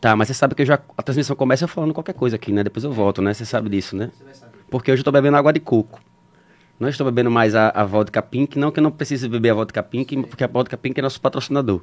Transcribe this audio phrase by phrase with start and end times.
[0.00, 2.62] Tá, mas você sabe que eu já, a transmissão começa falando qualquer coisa aqui, né?
[2.64, 3.34] Depois eu volto, né?
[3.34, 4.10] Você sabe disso, né?
[4.70, 6.00] Porque hoje eu tô bebendo água de coco.
[6.80, 9.54] Não estou bebendo mais a, a vodka pink, não que eu não precise beber a
[9.54, 11.82] vodka pink, porque a vodka pink é nosso patrocinador.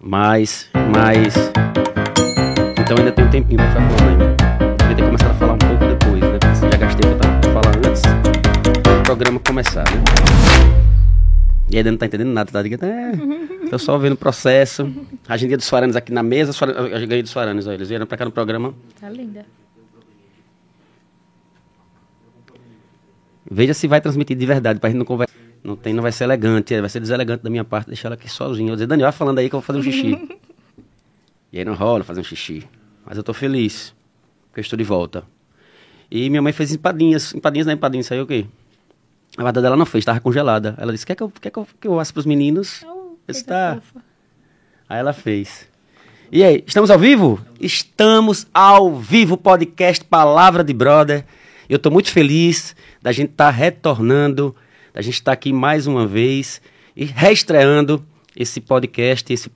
[0.00, 1.34] Mas, mas...
[2.78, 4.76] Então ainda tem um tempinho pra ficar falando ainda.
[4.78, 6.38] Devia ter começado a falar um pouco depois, né?
[6.38, 10.95] Porque já gastei o que eu tava pra falar antes do programa começar, né?
[11.70, 12.84] E ainda não tá entendendo nada, tá ligado?
[12.84, 13.12] É,
[13.68, 14.88] tô só vendo o processo.
[15.28, 17.88] A gente ia dos Faranes aqui na mesa, Faranes- eu ganhei dos Faranes, ó, eles
[17.88, 18.72] vieram pra cá no programa.
[19.00, 19.44] Tá linda.
[23.50, 25.34] Veja se vai transmitir de verdade, pra gente não conversar.
[25.62, 28.28] Não, tem, não vai ser elegante, vai ser deselegante da minha parte deixar ela aqui
[28.28, 28.66] sozinha.
[28.66, 30.38] Eu vou dizer, Daniel, vai falando aí que eu vou fazer um xixi.
[31.52, 32.64] e aí não rola fazer um xixi.
[33.04, 33.92] Mas eu tô feliz,
[34.48, 35.24] porque eu estou de volta.
[36.08, 37.34] E minha mãe fez empadinhas.
[37.34, 37.72] Empadinhas, né?
[37.72, 38.46] Empadinhas, saiu o quê?
[39.36, 40.74] A guarda dela não fez, tava congelada.
[40.78, 42.82] Ela disse, quer que eu, quer que eu, que eu asse pros meninos?
[42.84, 43.74] Oh, Eu coisa disse, tá.
[43.74, 44.04] fofa.
[44.88, 45.68] Aí ela fez.
[46.32, 47.40] E aí, estamos ao vivo?
[47.60, 51.24] Estamos ao vivo, podcast Palavra de Brother.
[51.68, 54.56] Eu estou muito feliz da gente estar retornando,
[54.94, 56.62] da gente estar aqui mais uma vez
[56.96, 58.02] e reestreando
[58.34, 59.50] esse podcast, esse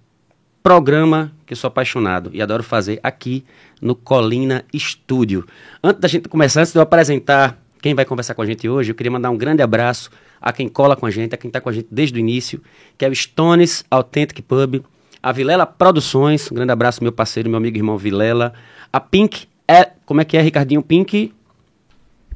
[0.63, 3.45] programa que eu sou apaixonado e adoro fazer aqui
[3.81, 5.47] no Colina Estúdio.
[5.83, 8.91] Antes da gente começar, antes de eu apresentar quem vai conversar com a gente hoje,
[8.91, 11.61] eu queria mandar um grande abraço a quem cola com a gente, a quem está
[11.61, 12.61] com a gente desde o início,
[12.97, 14.83] que é o Stones Authentic Pub,
[15.23, 18.53] a Vilela Produções, um grande abraço meu parceiro, meu amigo irmão Vilela,
[18.93, 20.83] a Pink, é, como é que é, Ricardinho?
[20.83, 21.33] Pink...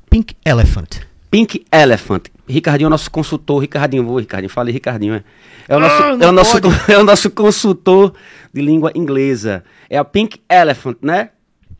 [0.08, 1.00] Pink Elephant.
[1.30, 2.28] Pink Elephant.
[2.46, 3.60] Ricardinho é o nosso consultor.
[3.60, 4.48] Ricardinho, vou, Ricardinho.
[4.48, 5.14] Fale, Ricardinho.
[5.14, 5.24] É,
[5.66, 6.58] é, o, nosso, Ah, é, o nosso,
[6.92, 8.14] é o nosso consultor
[8.52, 9.64] de língua inglesa.
[9.90, 11.30] É a Pink Elephant, né?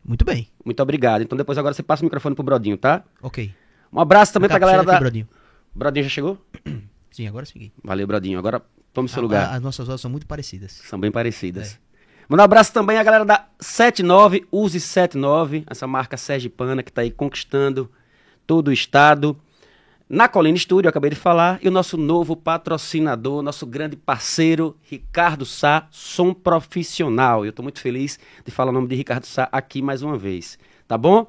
[0.03, 0.49] Muito bem.
[0.65, 1.21] Muito obrigado.
[1.21, 3.03] Então depois agora você passa o microfone pro Brodinho, tá?
[3.21, 3.53] Ok.
[3.93, 4.93] Um abraço também pra galera da...
[4.93, 5.27] aqui, Brodinho.
[5.73, 6.37] Brodinho já chegou?
[7.11, 7.71] Sim, agora sim.
[7.83, 8.37] Valeu, Brodinho.
[8.39, 9.45] Agora tome seu A- lugar.
[9.49, 10.71] a- As nossas vozes são muito parecidas.
[10.85, 11.79] São bem parecidas.
[12.27, 17.01] Manda um abraço também à galera da 79, Use 79, essa marca sergipana que está
[17.03, 17.89] aí conquistando
[18.47, 19.39] todo o estado.
[20.07, 24.77] Na Colina Estúdio, eu acabei de falar, e o nosso novo patrocinador, nosso grande parceiro,
[24.83, 27.43] Ricardo Sá, som profissional.
[27.43, 30.59] Eu estou muito feliz de falar o nome de Ricardo Sá aqui mais uma vez,
[30.87, 31.25] tá bom?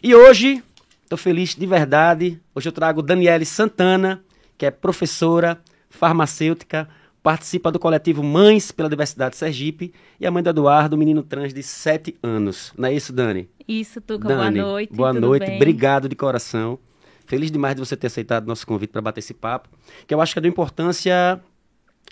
[0.00, 0.62] E hoje,
[1.02, 2.40] estou feliz de verdade.
[2.54, 4.22] Hoje eu trago Daniele Santana,
[4.56, 6.88] que é professora, farmacêutica,
[7.24, 11.60] participa do coletivo Mães pela Diversidade Sergipe e a mãe do Eduardo, menino trans de
[11.60, 12.72] 7 anos.
[12.78, 13.50] Não é isso, Dani?
[13.66, 14.94] Isso, Tuca, Dani, boa noite.
[14.94, 15.56] Boa noite, bem?
[15.56, 16.78] obrigado de coração.
[17.26, 19.68] Feliz demais de você ter aceitado nosso convite para bater esse papo,
[20.06, 21.40] que eu acho que é de importância,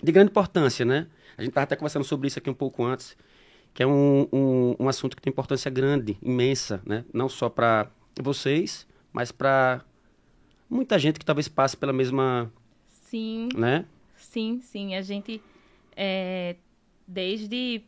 [0.03, 1.07] de grande importância, né?
[1.37, 3.15] A gente estava até conversando sobre isso aqui um pouco antes,
[3.73, 7.05] que é um, um, um assunto que tem importância grande, imensa, né?
[7.13, 7.89] Não só para
[8.21, 9.81] vocês, mas para
[10.69, 12.51] muita gente que talvez passe pela mesma,
[12.91, 13.85] Sim, né?
[14.17, 14.95] sim, sim.
[14.95, 15.41] A gente,
[15.95, 16.55] é,
[17.07, 17.83] desde,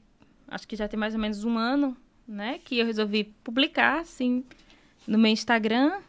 [0.48, 1.96] acho que já tem mais ou menos um ano,
[2.28, 4.44] né, que eu resolvi publicar, assim,
[5.08, 6.02] no meu Instagram,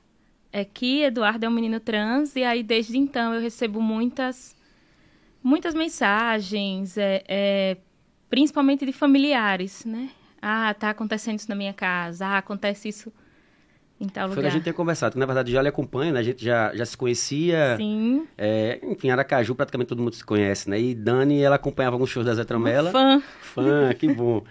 [0.52, 4.56] é que Eduardo é um menino trans, e aí desde então eu recebo muitas,
[5.42, 7.76] muitas mensagens, é, é,
[8.30, 10.10] principalmente de familiares, né?
[10.40, 13.12] Ah, tá acontecendo isso na minha casa, ah, acontece isso
[14.00, 14.42] em tal Foi lugar.
[14.42, 16.20] que a gente tinha conversado, que na verdade já lhe acompanha, né?
[16.20, 17.76] A gente já, já se conhecia.
[17.76, 20.80] Sim, É, enfim, Aracaju praticamente todo mundo se conhece, né?
[20.80, 22.90] E Dani, ela acompanhava alguns shows da Zé Tramela.
[22.92, 23.20] fã.
[23.40, 24.42] Fã, que bom.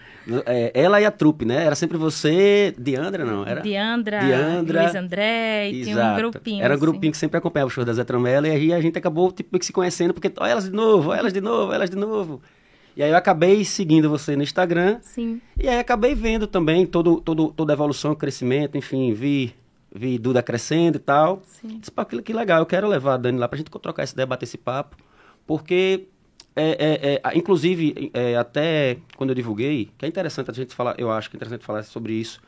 [0.46, 1.63] É, ela e a trupe, né?
[1.63, 3.46] Era sempre você, Diandra, não?
[3.46, 3.62] Era?
[3.62, 4.81] Diandra, Diandra.
[4.84, 6.63] Luiz André, e tinha um grupinho.
[6.63, 6.86] Era um assim.
[6.86, 9.57] grupinho que sempre acompanhava o show da Zé Tramela e aí a gente acabou tipo,
[9.57, 11.96] que se conhecendo, porque olha elas de novo, olha elas de novo, olha elas de
[11.96, 12.41] novo.
[12.97, 17.22] E aí eu acabei seguindo você no Instagram Sim, e aí acabei vendo também todo,
[17.22, 19.53] todo, toda a evolução, crescimento, enfim, vi,
[19.94, 21.44] vi Duda crescendo e tal.
[21.46, 21.78] sim.
[21.80, 24.25] Disse, que, que legal, eu quero levar a Dani lá pra gente trocar essa ideia,
[24.25, 24.97] bater esse papo,
[25.46, 26.07] porque,
[26.56, 30.96] é, é, é, inclusive, é, até quando eu divulguei, que é interessante a gente falar,
[30.97, 32.41] eu acho que é interessante falar sobre isso,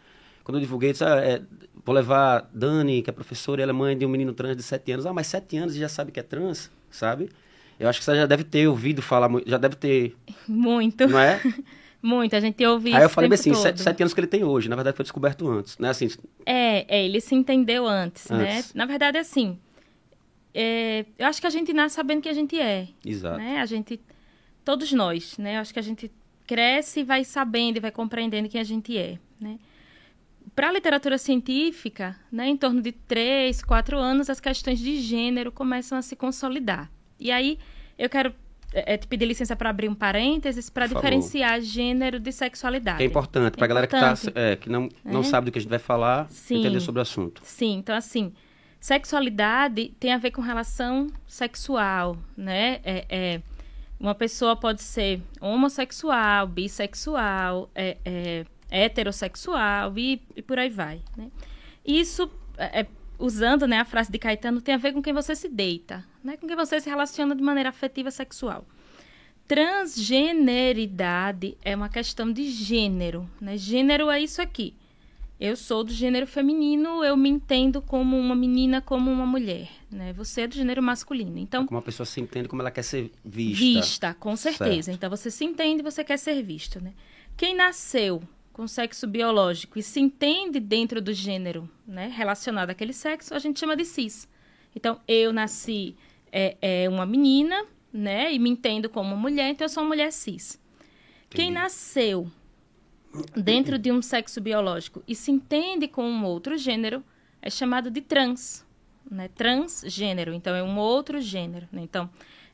[0.44, 1.44] quando eu divulguei, disse, ah, é,
[1.86, 4.64] vou levar Dani, que é professora, e ela é mãe de um menino trans de
[4.64, 7.30] 7 anos, ah, mas 7 anos e já sabe que é trans, sabe?
[7.80, 10.16] Eu acho que você já deve ter ouvido falar, muito, já deve ter,
[10.48, 11.42] Muito, não é?
[12.02, 12.36] muito.
[12.36, 13.54] A gente ouve Aí eu falei assim.
[13.54, 15.90] 7, sete anos que ele tem hoje, na verdade foi descoberto antes, né?
[15.90, 16.10] Assim,
[16.46, 18.58] É, é, ele se entendeu antes, né?
[18.58, 18.74] Antes.
[18.74, 19.58] Na verdade, assim,
[20.54, 23.38] é, eu acho que a gente nasce sabendo que a gente é, exato.
[23.38, 23.60] né?
[23.60, 24.00] A gente,
[24.66, 25.56] todos nós, né?
[25.56, 26.12] Eu acho que a gente
[26.46, 29.58] cresce e vai sabendo e vai compreendendo quem a gente é, né?
[30.56, 35.52] Para a literatura científica, né, em torno de três, quatro anos, as questões de gênero
[35.52, 36.92] começam a se consolidar.
[37.20, 37.60] E aí,
[37.98, 38.34] eu quero
[38.74, 43.02] é, te pedir licença para abrir um parênteses para diferenciar gênero de sexualidade.
[43.02, 45.24] É importante, pra É galera que, tá, é, que não, não É.
[45.24, 46.60] sabe do que a gente vai falar, Sim.
[46.60, 47.42] entender sobre o assunto.
[47.44, 48.32] Sim, então assim,
[48.80, 52.80] sexualidade tem a ver com relação sexual, né?
[52.84, 53.42] É, é,
[54.00, 61.02] Uma pessoa pode ser homossexual, bissexual, é, é, heterossexual e, e, por aí vai.
[61.18, 61.30] Né?
[61.86, 62.88] Isso, é, é,
[63.20, 66.38] usando né, a frase de Caetano, tem a ver com quem você se deita, né?
[66.38, 68.66] com quem você se relaciona de maneira afetiva sexual.
[69.46, 73.30] Transgeneridade é uma questão de gênero.
[73.42, 73.58] Né?
[73.58, 74.74] Gênero é isso aqui.
[75.40, 79.70] Eu sou do gênero feminino, eu me entendo como uma menina, como uma mulher.
[79.90, 80.14] Né?
[80.14, 81.38] Você é do gênero masculino.
[81.38, 83.64] Então, como a pessoa se entende como ela quer ser vista.
[83.64, 84.84] Vista, com certeza.
[84.84, 84.98] Certo.
[84.98, 86.82] Então você se entende e você quer ser visto.
[86.82, 86.94] Né?
[87.36, 88.22] Quem nasceu
[88.60, 93.58] com sexo biológico e se entende dentro do gênero né, relacionado àquele sexo, a gente
[93.58, 94.28] chama de cis.
[94.76, 95.96] Então, eu nasci
[96.30, 98.34] é, é uma menina, né?
[98.34, 100.60] E me entendo como mulher, então eu sou uma mulher cis.
[101.28, 101.30] Entendi.
[101.30, 102.30] Quem nasceu
[103.34, 107.02] dentro de um sexo biológico e se entende com um outro gênero
[107.42, 108.66] é chamado de trans,
[109.10, 109.30] né?
[109.30, 110.34] Transgênero.
[110.34, 111.66] Então é um outro gênero.
[111.72, 111.84] Né?
[111.84, 112.10] Então,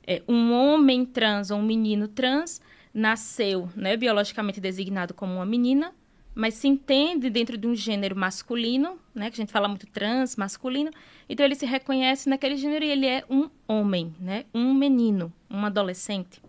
[0.06, 2.62] é um homem trans ou um menino trans
[2.96, 5.94] nasceu, né, biologicamente designado como uma menina,
[6.34, 10.38] mas se entende dentro de um gênero masculino, né, que a gente fala muito trans,
[10.38, 10.92] masculino,
[11.28, 15.66] então ele se reconhece naquele gênero e ele é um homem, né, um menino, um
[15.66, 16.42] adolescente.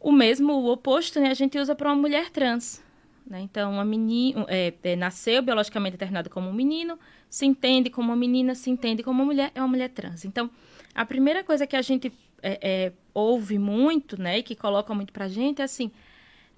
[0.00, 2.82] O mesmo, o oposto, né, a gente usa para uma mulher trans,
[3.30, 3.40] né?
[3.42, 8.16] Então, uma menina é, é, nasceu biologicamente determinada como um menino, se entende como uma
[8.16, 10.24] menina, se entende como uma mulher, é uma mulher trans.
[10.24, 10.50] Então,
[10.92, 12.12] a primeira coisa que a gente
[12.42, 15.90] é, é ouve muito, né, e que coloca muito pra gente é assim: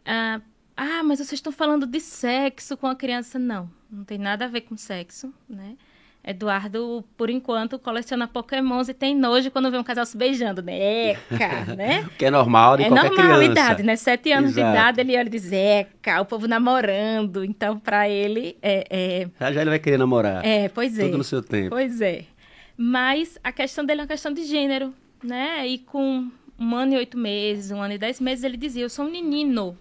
[0.05, 0.40] ah,
[0.76, 3.38] ah, mas vocês estão falando de sexo com a criança.
[3.38, 5.76] Não, não tem nada a ver com sexo, né?
[6.25, 11.11] Eduardo, por enquanto, coleciona pokémons e tem nojo quando vê um casal se beijando, né?
[11.11, 12.08] Eca, né?
[12.17, 13.23] que é normal de é qualquer criança.
[13.23, 13.96] É normalidade, né?
[13.96, 14.67] Sete anos Exato.
[14.67, 17.44] de idade, ele olha e diz, eca, o povo namorando.
[17.44, 19.29] Então, para ele, é, é...
[19.40, 20.46] Já já ele vai querer namorar.
[20.46, 21.06] É, pois é.
[21.06, 21.70] Tudo no seu tempo.
[21.70, 22.23] Pois é.
[22.76, 25.66] Mas a questão dele é uma questão de gênero, né?
[25.66, 28.90] E com um ano e oito meses, um ano e dez meses, ele dizia, eu
[28.90, 29.76] sou um menino.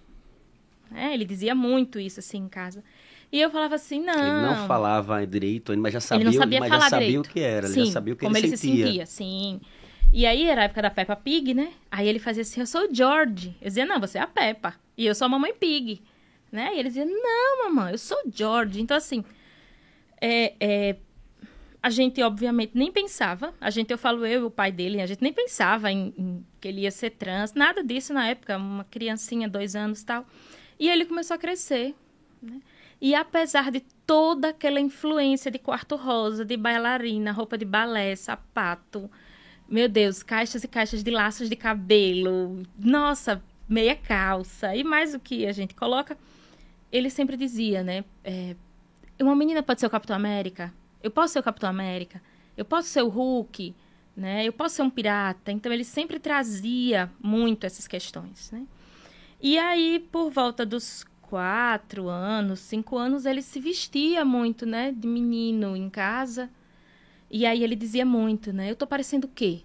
[0.94, 2.84] É, ele dizia muito isso, assim, em casa.
[3.32, 4.14] E eu falava assim, não.
[4.14, 7.26] Ele não falava direito, mas já sabia, ele não sabia mas falar já sabia direito.
[7.26, 8.76] o que era, sim, ele já sabia o que como ele, ele sentia.
[8.76, 9.62] se sentia, sim.
[10.14, 11.72] E aí era a época da Peppa Pig, né?
[11.90, 13.56] Aí ele fazia assim, eu sou o George.
[13.62, 14.76] Eu dizia, não, você é a Peppa.
[14.98, 16.02] E eu sou a mamãe Pig.
[16.52, 16.76] Né?
[16.76, 18.82] E ele dizia, não, mamãe, eu sou o George.
[18.82, 19.24] Então, assim,
[20.20, 20.96] é, é,
[21.84, 23.54] a gente, obviamente, nem pensava.
[23.60, 26.46] A gente, eu falo eu e o pai dele, a gente nem pensava em, em
[26.60, 27.54] que ele ia ser trans.
[27.54, 30.26] Nada disso na época, uma criancinha, dois anos tal.
[30.80, 31.96] E ele começou a crescer,
[32.42, 32.60] né?
[33.02, 39.10] E apesar de toda aquela influência de quarto rosa, de bailarina, roupa de balé, sapato,
[39.68, 45.20] meu Deus, caixas e caixas de laços de cabelo, nossa, meia calça e mais o
[45.20, 46.16] que a gente coloca,
[46.92, 48.06] ele sempre dizia, né?
[48.24, 48.56] É,
[49.20, 50.72] uma menina pode ser o Capitão América,
[51.04, 52.22] eu posso ser o Capitão América,
[52.56, 53.76] eu posso ser o Hulk,
[54.16, 54.46] né?
[54.46, 55.52] Eu posso ser um pirata.
[55.52, 58.66] Então ele sempre trazia muito essas questões, né?
[59.42, 64.92] E aí, por volta dos quatro anos, cinco anos, ele se vestia muito, né?
[64.92, 66.50] De menino em casa.
[67.30, 68.70] E aí ele dizia muito, né?
[68.70, 69.62] Eu tô parecendo o quê?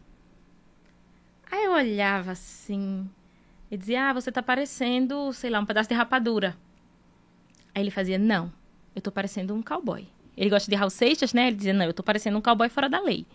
[1.50, 3.08] Aí eu olhava assim
[3.70, 6.56] e dizia, ah, você tá parecendo, sei lá, um pedaço de rapadura.
[7.74, 8.52] Aí ele fazia, não,
[8.94, 10.08] eu tô parecendo um cowboy.
[10.36, 11.48] Ele gosta de Raul Seixas, né?
[11.48, 13.26] Ele dizia, não, eu tô parecendo um cowboy fora da lei.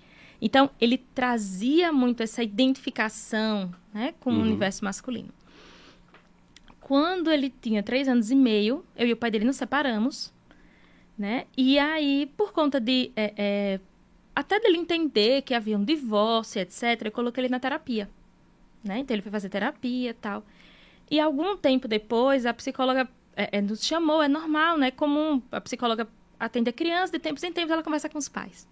[0.42, 4.40] Então, ele trazia muito essa identificação né, com uhum.
[4.40, 5.30] o universo masculino
[6.92, 10.34] quando ele tinha três anos e meio, eu e o pai dele nos separamos,
[11.18, 11.46] né?
[11.56, 13.14] E aí, por conta de...
[13.16, 13.80] É, é,
[14.36, 18.10] até dele entender que havia um divórcio, etc., eu coloquei ele na terapia,
[18.84, 19.00] né?
[19.00, 20.44] Então, ele foi fazer terapia e tal.
[21.10, 24.92] E algum tempo depois, a psicóloga é, é, nos chamou, é normal, né?
[24.92, 26.10] Comum, a psicóloga
[26.42, 28.68] atende a criança, de tempos em tempos ela conversa com os pais.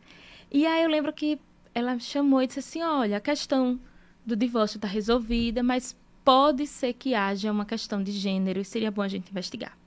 [0.51, 1.39] E aí eu lembro que
[1.73, 3.79] ela chamou e disse assim, olha, a questão
[4.25, 5.95] do divórcio está resolvida, mas
[6.25, 9.77] pode ser que haja uma questão de gênero e seria bom a gente investigar.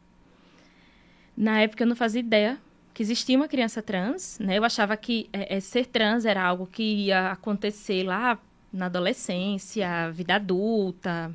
[1.37, 2.59] Na época eu não fazia ideia
[2.95, 4.59] que existia uma criança trans, né?
[4.59, 8.39] Eu achava que é, é, ser trans era algo que ia acontecer lá
[8.73, 11.35] na adolescência, vida adulta.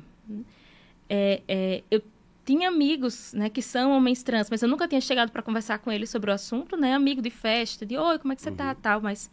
[1.08, 2.02] É, é, eu
[2.48, 5.92] tinha amigos, né, que são homens trans, mas eu nunca tinha chegado para conversar com
[5.92, 6.94] eles sobre o assunto, né?
[6.94, 8.74] Amigo de festa, de oi, como é que você tá, uhum.
[8.76, 9.30] tal, mas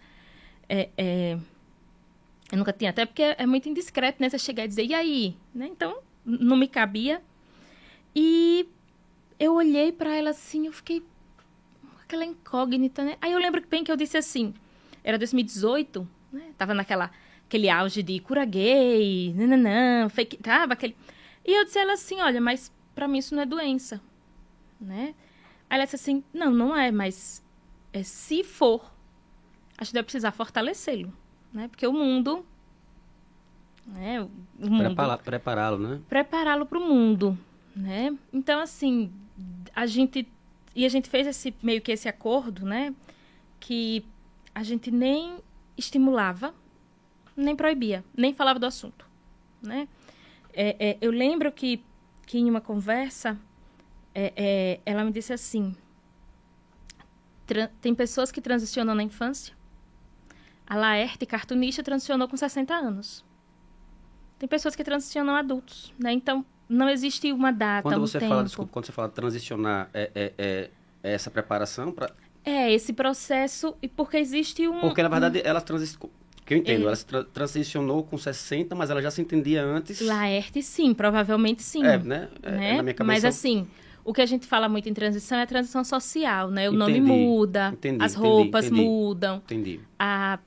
[0.68, 1.38] é, é
[2.52, 4.28] eu nunca tinha, até porque é muito indiscreto, né?
[4.28, 5.38] Você chegar e dizer, e aí?
[5.54, 5.66] Né?
[5.68, 7.22] Então, não me cabia.
[8.14, 8.68] E
[9.40, 11.02] eu olhei para ela assim, eu fiquei
[12.04, 13.16] aquela incógnita, né?
[13.22, 14.54] Aí eu lembro bem que eu disse assim,
[15.06, 16.52] era 2018, né?
[16.58, 17.12] Tava naquela
[17.48, 20.98] aquele auge de cura gay, nananã, fake, tava aquele.
[21.46, 24.02] E eu disse a ela assim, olha, mas para mim isso não é doença,
[24.80, 25.14] né?
[25.70, 27.44] Aí ela disse assim, não, não é, mas
[27.94, 28.92] é, se for,
[29.78, 31.14] acho que deve precisar fortalecê-lo
[31.56, 31.70] né?
[31.70, 32.46] Porque o mundo,
[33.88, 34.22] né?
[34.22, 36.02] o mundo Prepará-lo, né?
[36.10, 37.38] prepará-lo para o mundo,
[37.74, 38.16] né?
[38.34, 39.12] Então assim,
[39.74, 40.28] a gente
[40.76, 42.94] e a gente fez esse meio que esse acordo, né?
[43.58, 44.06] Que
[44.54, 45.38] a gente nem
[45.78, 46.54] estimulava,
[47.38, 49.08] nem proibia, nem falava do assunto,
[49.62, 49.88] né?
[50.54, 51.82] É, é, eu lembro que
[52.26, 53.38] que em uma conversa
[54.14, 55.76] é, é, ela me disse assim:
[57.46, 59.54] "Tran- tem pessoas que transicionam na infância.
[60.68, 63.24] A Laerte, cartunista, transicionou com 60 anos.
[64.40, 66.12] Tem pessoas que transicionam adultos, né?
[66.12, 68.32] Então, não existe uma data, Quando um você tempo.
[68.32, 70.72] fala, desculpa, quando você fala transicionar, é, é, é-
[71.04, 72.10] é essa preparação para
[72.44, 74.82] É, esse processo, e porque existe um...
[74.82, 76.12] Porque, na verdade, ela transicionou.
[76.46, 76.86] Que eu entendo, É.
[76.86, 80.00] ela se tra- transicionou com 60, mas ela já se entendia antes.
[80.00, 81.84] Laerte, sim, provavelmente sim.
[81.84, 82.30] É, né?
[82.44, 82.78] É, né?
[82.78, 83.04] na minha cabeça.
[83.04, 83.68] Mas assim,
[84.04, 86.70] o que a gente fala muito em transição é a transição social, né?
[86.70, 88.82] O nome Entendi, muda, entendi, as roupas entendi.
[88.82, 89.80] mudam, Entendi.
[89.98, 90.38] a,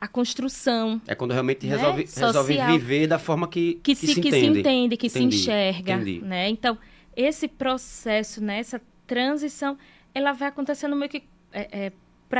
[0.00, 1.76] a construção É quando realmente Né?
[1.76, 4.60] resolve, resolve viver da forma que, que, se, que se entende.
[4.60, 6.20] entende, que Entendi, se enxerga, entendi.
[6.22, 6.48] né?
[6.48, 6.78] Então,
[7.14, 9.76] esse processo, né, essa transição,
[10.14, 11.92] ela vai acontecendo meio que é, é,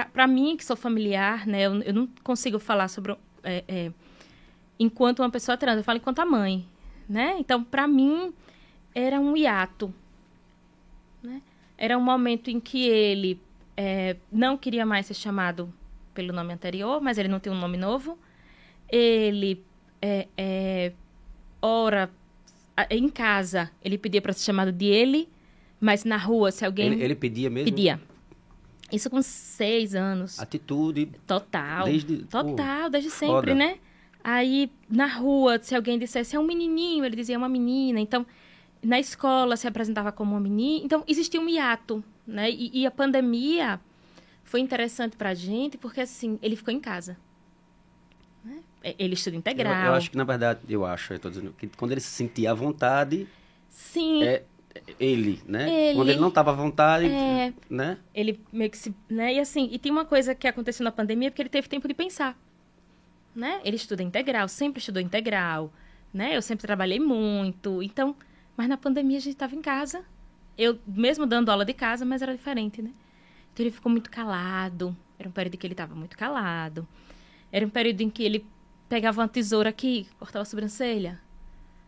[0.07, 1.67] para mim que sou familiar, né?
[1.67, 3.93] Eu, eu não consigo falar sobre é, é,
[4.79, 6.67] enquanto uma pessoa trans, eu falo enquanto a mãe,
[7.07, 7.37] né?
[7.39, 8.33] Então, para mim
[8.95, 9.93] era um hiato,
[11.23, 11.43] né?
[11.77, 13.39] Era um momento em que ele
[13.77, 15.73] é, não queria mais ser chamado
[16.15, 18.19] pelo nome anterior, mas ele não tem um nome novo.
[18.89, 19.63] Ele
[20.01, 20.93] é, é,
[21.61, 22.11] ora
[22.89, 25.29] em casa ele pedia para ser chamado de ele,
[25.79, 27.71] mas na rua se alguém Ele, ele pedia mesmo?
[27.71, 28.01] pedia.
[28.93, 30.39] Isso com seis anos.
[30.39, 31.11] Atitude.
[31.27, 31.85] Total.
[31.85, 33.33] Desde- Total, desde foda.
[33.49, 33.79] sempre, né?
[34.23, 37.99] Aí, na rua, se alguém dissesse é um menininho, ele dizia é uma menina.
[37.99, 38.25] Então,
[38.83, 40.85] na escola se apresentava como uma menina.
[40.85, 42.51] Então, existia um hiato, né?
[42.51, 43.81] E, e a pandemia
[44.45, 47.17] foi interessante pra gente, porque, assim, ele ficou em casa.
[48.45, 48.59] né?
[48.99, 49.87] Ele estuda Eu, integral.
[49.87, 52.51] eu acho que, na verdade, eu acho, eu tô dizendo, que quando ele se sentia
[52.51, 53.27] à vontade,
[53.69, 54.43] Sim, é
[54.99, 55.71] ele, né?
[55.88, 55.97] Ele.
[55.97, 57.52] Quando ele não estava à vontade, É.
[57.69, 57.99] né?
[58.14, 58.95] ele meio que se...
[59.09, 59.35] Né?
[59.35, 61.95] E, assim, e tem uma coisa que aconteceu na pandemia, porque ele teve tempo de
[61.95, 62.37] pensar.
[63.35, 63.61] né?
[63.64, 65.73] Ele estuda integral, sempre estudou integral,
[66.12, 66.37] né?
[66.37, 68.14] Eu sempre trabalhei muito, então,
[68.57, 70.05] mas na pandemia a gente estava em casa.
[70.59, 72.91] Eu mesmo dando aula de casa, mas era diferente, né?
[73.52, 74.95] Então ele ficou muito calado.
[75.19, 76.87] Era um período em que ele estava muito calado.
[77.50, 78.45] Era um período em que ele
[78.88, 81.19] pegava uma tesoura aqui, cortava a sobrancelha.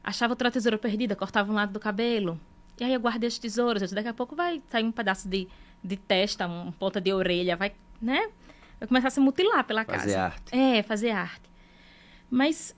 [0.02, 2.40] Achava outra tesoura perdida, cortava um lado do cabelo.
[2.78, 3.82] E aí eu guardei as tesouras.
[3.82, 5.48] Eu disse, daqui a pouco vai sair um pedaço de,
[5.82, 8.28] de testa, uma ponta de orelha, vai, né?
[8.78, 10.00] Vai começar a se mutilar pela casa.
[10.00, 10.56] Fazer arte.
[10.56, 11.50] É, fazer arte.
[12.30, 12.76] Mas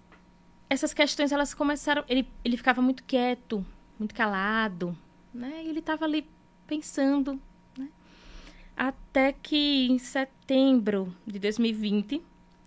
[0.68, 2.04] essas questões, elas começaram...
[2.08, 3.64] Ele, ele ficava muito quieto,
[3.98, 4.96] muito calado,
[5.32, 5.62] né?
[5.64, 6.28] E ele estava ali
[6.66, 7.40] pensando,
[7.78, 7.88] né?
[8.76, 12.22] Até que em setembro de 2020,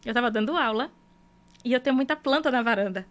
[0.05, 0.91] eu estava dando aula
[1.63, 3.05] e eu tenho muita planta na varanda.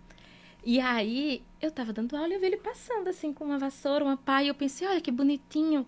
[0.68, 4.04] E aí, eu estava dando aula e eu vi ele passando, assim, com uma vassoura,
[4.04, 5.86] uma pá, e eu pensei, olha que bonitinho.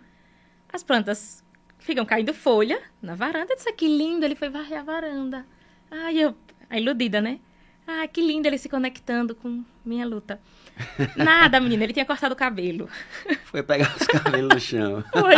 [0.73, 1.45] As plantas
[1.79, 3.53] ficam caindo folha na varanda.
[3.53, 5.45] Eu disse, "Ah, que lindo, ele foi varrer a varanda.
[5.91, 6.35] Ai, eu,
[6.71, 7.41] a iludida, né?
[7.87, 10.41] Ah, que lindo ele se conectando com minha luta.
[11.15, 12.89] Nada, menina, ele tinha cortado o cabelo.
[13.45, 15.05] Foi pegar os cabelos no chão.
[15.13, 15.35] Foi.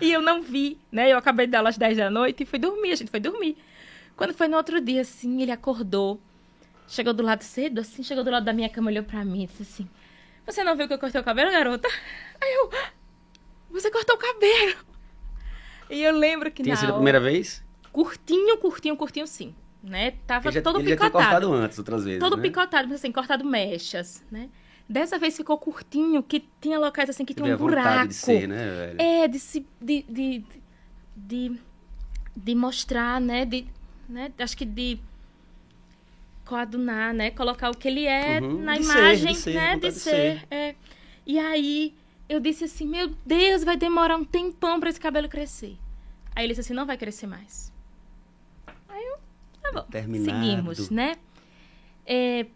[0.00, 1.10] e eu não vi, né?
[1.12, 3.18] Eu acabei de dar aula às 10 da noite e fui dormir, a gente foi
[3.18, 3.56] dormir.
[4.14, 6.20] Quando foi no outro dia, assim, ele acordou,
[6.88, 9.46] chegou do lado cedo, assim, chegou do lado da minha cama, olhou pra mim e
[9.46, 9.88] disse assim:
[10.46, 11.88] Você não viu que eu cortei o cabelo, garota?
[12.40, 12.70] Aí eu,
[13.70, 14.76] você cortou o cabelo.
[15.88, 17.64] E eu lembro que Tinha sido a primeira vez?
[17.92, 19.54] curtinho, curtinho, curtinho, sim.
[19.82, 20.12] Né?
[20.26, 21.30] Tava já, todo ele já tinha picotado.
[21.46, 22.42] cortado antes, outras vezes, Todo né?
[22.42, 24.48] picotado, mas assim, cortado mechas, né?
[24.88, 28.08] Dessa vez ficou curtinho, que tinha locais assim que tinha um buraco.
[28.08, 29.00] de ser, né, velho?
[29.00, 29.66] É, de se.
[29.80, 30.44] De, de,
[31.16, 31.60] de,
[32.36, 33.44] de mostrar, né?
[33.44, 33.66] De,
[34.08, 34.32] né?
[34.38, 34.98] Acho que de
[36.46, 37.30] coadunar, né?
[37.30, 39.76] Colocar o que ele é Uhum, na de ser, imagem, de ser, né?
[39.76, 40.00] De ser.
[40.40, 40.46] ser.
[40.50, 40.74] é.
[41.26, 41.94] E aí
[42.28, 45.76] eu disse assim, meu Deus, vai demorar um tempão pra esse cabelo crescer.
[46.34, 47.72] Aí ele disse assim, não vai crescer mais.
[48.88, 49.18] Aí eu,
[49.62, 49.84] tá bom.
[49.88, 50.24] Determinado.
[50.46, 51.16] Seguimos, né?
[52.06, 52.46] É,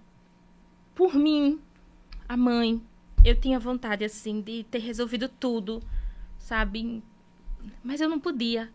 [0.94, 1.60] por mim,
[2.28, 2.80] a mãe,
[3.24, 5.82] eu tinha vontade, assim, de ter resolvido tudo,
[6.38, 7.02] sabe?
[7.82, 8.70] Mas eu não podia.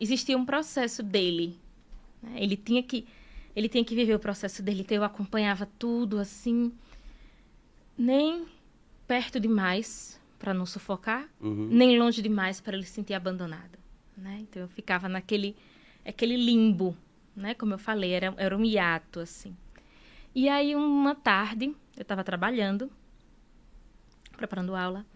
[0.00, 1.58] Existia um processo dele.
[2.22, 2.32] né?
[2.36, 3.06] Ele tinha que
[3.56, 4.82] ele tinha que viver o processo dele.
[4.82, 6.70] Então eu acompanhava tudo, assim,
[7.96, 8.46] nem
[9.08, 11.68] perto demais para não sufocar, Uhum.
[11.70, 13.78] nem longe demais para ele se sentir abandonado,
[14.16, 14.38] né?
[14.42, 15.56] Então eu ficava naquele
[16.04, 16.94] aquele limbo,
[17.34, 17.54] né?
[17.54, 19.56] Como eu falei, era, era um hiato assim.
[20.34, 22.90] E aí uma tarde eu estava trabalhando,
[24.36, 25.06] preparando aula,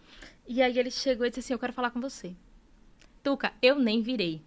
[0.49, 2.35] e aí ele chegou e disse assim: "Eu quero falar com você".
[3.23, 4.40] Tuca, eu nem virei.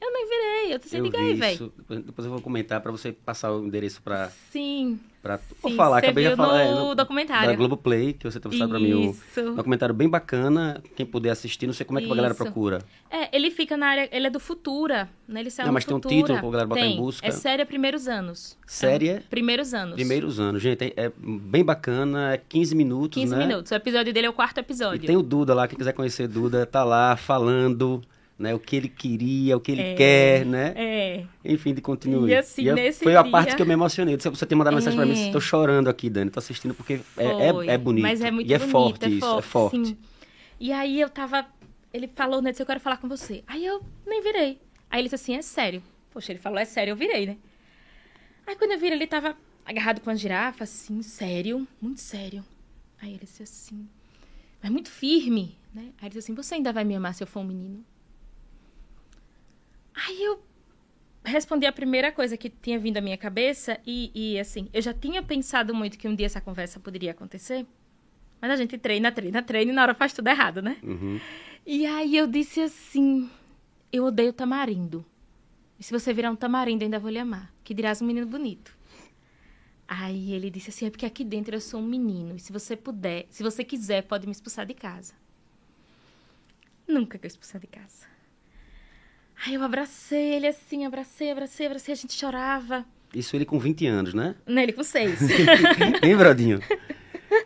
[0.00, 0.74] Eu nem virei.
[0.74, 1.54] Eu disse: Eu "Diga vi aí, velho".
[1.54, 1.72] isso.
[1.88, 4.30] Depois, eu vou comentar pra você passar o endereço pra...
[4.50, 4.98] Sim.
[5.22, 6.64] Pra, vou Sim, falar, você acabei de falar.
[6.74, 7.50] no é, documentário.
[7.50, 8.94] Da Globoplay, que você trouxe pra mim.
[8.94, 9.52] Um Isso.
[9.54, 10.82] documentário bem bacana.
[10.96, 12.42] Quem puder assistir, não sei como é que a galera Isso.
[12.42, 12.78] procura.
[13.10, 15.40] É, ele fica na área, ele é do Futura, né?
[15.40, 16.16] Ele saiu Não, mas tem um Futura.
[16.16, 16.96] título pra galera botar em Tem.
[16.96, 17.26] busca?
[17.26, 18.56] É série Primeiros Anos.
[18.66, 19.08] Série?
[19.10, 19.96] É, primeiros Anos.
[19.96, 20.62] Primeiros anos.
[20.62, 22.32] Gente, é, é bem bacana.
[22.32, 23.46] É 15 minutos, 15 né?
[23.46, 23.70] minutos.
[23.70, 25.06] O episódio dele é o quarto E episódio.
[25.06, 28.00] tem o Duda lá, quem quiser conhecer Duda, tá lá falando,
[28.40, 28.54] né?
[28.54, 29.94] O que ele queria, o que ele É.
[29.94, 30.72] quer, né?
[30.76, 31.24] É.
[31.44, 32.30] Enfim, de continue.
[32.30, 34.16] E assim, eu- nesse foi a dia- parte que eu me emocionei.
[34.16, 35.26] Você tem mandado mensagem pra mim, É.
[35.26, 36.30] estou chorando aqui, Dani.
[36.30, 37.68] Tô assistindo porque é, Foi.
[37.68, 38.02] é, é bonito.
[38.02, 39.86] Mas é muito e é bonito, forte é isso, forte, é forte.
[39.88, 39.96] sim.
[40.58, 41.46] E aí eu tava.
[41.92, 42.50] Ele falou, né?
[42.50, 43.42] disse, Eu quero falar com você.
[43.46, 44.58] Aí eu nem virei.
[44.90, 45.82] Aí ele disse assim: é sério.
[46.12, 47.36] Poxa, ele falou, é sério, eu virei, né?
[48.46, 52.44] Aí quando eu virei, ele tava agarrado com a girafa, assim, sério, muito sério.
[53.00, 53.86] Aí ele disse assim,
[54.62, 55.82] mas muito firme, né?
[55.98, 57.84] Aí ele disse assim: você ainda vai me amar se eu for um menino?
[60.06, 60.42] Aí eu
[61.24, 64.94] respondi a primeira coisa que tinha vindo à minha cabeça e, e, assim, eu já
[64.94, 67.66] tinha pensado muito que um dia essa conversa poderia acontecer,
[68.40, 70.78] mas a gente treina, treina, treina e na hora faz tudo errado, né?
[70.82, 71.20] Uhum.
[71.66, 73.30] E aí eu disse assim,
[73.92, 75.04] eu odeio tamarindo.
[75.78, 77.52] E se você virar um tamarindo, ainda vou lhe amar.
[77.62, 78.76] Que dirás um menino bonito.
[79.86, 82.36] Aí ele disse assim, é porque aqui dentro eu sou um menino.
[82.36, 85.14] E se você puder, se você quiser, pode me expulsar de casa.
[86.86, 88.06] Nunca que eu expulsar de casa.
[89.46, 92.84] Aí eu abracei ele assim, abracei, abracei, abracei, a gente chorava.
[93.14, 94.34] Isso ele com 20 anos, né?
[94.46, 95.18] Não, ele com seis.
[96.02, 96.60] Hein, Brodinho?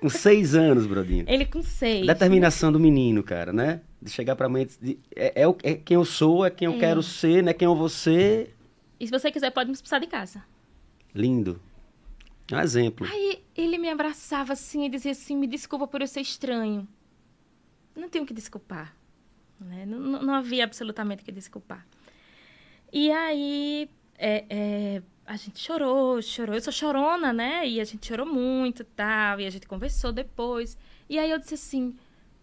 [0.00, 1.24] com 6 anos, Brodinho.
[1.28, 2.06] ele com seis.
[2.06, 3.80] Determinação do menino, cara, né?
[4.00, 6.74] De chegar pra mãe e dizer, é, é, é quem eu sou, é quem eu
[6.74, 6.78] É.
[6.78, 8.54] quero ser, não é quem eu vou ser.
[8.98, 10.42] E se você quiser, pode me expulsar de casa.
[11.14, 11.60] Lindo.
[12.50, 13.06] É um exemplo.
[13.10, 16.86] Aí ele me abraçava assim e dizia assim: me desculpa por eu ser estranho.
[17.96, 18.94] Não tenho que desculpar.
[19.60, 19.86] Né?
[19.86, 21.86] Não, não- havia absolutamente que desculpar.
[22.92, 26.54] E aí é, é, a gente chorou, chorou.
[26.54, 27.68] Eu sou chorona, né?
[27.68, 29.40] E a gente chorou muito tal.
[29.40, 30.78] E a gente conversou depois.
[31.08, 31.96] E aí eu disse assim: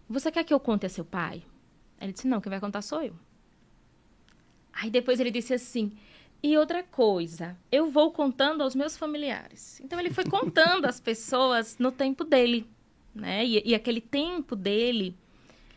[0.09, 1.43] Você quer que eu conte a seu pai?
[1.99, 3.15] Ele disse: Não, quem vai contar sou eu.
[4.73, 5.91] Aí depois ele disse assim:
[6.43, 9.79] e outra coisa, eu vou contando aos meus familiares.
[9.81, 12.67] Então ele foi contando às pessoas no tempo dele,
[13.13, 13.45] né?
[13.45, 15.15] E, e aquele tempo dele,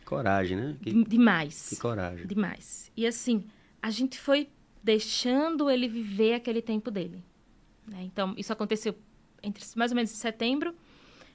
[0.05, 0.75] Coragem, né?
[0.81, 1.69] Que, de- demais.
[1.69, 2.25] que coragem.
[2.27, 2.91] Demais.
[2.95, 3.43] E assim,
[3.81, 4.47] a gente foi
[4.83, 7.23] deixando ele viver aquele tempo dele.
[7.87, 8.03] né?
[8.03, 8.95] Então, isso aconteceu
[9.41, 10.75] entre mais ou menos em setembro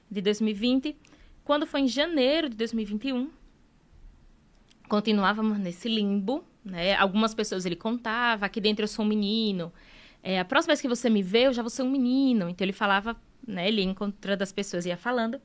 [0.09, 0.95] de 2020.
[1.43, 3.29] Quando foi em janeiro de 2021,
[4.87, 6.95] continuávamos nesse limbo, né?
[6.95, 9.71] Algumas pessoas ele contava, aqui dentro eu sou um menino.
[10.23, 12.49] É, a próxima vez que você me vê, eu já vou ser um menino.
[12.49, 13.67] Então ele falava, né?
[13.67, 15.41] Ele encontrando as pessoas, ia falando.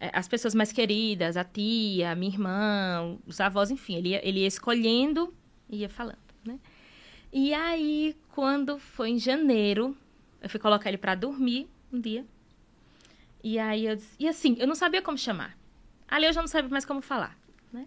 [0.00, 3.96] É, as pessoas mais queridas, a tia, a minha irmã, os avós, enfim.
[3.96, 5.34] Ele ia, ele ia escolhendo
[5.68, 6.58] e ia falando, né?
[7.32, 9.96] E aí, quando foi em janeiro,
[10.40, 12.24] eu fui colocar ele para dormir um dia.
[13.42, 15.56] E aí eu disse, e assim, eu não sabia como chamar.
[16.08, 17.36] Ali eu já não sabia mais como falar,
[17.72, 17.86] né?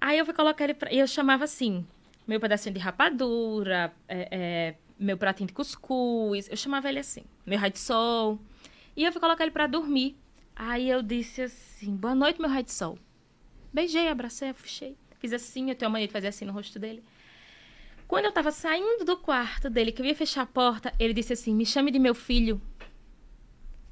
[0.00, 1.86] Aí eu fui colocar ele pra, e eu chamava assim,
[2.26, 7.58] meu pedacinho de rapadura, é, é, meu pratinho de cuscuz, eu chamava ele assim, meu
[7.58, 8.38] raio de sol.
[8.96, 10.16] E eu fui colocar ele para dormir.
[10.56, 12.98] Aí eu disse assim, boa noite, meu raio de sol.
[13.70, 14.96] Beijei, abracei, afuxei.
[15.18, 17.04] Fiz assim, eu tenho a mania de fazer assim no rosto dele.
[18.08, 21.32] Quando eu tava saindo do quarto dele, que eu ia fechar a porta, ele disse
[21.32, 22.60] assim: Me chame de meu filho.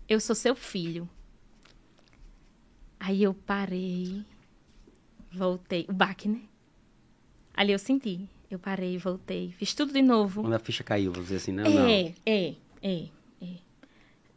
[0.09, 1.09] Eu sou seu filho.
[2.99, 4.25] Aí eu parei,
[5.33, 5.85] voltei.
[5.89, 6.43] O baque, né?
[7.53, 8.29] Ali eu senti.
[8.51, 10.43] Eu parei, voltei, fiz tudo de novo.
[10.43, 11.87] Quando a ficha caiu, vou dizer assim, não, não.
[11.87, 13.09] É, é, é,
[13.43, 13.57] é.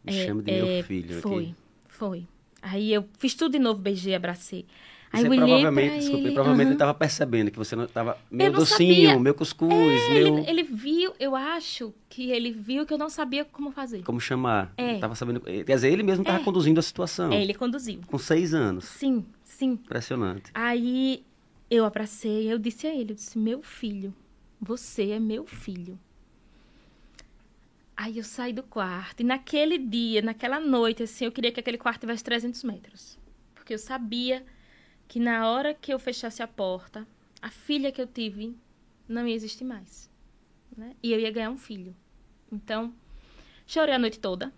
[0.03, 1.55] Me chame de meu filho Foi, aqui.
[1.97, 2.25] Foi.
[2.61, 4.65] Aí eu fiz tudo de novo, beijei, abracei.
[5.11, 6.69] Aí Você provavelmente, pra desculpe, ele, provavelmente aham.
[6.71, 9.19] ele estava percebendo que você não estava meu Eu não docinho, sabia.
[9.19, 13.09] meu cuscuz, É, meu ele, ele viu, eu acho que ele viu que eu não
[13.09, 14.03] sabia como fazer.
[14.03, 14.73] como chamar.
[14.77, 14.91] É.
[14.91, 16.43] Ele tava sabendo, quer dizer, ele mesmo estava É.
[16.43, 17.31] conduzindo a situação.
[17.31, 18.01] É, ele conduziu.
[18.05, 18.83] Com seis anos.
[18.83, 19.71] Sim, sim.
[19.71, 20.51] Impressionante.
[20.53, 21.23] Aí
[21.71, 24.13] eu abracei, eu disse a ele, eu disse, meu filho,
[24.59, 25.97] você é meu filho.
[27.97, 31.79] Aí eu saí do quarto, e naquele dia, naquela noite, assim, eu queria que aquele
[31.79, 33.17] quarto tivesse 300 metros.
[33.55, 34.45] Porque eu sabia
[35.07, 37.07] que na hora que eu fechasse a porta,
[37.41, 38.55] a filha que eu tive
[39.09, 40.11] não ia existir mais.
[40.77, 40.95] Né?
[41.01, 41.95] E eu ia ganhar um filho.
[42.51, 42.93] Então,
[43.65, 44.53] chorei a noite toda.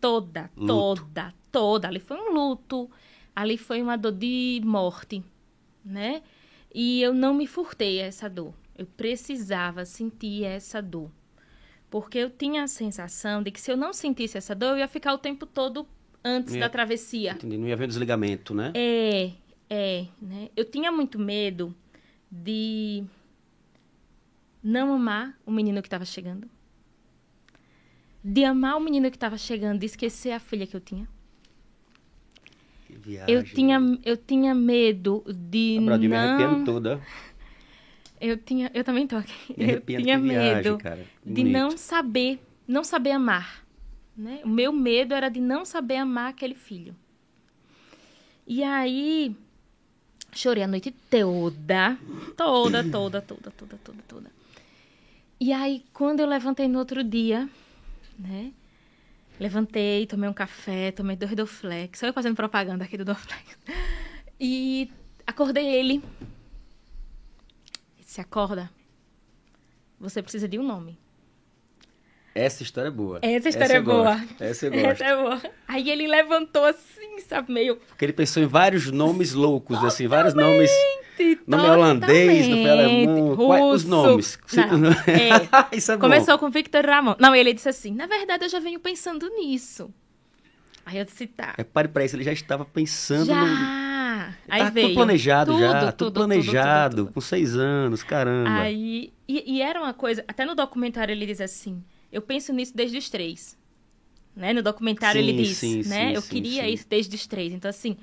[0.00, 0.66] Toda, Luto.
[0.66, 1.88] toda, toda.
[1.88, 2.90] Ali foi um luto,
[3.36, 5.22] ali foi uma dor de morte,
[5.84, 6.22] né?
[6.74, 8.54] E eu não me furtei a essa dor.
[8.76, 11.10] Eu precisava sentir essa dor.
[11.90, 14.88] Porque eu tinha a sensação de que se eu não sentisse essa dor, eu ia
[14.88, 15.86] ficar o tempo todo
[16.24, 17.32] antes Ia- da travessia.
[17.32, 17.56] Entendi.
[17.56, 18.72] Não ia haver desligamento, né?
[18.74, 19.30] É,
[19.70, 20.50] é, né?
[20.56, 21.74] Eu tinha muito medo
[22.30, 23.02] de
[24.62, 26.48] não amar o menino que estava chegando.
[28.22, 31.08] de amar o menino que estava chegando, de esquecer a filha que eu tinha.
[32.86, 33.34] Que viagem.
[33.34, 36.64] Eu tinha, eu tinha medo de Ah, Bradinho, me arrepiando não...
[36.64, 37.00] toda.
[38.20, 39.54] Eu tinha, eu também tô aqui.
[39.56, 41.04] Eu tinha viagem, medo cara.
[41.24, 41.52] de Bonito.
[41.52, 43.64] não saber, não saber amar,
[44.16, 44.40] né?
[44.44, 46.94] O meu medo era de não saber amar aquele filho.
[48.46, 49.36] E aí
[50.32, 51.98] chorei a noite toda,
[52.36, 54.30] toda, toda, toda, toda, toda, toda.
[55.40, 57.48] E aí quando eu levantei no outro dia,
[58.18, 58.52] né?
[59.38, 62.00] Levantei, tomei um café, tomei dois Dorflex.
[62.00, 63.56] Só eu fazendo propaganda aqui do Dorflex.
[64.40, 64.90] E
[65.26, 66.02] acordei ele.
[68.18, 68.68] Se acorda,
[70.00, 70.98] você precisa de um nome.
[72.34, 73.20] Essa história é boa.
[73.22, 74.16] Essa história é eu boa.
[74.16, 74.42] gosto.
[74.42, 74.86] Essa eu gosto.
[74.86, 75.42] Essa é boa.
[75.68, 77.76] Aí ele levantou assim, sabe, meio...
[77.76, 80.68] Porque ele pensou em vários nomes loucos, assim, vários nomes.
[81.16, 81.70] Nome Totalmente.
[81.70, 83.36] holandês, nome alemão.
[83.36, 84.38] Quais os nomes?
[84.52, 85.68] Não, é.
[85.76, 86.00] Isso é bom.
[86.00, 87.14] Começou com Victor Ramon.
[87.20, 89.94] Não, ele disse assim, na verdade eu já venho pensando nisso.
[90.84, 91.54] Aí eu disse, tá.
[91.56, 93.87] Repare pra isso, ele já estava pensando no.
[94.48, 94.86] Aí Tá veio.
[94.88, 97.14] tudo planejado já, tudo, tudo, planejado, tudo, tudo.
[97.14, 98.60] com seis anos, caramba.
[98.62, 102.76] Aí, e, e era uma coisa, até no documentário ele diz assim, eu penso nisso
[102.76, 103.56] desde os três.
[104.34, 104.52] Né?
[104.52, 106.08] No documentário Sim, ele diz, sim, né?
[106.08, 107.52] sim, eu queria isso desde os três.
[107.52, 107.96] Então, assim,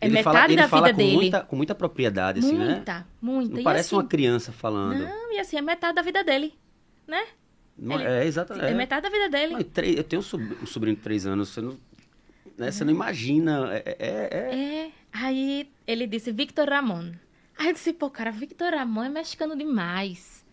[0.00, 1.14] é ele metade fala, da fala vida com dele.
[1.16, 2.74] Muita, com muita propriedade, assim, né?
[2.74, 3.52] muita, muita.
[3.52, 5.04] Não E parece assim, uma criança falando.
[5.04, 6.54] Não, e assim, é metade da vida dele,
[7.06, 7.24] né?
[7.78, 8.66] Não ele- é, exatamente.
[8.66, 9.52] É, metade da vida dele.
[9.52, 11.78] Não, eu tenho um um sobrinho de três anos, você não,
[12.58, 13.68] né, você não imagina.
[13.72, 14.54] É, é- é-
[14.86, 17.12] É, aí ele disse Victor Ramon.
[17.58, 20.44] Aí eu disse, pô, cara, Victor Ramon é mexicano demais.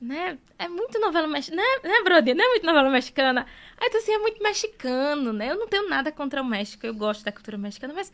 [0.00, 0.38] Né?
[0.58, 2.32] É muito novela mexicana, né, né, Brody?
[2.32, 3.46] Não é muito novela mexicana.
[3.76, 5.50] Aí eu disse assim, é muito mexicano, né?
[5.50, 8.12] Eu não tenho nada contra o México, eu gosto da cultura mexicana, mas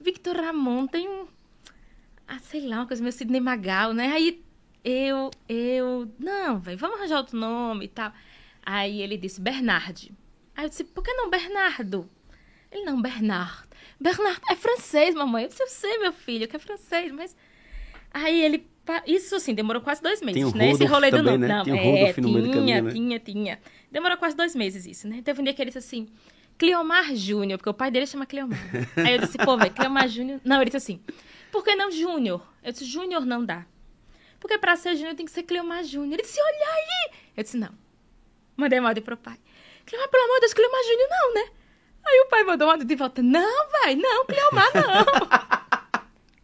[0.00, 1.26] Victor Ramon tem um,
[2.26, 4.12] ah, sei lá, uma coisa meio Sidney Magal, né?
[4.12, 4.42] Aí
[4.84, 8.12] eu, eu, não, velho, vamos arranjar outro nome e tal.
[8.64, 10.12] Aí ele disse Bernard.
[10.56, 12.08] Aí eu disse, por que não Bernardo?
[12.70, 13.66] Ele, não, Bernard.
[14.00, 15.44] Bernard é francês, mamãe.
[15.44, 17.36] Eu disse, eu sei, meu filho, que é francês, mas...
[18.12, 18.66] Aí ele...
[19.06, 20.70] Isso, assim, demorou quase dois meses, né?
[20.70, 21.48] Esse rolê do também, nome.
[21.48, 21.56] né?
[21.56, 22.92] Não, Tem o é, no meio do tinha, caminho, né?
[22.92, 23.60] tinha, tinha.
[23.90, 25.22] Demorou quase dois meses isso, né?
[25.24, 26.08] Teve um dia que ele disse assim,
[26.56, 28.58] Cleomar Júnior, porque o pai dele chama Cleomar.
[28.96, 30.40] Aí eu disse, pô, velho, Cleomar Júnior...
[30.44, 31.00] Não, ele disse assim,
[31.50, 32.46] por que não Júnior?
[32.62, 33.66] Eu disse, Júnior não dá.
[34.38, 36.14] Porque pra ser Júnior tem que ser Cleomar Júnior.
[36.14, 37.10] Ele disse, olha aí!
[37.36, 37.74] Eu disse, não.
[38.56, 39.36] Mandei uma áudio pro pai.
[39.84, 41.50] Cleomar, pelo amor de Deus, Cleomar Júnior não, né?
[42.06, 43.22] Aí o pai mandou uma de volta.
[43.22, 45.66] Não, vai, não, Cleomar não.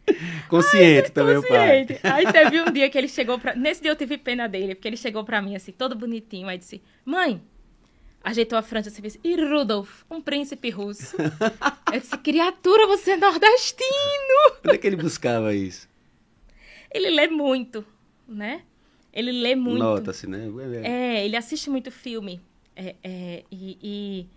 [0.49, 1.85] Consciente também o pai.
[1.85, 1.99] Consciente.
[2.03, 3.55] Aí teve um dia que ele chegou pra...
[3.55, 6.47] Nesse dia eu tive pena dele, porque ele chegou pra mim assim, todo bonitinho.
[6.47, 7.41] Aí disse, mãe,
[8.23, 11.15] ajeitou a franja assim, disse, e Rudolf, um príncipe russo.
[11.91, 13.87] Eu disse, criatura, você é nordestino.
[14.65, 15.87] Onde é que ele buscava isso?
[16.91, 17.85] Ele lê muito,
[18.27, 18.63] né?
[19.11, 19.79] Ele lê muito.
[19.79, 20.49] Nota-se, né?
[20.83, 22.41] É, ele assiste muito filme.
[22.75, 24.27] É, é, e, e,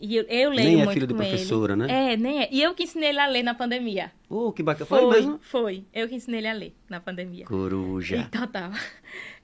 [0.00, 1.30] e eu, eu leio Nem é filho de com ele.
[1.30, 2.12] professora, né?
[2.12, 2.48] É, nem é.
[2.50, 4.10] E eu que ensinei ele a ler na pandemia.
[4.28, 4.86] Oh, que bacana.
[4.86, 5.38] Foi, Foi mesmo?
[5.42, 5.84] foi.
[5.92, 7.44] Eu que ensinei ele a ler na pandemia.
[7.46, 8.16] Coruja.
[8.16, 8.78] Então tava.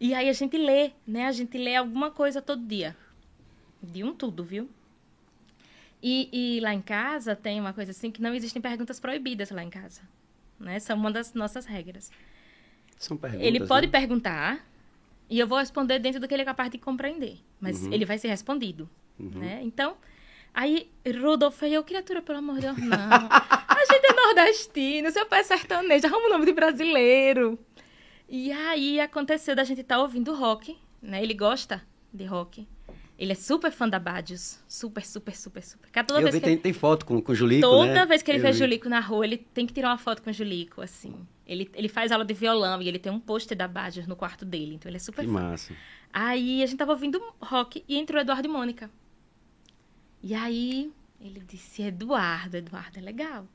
[0.01, 1.27] E aí a gente lê, né?
[1.27, 2.97] A gente lê alguma coisa todo dia.
[3.83, 4.69] De um tudo, viu?
[6.03, 9.63] E, e lá em casa tem uma coisa assim que não existem perguntas proibidas lá
[9.63, 10.03] em casa.
[10.59, 10.79] Né?
[10.79, 12.11] São uma das nossas regras.
[12.99, 13.47] São perguntas.
[13.47, 13.93] Ele pode né?
[13.93, 14.65] perguntar
[15.29, 17.39] e eu vou responder dentro do que ele é capaz de compreender.
[17.61, 17.93] Mas Uhum.
[17.93, 18.89] ele vai ser respondido,
[19.19, 19.61] né?
[19.63, 19.97] Então,
[20.57, 20.91] aí,
[21.23, 22.99] Rodolfo, eu, criatura, pelo amor de Deus, não.
[22.99, 27.59] A gente é nordestino, seu pai é sertanejo, arruma o nome de brasileiro.
[28.29, 31.23] E aí, aconteceu da gente estar ouvindo rock, né?
[31.23, 31.81] Ele gosta
[32.13, 32.67] de rock.
[33.19, 34.59] Ele é super fã da Badios.
[34.69, 35.89] Super, super, super, super.
[35.91, 38.05] Cada toda Eu vez vi, que tem, tem foto com, com o Julico, Toda né?
[38.07, 38.59] vez que ele Eu vê vi.
[38.59, 41.15] Julico na rua, ele tem que tirar uma foto com o Julico, assim.
[41.47, 44.45] Ele, ele faz aula de violão e ele tem um pôster da Badger no quarto
[44.45, 45.33] dele, então ele é super Que fã.
[45.33, 45.73] massa.
[46.13, 48.91] Aí a gente tava ouvindo rock e entrou Eduardo e Mônica.
[50.29, 53.47] E aí ele disse, Eduardo, Eduardo é legal.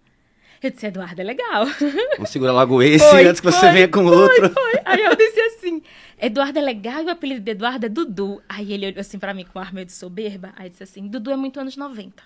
[0.63, 1.65] Eu disse, Eduardo é legal.
[2.15, 4.49] Vamos segurar logo esse Foi, antes que você foi, venha com foi, outro.
[4.53, 4.79] foi.
[4.85, 5.81] Aí eu disse assim,
[6.17, 8.41] Eduardo é legal e o apelido de Eduardo é Dudu.
[8.47, 10.53] Aí ele olhou assim pra mim com um ar meio de soberba.
[10.55, 12.23] Aí disse assim, Dudu é muito anos 90.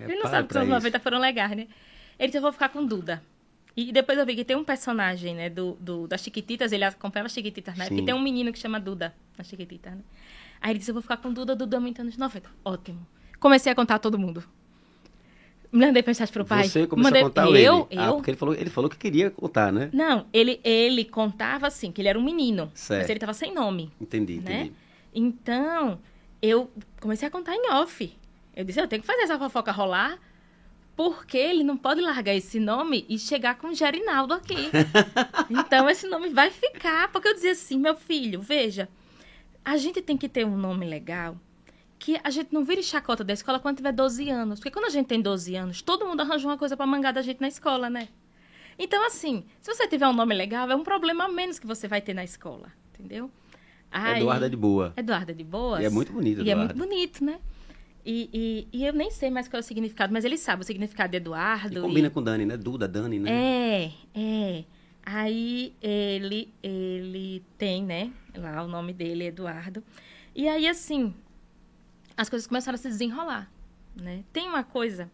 [0.00, 0.78] Ele não sabe que os anos isso.
[0.78, 1.68] 90 foram legais, né?
[2.18, 3.22] Ele disse, eu vou ficar com Duda.
[3.76, 7.26] E depois eu vi que tem um personagem, né, do, do, das Chiquititas, ele acompanhava
[7.26, 7.84] as Chiquititas, né?
[7.84, 7.90] Sim.
[7.90, 10.02] Porque tem um menino que chama Duda, nas Chiquititas, né?
[10.60, 12.50] Aí ele disse, eu vou ficar com Duda, Duda é muito anos 90.
[12.64, 13.06] Ótimo.
[13.40, 14.42] Comecei a contar a todo mundo.
[15.70, 16.66] Mandei mensagem pro pai.
[16.66, 17.22] Você começou Mandei...
[17.22, 17.64] a contar eu, ele?
[17.64, 19.90] Eu, Ah, porque ele falou, ele falou que queria contar, né?
[19.92, 22.70] Não, ele, ele contava assim, que ele era um menino.
[22.74, 23.02] Certo.
[23.02, 24.60] Mas ele tava sem nome, Entendi, né?
[24.62, 24.72] entendi.
[25.14, 25.98] Então,
[26.40, 26.70] eu
[27.00, 28.12] comecei a contar em off.
[28.56, 30.18] Eu disse, eu tenho que fazer essa fofoca rolar,
[30.96, 34.70] porque ele não pode largar esse nome e chegar com Gerinaldo aqui.
[35.50, 37.12] então, esse nome vai ficar.
[37.12, 38.88] Porque eu dizia assim, meu filho, veja,
[39.64, 41.36] a gente tem que ter um nome legal
[41.98, 44.60] que a gente não vire chacota da escola quando tiver 12 anos.
[44.60, 47.22] Porque quando a gente tem 12 anos, todo mundo arranja uma coisa pra mangar da
[47.22, 48.08] gente na escola, né?
[48.78, 51.88] Então, assim, se você tiver um nome legal, é um problema a menos que você
[51.88, 53.28] vai ter na escola, entendeu?
[53.90, 54.92] Aí- Eduardo é de boa.
[54.96, 55.80] Eduardo é de boas.
[55.82, 57.40] E é muito bonito, E é muito bonito, né?
[58.06, 58.30] E,
[58.72, 61.10] e, e eu nem sei mais qual é o significado, mas ele sabe o significado
[61.10, 61.78] de Eduardo.
[61.78, 62.56] E combina com Dani, né?
[62.56, 63.30] Duda, Dani, né?
[63.30, 64.64] É, é.
[65.04, 68.12] Aí ele, ele tem, né?
[68.36, 69.82] Lá o nome dele, Eduardo.
[70.34, 71.12] E aí, assim,
[72.18, 73.48] as coisas começaram a se desenrolar,
[73.94, 74.24] né?
[74.32, 75.08] Tem uma coisa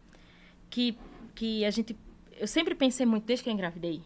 [0.71, 0.97] que,
[1.35, 1.95] que a gente...
[2.33, 4.03] Eu sempre pensei muito desde que eu engravidei.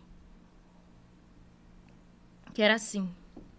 [2.53, 3.09] Que era assim,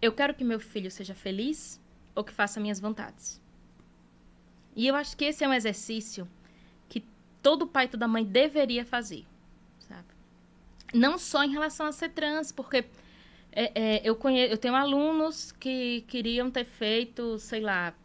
[0.01, 1.81] eu quero que meu filho seja feliz
[2.13, 3.41] ou que faça minhas vontades.
[4.75, 6.27] E eu acho que esse é um exercício
[6.89, 7.05] que
[7.41, 9.25] todo pai e toda mãe deveria fazer,
[9.79, 10.09] sabe?
[10.93, 12.83] Não só em relação a ser trans, porque
[13.53, 14.51] é, é, eu, conhe...
[14.51, 17.95] eu tenho alunos que queriam ter feito, sei lá,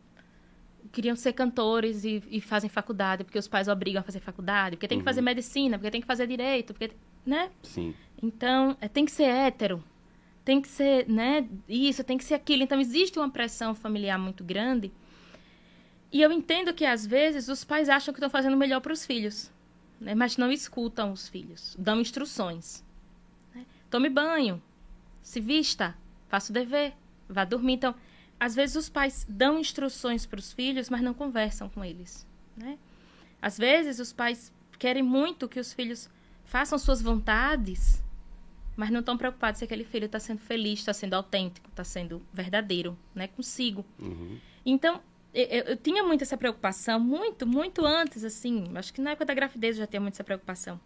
[0.94, 4.87] queriam ser cantores e, e fazem faculdade, porque os pais obrigam a fazer faculdade, porque
[4.87, 6.92] tem que fazer medicina, porque tem que fazer direito, porque,
[7.26, 7.50] né?
[7.62, 7.92] Sim.
[8.22, 9.83] Então, é, tem que ser hétero.
[10.44, 11.48] Tem que ser, né?
[11.68, 12.62] Isso, tem que ser aquilo.
[12.62, 14.92] Então, existe uma pressão familiar muito grande.
[16.12, 19.04] E eu entendo que, às vezes, os pais acham que estão fazendo melhor para os
[19.04, 19.50] filhos.
[20.00, 20.14] Né?
[20.14, 21.74] Mas não escutam os filhos.
[21.78, 22.85] Dão instruções.
[23.54, 23.64] né?
[23.90, 24.62] Tome banho.
[25.22, 25.96] Se vista.
[26.28, 26.92] Faça o dever.
[27.28, 27.74] Vá dormir.
[27.74, 27.94] Então,
[28.38, 32.27] às vezes, os pais dão instruções para os filhos, mas não conversam com eles.
[32.57, 32.79] Né?
[33.40, 36.11] Às vezes, os pais querem muito que os filhos
[36.44, 38.03] façam suas vontades,
[38.77, 42.20] mas não estão preocupados se aquele filho está sendo feliz, está sendo autêntico, está sendo
[42.33, 43.85] verdadeiro, né, consigo.
[43.99, 44.38] Uhum.
[44.66, 45.01] Então,
[45.33, 49.35] eu, eu- tinha muito essa preocupação, muito, muito antes, assim, acho que na época da
[49.35, 50.79] gravidez eu já tinha muito essa preocupação.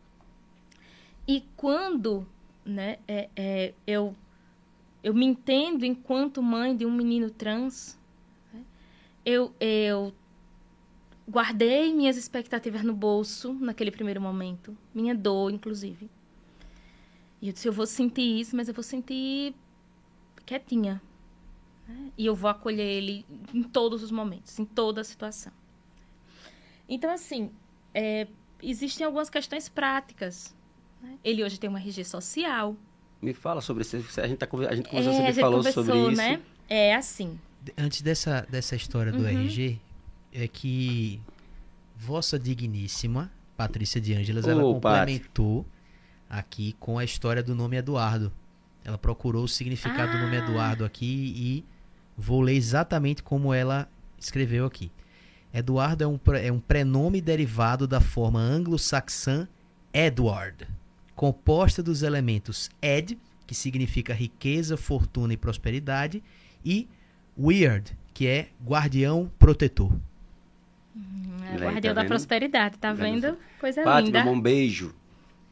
[1.27, 2.27] E quando,
[2.65, 4.15] né, é, é, eu,
[5.03, 7.99] eu me entendo enquanto mãe de um menino trans,
[9.25, 10.13] eu, eu
[11.29, 16.11] guardei minhas expectativas no bolso naquele primeiro momento, minha dor, inclusive.
[17.41, 19.55] E eu disse, eu vou sentir isso, mas eu vou sentir
[20.45, 21.01] quietinha.
[21.87, 22.11] né?
[22.17, 25.53] E eu vou acolher ele em todos os momentos, em toda a situação.
[26.89, 27.51] Então, assim,
[27.95, 28.27] é,
[28.63, 30.57] existem algumas questões práticas.
[31.03, 31.19] né?
[31.23, 32.75] Ele hoje tem uma RG social.
[33.21, 33.97] Me fala sobre isso.
[33.97, 36.17] A gente, tá, a gente conversou, É, você a me gente falou sobre isso.
[36.17, 36.41] né?
[36.69, 37.39] É assim.
[37.77, 39.29] Antes dessa, dessa história do Uhum.
[39.29, 39.81] RG,
[40.33, 41.21] é que
[41.97, 45.67] Vossa Digníssima, Patrícia de Ângeles, ela complementou
[46.31, 48.33] aqui com a história do nome Eduardo.
[48.85, 50.45] Ela procurou o significado do nome Ah.
[50.45, 51.65] Eduardo aqui e
[52.17, 54.93] vou ler exatamente como ela escreveu aqui.
[55.53, 59.49] Eduardo é um, é um prenome derivado da forma anglo-saxã
[59.93, 60.69] Edward,
[61.19, 66.23] composta dos elementos ed, que significa riqueza, fortuna e prosperidade,
[66.65, 66.89] e
[67.37, 69.93] weird, que é guardião protetor.
[70.95, 72.09] É, Olha aí, guardião tá da vendo?
[72.09, 73.39] prosperidade, tá Vendo vendo?
[73.59, 74.23] Coisa Paty, linda.
[74.23, 74.95] bom beijo.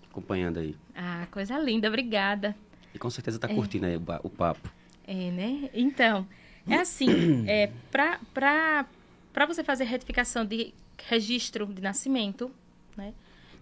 [0.08, 0.76] Acompanhando aí.
[0.94, 2.54] Ah, coisa linda, obrigada.
[2.94, 4.72] E com certeza tá curtindo aí o, o papo.
[5.04, 5.68] É, né?
[5.74, 6.28] Então,
[6.68, 8.86] é assim, é, pra, pra,
[9.32, 10.72] pra você fazer retificação de
[11.08, 12.52] registro de nascimento,
[12.96, 13.12] né?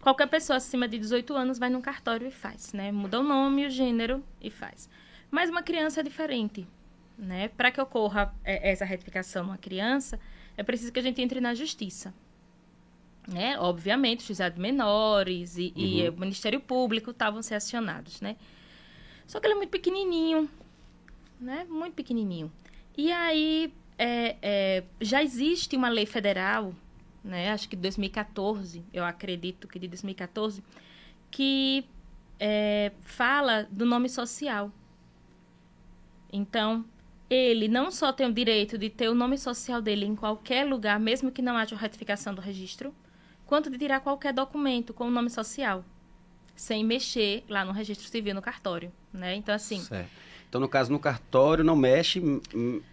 [0.04, 2.92] Qualquer pessoa acima de 18 anos vai num cartório e faz, né?
[2.92, 4.86] Muda o nome, o gênero e faz.
[5.30, 6.68] Mas uma criança é diferente,
[7.16, 7.48] né?
[7.48, 10.20] Para que ocorra é, essa retificação numa criança,
[10.58, 12.12] é preciso que a gente entre na justiça.
[13.26, 13.58] Né?
[13.58, 18.36] Obviamente, os juizados menores e, e o Ministério Público estavam ser acionados, né?
[19.26, 20.50] Só que ele é muito pequenininho,
[21.40, 21.64] né?
[21.66, 22.52] Muito pequenininho.
[22.94, 26.74] E aí, é, é, já existe uma lei federal,
[27.24, 27.50] né?
[27.50, 30.62] Acho que de 2014, eu acredito que de 2014,
[31.30, 31.84] que
[32.38, 34.70] é, fala do nome social.
[36.30, 36.84] Então,
[37.30, 41.00] ele não só tem o direito de ter o nome social dele em qualquer lugar,
[41.00, 42.94] mesmo que não haja retificação do registro,
[43.46, 45.84] quanto de tirar qualquer documento com o nome social,
[46.54, 49.34] sem mexer lá no registro civil, no cartório, né?
[49.34, 50.10] Então, assim, Certo.
[50.54, 52.22] Então, no caso, no cartório não mexe,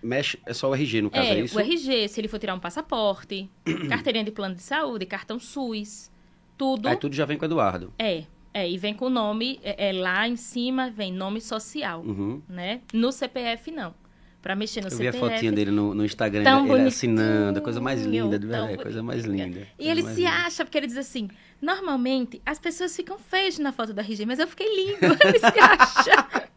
[0.01, 1.55] mexe, é só o RG, no caso, é, É, isso?
[1.55, 3.47] o RG, se ele for tirar um passaporte,
[3.87, 6.09] carteirinha de plano de saúde, cartão SUS,
[6.57, 6.89] tudo.
[6.89, 7.93] Aí tudo já vem com o Eduardo.
[7.99, 12.01] É, é, e vem com o nome, é, é, lá em cima vem nome social,
[12.01, 12.41] Uhum.
[12.49, 12.81] né?
[12.91, 13.93] No CPF, não.
[14.41, 15.33] Pra mexer no Eu vi a CPF.
[15.35, 18.79] fotinha dele no, no Instagram, ele, ele assinando, coisa mais bonitinho, linda, de tão verdade,
[18.79, 19.53] a coisa mais bonitinho.
[19.53, 19.67] linda.
[19.77, 20.29] E ele se linda.
[20.31, 21.29] acha, porque ele diz assim:
[21.61, 24.97] normalmente as pessoas ficam feias na foto do RG, mas eu fiquei lindo.
[25.23, 26.49] Ele se acha.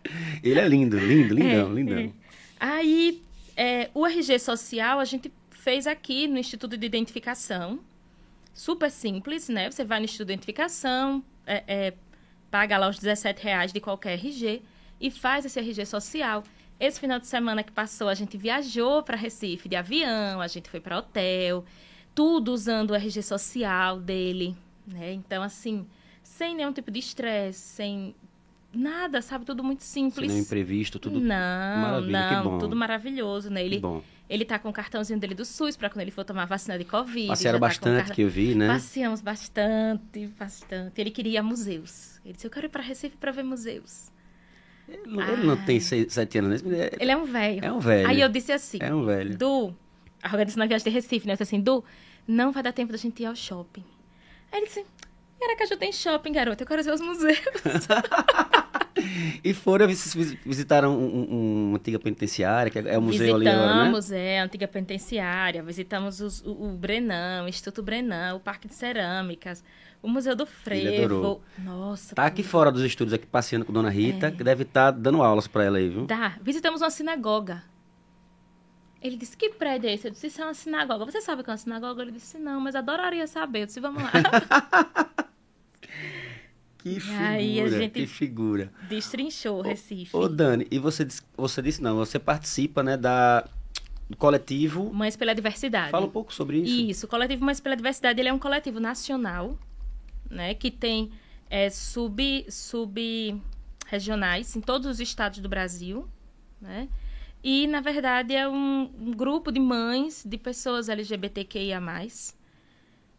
[0.43, 1.99] Ele é lindo, lindo, lindão, É, lindão.
[1.99, 2.11] é.
[2.61, 3.23] Aí,
[3.57, 7.81] é, o RG social a gente fez aqui no Instituto de Identificação.
[8.53, 9.71] Super simples, né?
[9.71, 11.95] Você vai no Instituto de Identificação, é, é,
[12.51, 14.63] paga lá os 17 reais de qualquer RG
[15.01, 16.43] e faz esse RG social.
[16.79, 20.69] esse final de semana que passou, a gente viajou para Recife de avião, a gente
[20.69, 21.65] foi para hotel,
[22.15, 25.13] tudo usando o RG social dele, né?
[25.13, 25.87] Então, assim,
[26.23, 28.15] sem nenhum tipo de estresse, sem
[28.79, 29.45] nada, sabe?
[29.45, 30.29] Tudo muito simples.
[30.29, 31.29] Nenhum imprevisto, tudo Não,
[31.81, 33.65] maravilha, não, tudo maravilhoso, né?
[33.65, 33.81] Ele,
[34.29, 36.85] ele tá com o cartãozinho dele do SUS para quando ele for tomar vacina de
[36.85, 37.29] Covid.
[37.29, 38.69] Passearam tá bastante, cartão- que eu vi, né?
[38.69, 41.01] Passeamos bastante, bastante.
[41.01, 42.21] Ele queria museus.
[42.25, 44.11] Ele disse, eu quero ir para Recife para ver museus.
[44.89, 46.91] Ele não, ele não tem seis, sete anos, né?
[47.01, 47.65] Ele é um velho.
[47.65, 48.09] É um velho.
[48.09, 49.37] Aí eu disse assim, É um velho.
[49.37, 49.75] Du,
[50.23, 51.33] a organização da viagem de Recife, né?
[51.33, 51.83] Eu disse assim, Du,
[52.29, 53.85] não vai dar tempo da gente ir ao shopping.
[54.53, 54.85] Aí ele disse,
[55.43, 57.39] Aracaju tem shopping, garota, eu quero ver os museus.
[59.43, 60.15] E foram, vis-
[60.47, 63.73] visitaram um, um- uma antiga penitenciária, que é é o museu ali agora, né?
[63.75, 68.69] Visitamos, é, a antiga penitenciária, visitamos os- o, o Brenão, o Instituto Brenão, o Parque
[68.69, 69.63] de Cerâmicas,
[70.01, 70.47] o Museu do.
[70.47, 71.43] Frevo.
[71.59, 72.15] Nossa.
[72.15, 74.31] Tá aqui fora dos estúdios, aqui passeando com Dona Rita, É.
[74.31, 76.07] que deve estar dando aulas pra ela aí, viu?
[76.07, 76.37] Dá.
[76.41, 77.63] Visitamos uma sinagoga.
[79.05, 80.07] Ele disse, que prédio é esse?
[80.09, 81.05] Eu disse, isso é uma sinagoga.
[81.05, 82.01] Você sabe o que é uma sinagoga?
[82.01, 83.61] Ele disse, não, mas adoraria saber.
[83.63, 84.11] Eu disse, vamos lá.
[86.79, 88.71] Que figura, aí a gente- que figura.
[88.91, 90.15] Destrinchou Recife.
[90.15, 93.49] Ô, Dani, e você disse, você disse não, você participa, né, da,
[94.09, 94.93] do coletivo.
[94.93, 95.91] Mães pela Diversidade.
[95.91, 96.91] Fala um pouco sobre isso.
[96.91, 99.59] Isso, o coletivo Mães pela Diversidade ele é um coletivo nacional,
[100.29, 101.11] né, que tem
[101.49, 103.41] é, sub, sub
[103.87, 106.07] regionais em todos os estados do Brasil,
[106.61, 106.87] né?
[107.45, 111.79] E na verdade é um, um grupo de mães de pessoas LGBTQIA+,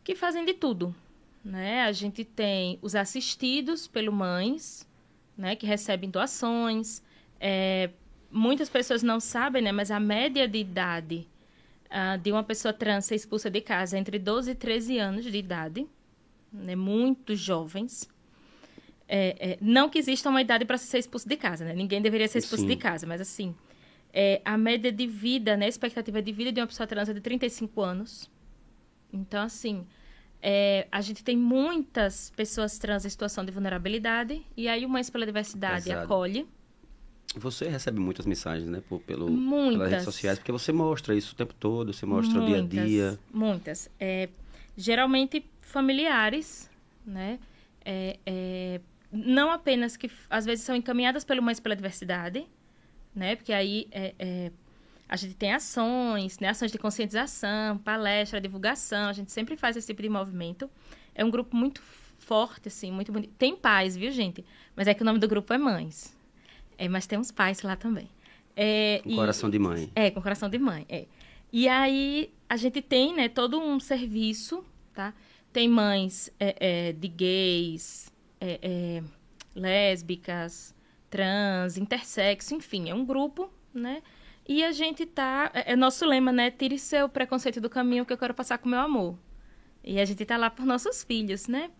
[0.03, 0.95] que fazem de tudo,
[1.43, 1.83] né?
[1.83, 4.89] A gente tem os assistidos pelo mães,
[5.38, 7.03] né, que recebem doações.
[7.39, 7.91] É,
[8.31, 11.27] muitas pessoas não sabem, né, mas a média de idade
[11.88, 15.25] ah, de uma pessoa trans ser expulsa de casa é entre 12 e 13 anos
[15.25, 15.85] de idade,
[16.51, 18.09] né, muito jovens.
[19.07, 21.75] É, é, não que exista uma idade para ser expulso de casa, né?
[21.75, 22.69] Ninguém deveria ser expulso Sim.
[22.69, 23.53] de casa, mas assim,
[24.17, 27.13] é, a média de vida, né, a expectativa de vida de uma pessoa trans é
[27.13, 28.32] de 35 anos.
[29.12, 29.86] Então, assim,
[30.41, 35.10] é, a gente tem muitas pessoas trans em situação de vulnerabilidade, e aí o Mães
[35.10, 36.06] pela Diversidade Exato.
[36.06, 36.47] acolhe.
[37.36, 39.73] Você recebe muitas mensagens, né, por, pelo, Muitas.
[39.73, 42.62] pelas redes sociais, porque você mostra isso o tempo todo, você mostra o dia a
[42.62, 43.19] Muitas, dia.
[43.34, 43.91] Muitas.
[43.99, 44.30] É,
[44.78, 46.69] geralmente familiares,
[47.06, 47.38] né?
[47.84, 52.47] É, é, não apenas que às vezes são encaminhadas pelo Mães pela Diversidade,
[53.15, 53.36] né?
[53.36, 54.51] Porque aí é, é,
[55.08, 56.49] a gente tem ações, né?
[56.49, 60.69] Ações de conscientização, palestra, divulgação, a gente sempre faz esse tipo de movimento.
[61.13, 61.82] É um grupo muito
[62.19, 63.34] forte, assim, muito bonito.
[63.38, 64.43] Tem pais, viu, gente?
[64.75, 66.15] Mas é que o nome do grupo é Mães.
[66.78, 68.10] É, mas tem uns pais lá também.
[68.56, 69.89] É, Com e- coração de mãe.
[69.95, 71.06] é, com coração de mãe, é.
[71.54, 75.13] E aí a gente tem, né, todo um serviço, tá?
[75.54, 76.56] Tem mães é,
[76.89, 79.04] é, de gays, é, é,
[79.54, 80.74] lésbicas,
[81.15, 84.04] trans, intersexo, enfim, é um grupo, né?
[84.45, 86.51] E a gente tá, é, é nosso lema, né?
[86.51, 89.17] Tire seu preconceito do caminho que eu quero passar com meu amor.
[89.82, 91.71] E a gente tá lá por nossos filhos, né?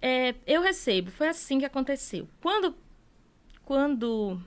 [0.00, 2.28] É, eu recebo, foi assim que aconteceu.
[2.40, 2.76] Quando,
[3.64, 4.40] quando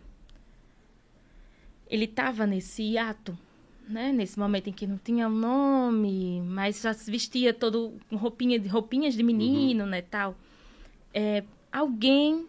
[1.90, 3.38] ele estava nesse ato,
[3.90, 4.14] né?
[4.14, 8.58] Nesse momento em que não tinha um nome, mas já se vestia todo com roupinha
[8.58, 10.38] de roupinhas de menino, né, tal.
[11.14, 12.48] É, alguém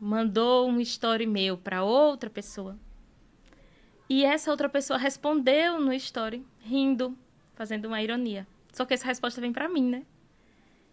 [0.00, 2.76] mandou um story meu para outra pessoa.
[4.08, 7.16] E essa outra pessoa respondeu no story, rindo,
[7.54, 8.46] fazendo uma ironia.
[8.72, 10.02] Só que essa resposta vem para mim, né?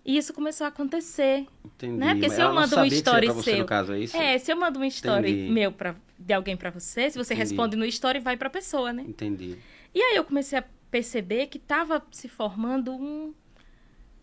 [0.03, 1.45] E isso começou a acontecer.
[1.63, 1.97] Entendi.
[1.97, 2.13] Né?
[2.13, 4.03] Porque Mas se eu mando um story você, seu- caso, é?
[4.33, 5.51] É, se eu mando um story Entendi.
[5.51, 7.49] meu pra, de alguém pra você, se você Entendi.
[7.49, 9.03] responde no story, vai pra pessoa, né?
[9.07, 9.57] Entendi.
[9.93, 13.33] E aí eu comecei a perceber que tava se formando um,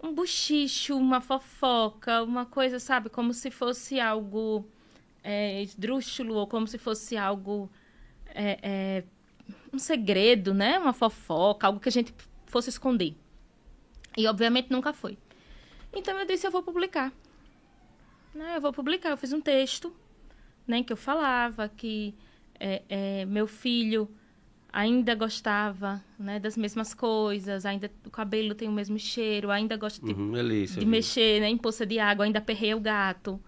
[0.03, 3.09] um buchicho, uma fofoca, uma coisa, sabe?
[3.09, 4.65] Como se fosse algo
[5.23, 7.71] é, esdrúxulo, ou como se fosse algo.
[8.35, 9.05] é, é,
[9.73, 10.79] um segredo, né?
[10.79, 12.15] Uma fofoca, algo que a gente
[12.47, 13.15] fosse esconder.
[14.17, 15.19] E obviamente nunca foi.
[15.93, 17.13] Então eu disse, eu vou publicar.
[18.35, 18.57] Né?
[18.57, 19.11] Eu vou publicar.
[19.11, 19.95] Eu fiz um texto,
[20.67, 22.15] né, em que eu falava que
[22.59, 24.09] é, é, meu filho
[24.73, 30.05] ainda gostava né, das mesmas coisas, ainda o cabelo tem o mesmo cheiro, ainda gosta
[30.05, 33.41] de, Uhum, de mexer né, em poça de água, ainda perreia o gato,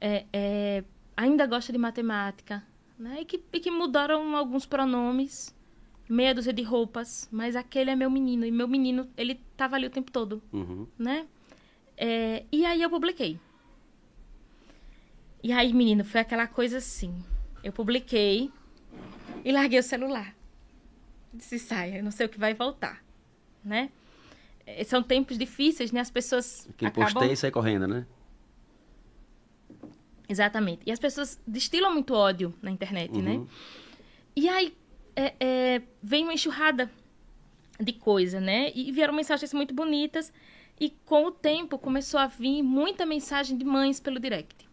[0.00, 0.84] é, é,
[1.16, 2.62] ainda gosta de matemática,
[2.98, 5.54] né, e, que, e que mudaram alguns pronomes,
[6.08, 9.86] meia dúzia de roupas, mas aquele é meu menino, e meu menino, ele tava ali
[9.86, 10.86] o tempo todo, Uhum.
[10.98, 11.26] né?
[11.96, 13.38] É, e aí eu publiquei.
[15.42, 17.14] E aí, menino, foi aquela coisa assim.
[17.62, 18.50] Eu publiquei
[19.44, 20.34] e larguei o celular.
[21.32, 23.02] Disse, saia, eu não sei o que vai voltar,
[23.64, 23.90] né?
[24.66, 26.00] É, São tempos difíceis, né?
[26.00, 27.12] As pessoas Quem acabam...
[27.12, 28.06] postei e sai correndo, né?
[30.28, 30.82] Exatamente.
[30.86, 33.32] E as pessoas destilam muito ódio na internet, né?
[33.32, 33.48] Uhum.
[34.36, 34.76] E aí
[35.16, 36.90] é, é, vem uma enxurrada
[37.80, 38.70] de coisa, né?
[38.74, 40.32] E vieram mensagens muito bonitas.
[40.78, 44.68] E com o tempo começou a vir muita mensagem de mães pelo direct.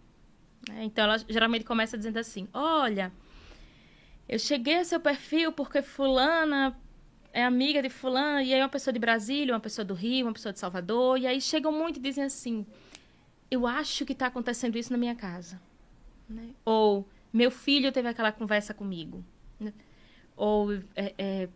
[0.70, 0.84] Né?
[0.86, 3.12] Então ela geralmente começa dizendo assim: Olha,
[4.28, 6.78] eu cheguei a seu perfil porque Fulana
[7.34, 10.34] é amiga de Fulana, e aí uma pessoa de Brasília, uma pessoa do Rio, uma
[10.34, 11.20] pessoa de Salvador.
[11.20, 12.66] E aí chegam muito e dizem assim:
[13.52, 15.62] Eu acho que está acontecendo isso na minha casa.
[16.28, 16.50] Né?
[16.66, 19.24] Ou meu filho teve aquela conversa comigo.
[19.60, 19.74] Né?
[20.36, 21.50] Ou é, é,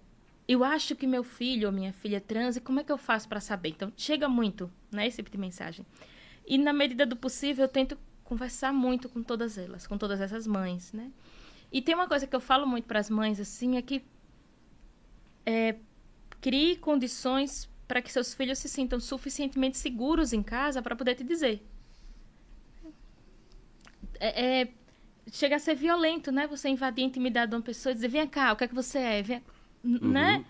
[0.47, 2.97] eu acho que meu filho ou minha filha é trans e como é que eu
[2.97, 3.69] faço para saber?
[3.69, 5.85] Então, chega muito, né, esse tipo de mensagem.
[6.45, 10.45] E na medida do possível, eu tento conversar muito com todas elas, com todas essas
[10.45, 11.11] mães, né?
[11.71, 14.03] E tem uma coisa que eu falo muito para as mães assim, é que
[15.45, 15.75] é,
[16.41, 21.23] crie condições para que seus filhos se sintam suficientemente seguros em casa para poder te
[21.23, 21.65] dizer.
[24.19, 24.67] É, é,
[25.31, 26.47] chega a ser violento, né?
[26.47, 28.75] Você invadir a intimidade de uma pessoa e dizer, vem cá, o que é que
[28.75, 29.21] você é?
[29.21, 29.43] Vem...
[29.83, 30.11] Uhum.
[30.11, 30.45] Né?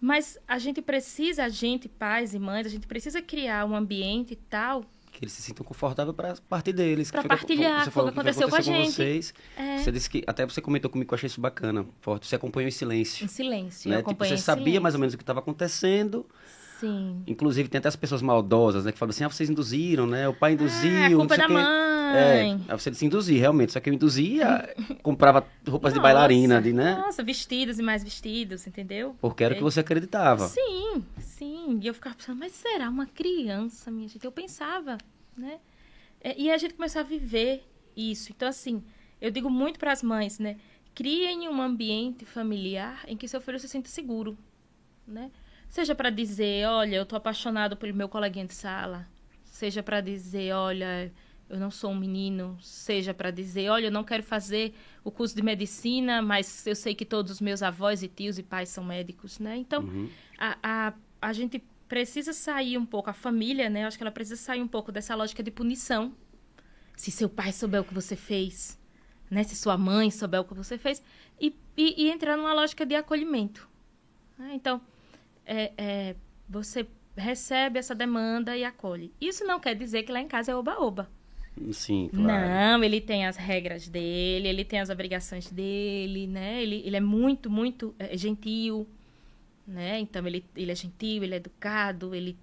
[0.00, 4.36] Mas a gente precisa, a gente, pais e mães, a gente precisa criar um ambiente
[4.48, 4.84] tal
[5.14, 7.10] que eles se sintam confortáveis para partir deles.
[7.10, 8.86] Para partilhar, foi, o que aconteceu com a gente.
[8.86, 9.32] Com vocês.
[9.56, 9.78] É.
[9.78, 12.26] Você disse que, até você comentou comigo que eu achei isso bacana, forte.
[12.26, 13.24] Você acompanhou em silêncio.
[13.24, 13.98] Em silêncio, né?
[13.98, 14.82] eu tipo, Você sabia silêncio.
[14.82, 16.26] mais ou menos o que estava acontecendo.
[16.80, 17.22] Sim.
[17.26, 18.92] Inclusive, tem até as pessoas maldosas, né?
[18.92, 20.28] Que falam assim, ah, vocês induziram, né?
[20.28, 21.04] O pai ah, induziu.
[21.04, 22.60] Ah, culpa da mãe.
[22.68, 23.72] É, você se induzir, realmente.
[23.72, 24.68] Só que eu induzia,
[25.02, 26.96] comprava roupas nossa, de bailarina, de, né?
[26.96, 29.14] Nossa, vestidos e mais vestidos, entendeu?
[29.20, 30.48] Porque era o que você acreditava.
[30.48, 31.04] Sim,
[31.72, 34.24] E eu ficava pensando, mas será uma criança, minha gente?
[34.24, 34.98] Eu pensava,
[35.36, 35.60] né?
[36.20, 37.64] É, e a gente começou a viver
[37.96, 38.32] isso.
[38.32, 38.82] Então, assim,
[39.20, 40.56] eu digo muito para as mães, né?
[40.94, 44.36] Criem um ambiente familiar em que seu filho se sinta seguro,
[45.06, 45.30] né?
[45.68, 49.08] Seja para dizer, olha, eu tô apaixonado pelo meu coleguinha de sala.
[49.44, 51.12] Seja para dizer, olha,
[51.48, 52.56] eu não sou um menino.
[52.60, 56.94] Seja para dizer, olha, eu não quero fazer o curso de medicina, mas eu sei
[56.94, 59.56] que todos os meus avós e tios e pais são médicos, né?
[59.56, 60.08] Então, uhum.
[60.38, 60.92] a, a,
[61.24, 63.82] a gente precisa sair um pouco, a família, né?
[63.82, 66.12] Eu acho que ela precisa sair um pouco dessa lógica de punição.
[66.96, 68.78] Se seu pai souber o que você fez,
[69.30, 69.42] né?
[69.42, 71.02] Se sua mãe souber o que você fez,
[71.40, 73.68] e, e, e entrar numa lógica de acolhimento.
[74.38, 74.52] Né?
[74.54, 74.80] Então,
[75.46, 76.16] é, é,
[76.48, 79.12] você recebe essa demanda e acolhe.
[79.20, 81.08] Isso não quer dizer que lá em casa é oba-oba.
[81.72, 82.48] Sim, claro.
[82.48, 86.60] Não, ele tem as regras dele, ele tem as obrigações dele, né?
[86.60, 88.86] Ele, ele é muito, muito é, gentil
[89.66, 89.98] né?
[89.98, 92.36] Então ele, ele é gentil, ele é educado, ele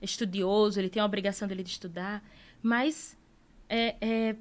[0.00, 2.22] é estudioso, ele tem a obrigação dele de estudar,
[2.62, 3.16] mas
[3.68, 4.36] é, é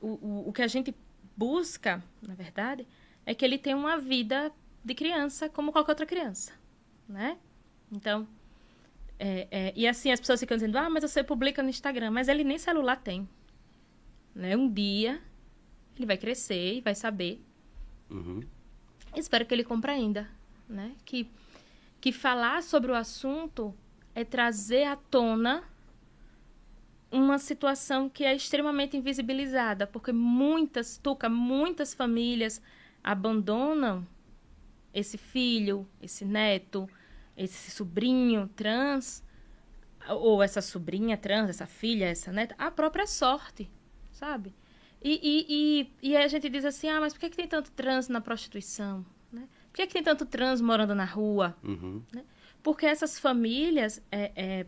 [0.00, 0.94] o, o, que a gente
[1.36, 2.86] busca, na verdade,
[3.26, 4.52] é que ele tenha uma vida
[4.84, 6.52] de criança como qualquer outra criança,
[7.08, 7.36] né?
[7.90, 8.26] Então,
[9.18, 12.28] é, é, e assim as pessoas ficam dizendo, ah, mas você publica no Instagram, mas
[12.28, 13.28] ele nem celular tem,
[14.34, 14.56] né?
[14.56, 15.20] Um dia
[15.96, 17.42] ele vai crescer e vai saber.
[18.08, 18.40] Uhum.
[19.16, 20.28] Espero que ele compreenda
[20.68, 20.94] né?
[21.04, 21.30] Que,
[22.00, 23.74] que falar sobre o assunto
[24.14, 25.64] é trazer à tona
[27.10, 32.60] uma situação que é extremamente invisibilizada, porque muitas, Tuca, muitas famílias
[33.02, 34.06] abandonam
[34.92, 36.88] esse filho, esse neto,
[37.36, 39.22] esse sobrinho trans,
[40.08, 43.70] ou essa sobrinha trans, essa filha, essa neta, a própria sorte,
[44.12, 44.54] sabe?
[45.02, 45.46] E, e,
[46.02, 48.20] e, e a gente diz assim, ah, mas por que, que tem tanto trans na
[48.20, 49.06] prostituição?
[49.70, 51.56] Por que, que tem tanto trans morando na rua?
[51.62, 52.02] Uhum.
[52.12, 52.24] Né?
[52.62, 54.02] Porque essas famílias.
[54.10, 54.66] É, é,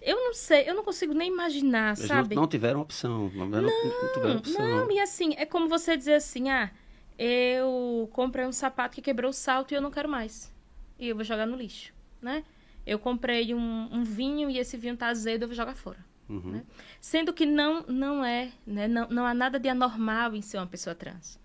[0.00, 2.34] eu não sei, eu não consigo nem imaginar, Eles sabe?
[2.34, 3.30] Não, não tiveram opção.
[3.34, 4.66] Não, não, não tiveram opção.
[4.66, 6.70] Não, e assim, é como você dizer assim: ah,
[7.18, 10.52] eu comprei um sapato que quebrou o salto e eu não quero mais.
[10.98, 11.92] E eu vou jogar no lixo,
[12.22, 12.44] né?
[12.86, 15.98] Eu comprei um, um vinho e esse vinho tá azedo, eu vou jogar fora.
[16.28, 16.52] Uhum.
[16.52, 16.64] Né?
[17.00, 18.86] Sendo que não, não é, né?
[18.86, 21.38] Não, não há nada de anormal em ser uma pessoa trans.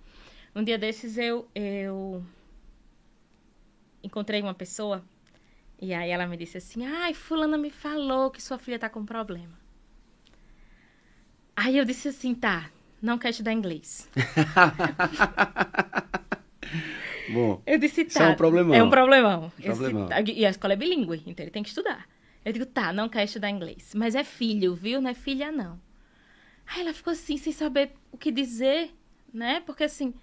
[0.56, 2.24] Um dia desses eu, eu
[4.04, 5.04] encontrei uma pessoa
[5.82, 9.04] e aí ela me disse assim: Ai, Fulana me falou que sua filha tá com
[9.04, 9.58] problema.
[11.56, 12.70] Aí eu disse assim: Tá,
[13.02, 14.08] não quer estudar inglês.
[17.34, 18.26] Bom, eu disse: Tá.
[18.26, 18.76] É um problemão.
[18.76, 19.50] É um problemão.
[19.50, 20.08] problemão.
[20.24, 22.08] Disse, e a escola é bilíngue, então ele tem que estudar.
[22.46, 23.92] Eu digo: Tá, não quer estudar inglês.
[23.96, 25.02] Mas é filho, viu?
[25.02, 25.82] Não é filha, não.
[26.68, 28.92] Aí ela ficou assim, sem saber o que dizer,
[29.34, 29.62] né?
[29.66, 30.14] Porque assim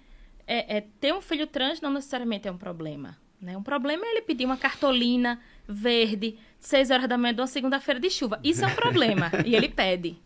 [0.47, 3.17] é, é, ter um filho trans não necessariamente é um problema.
[3.39, 3.57] Né?
[3.57, 7.99] Um problema é ele pedir uma cartolina verde, seis horas da manhã de uma segunda-feira
[7.99, 8.39] de chuva.
[8.43, 9.31] Isso é um problema.
[9.45, 10.17] e ele pede.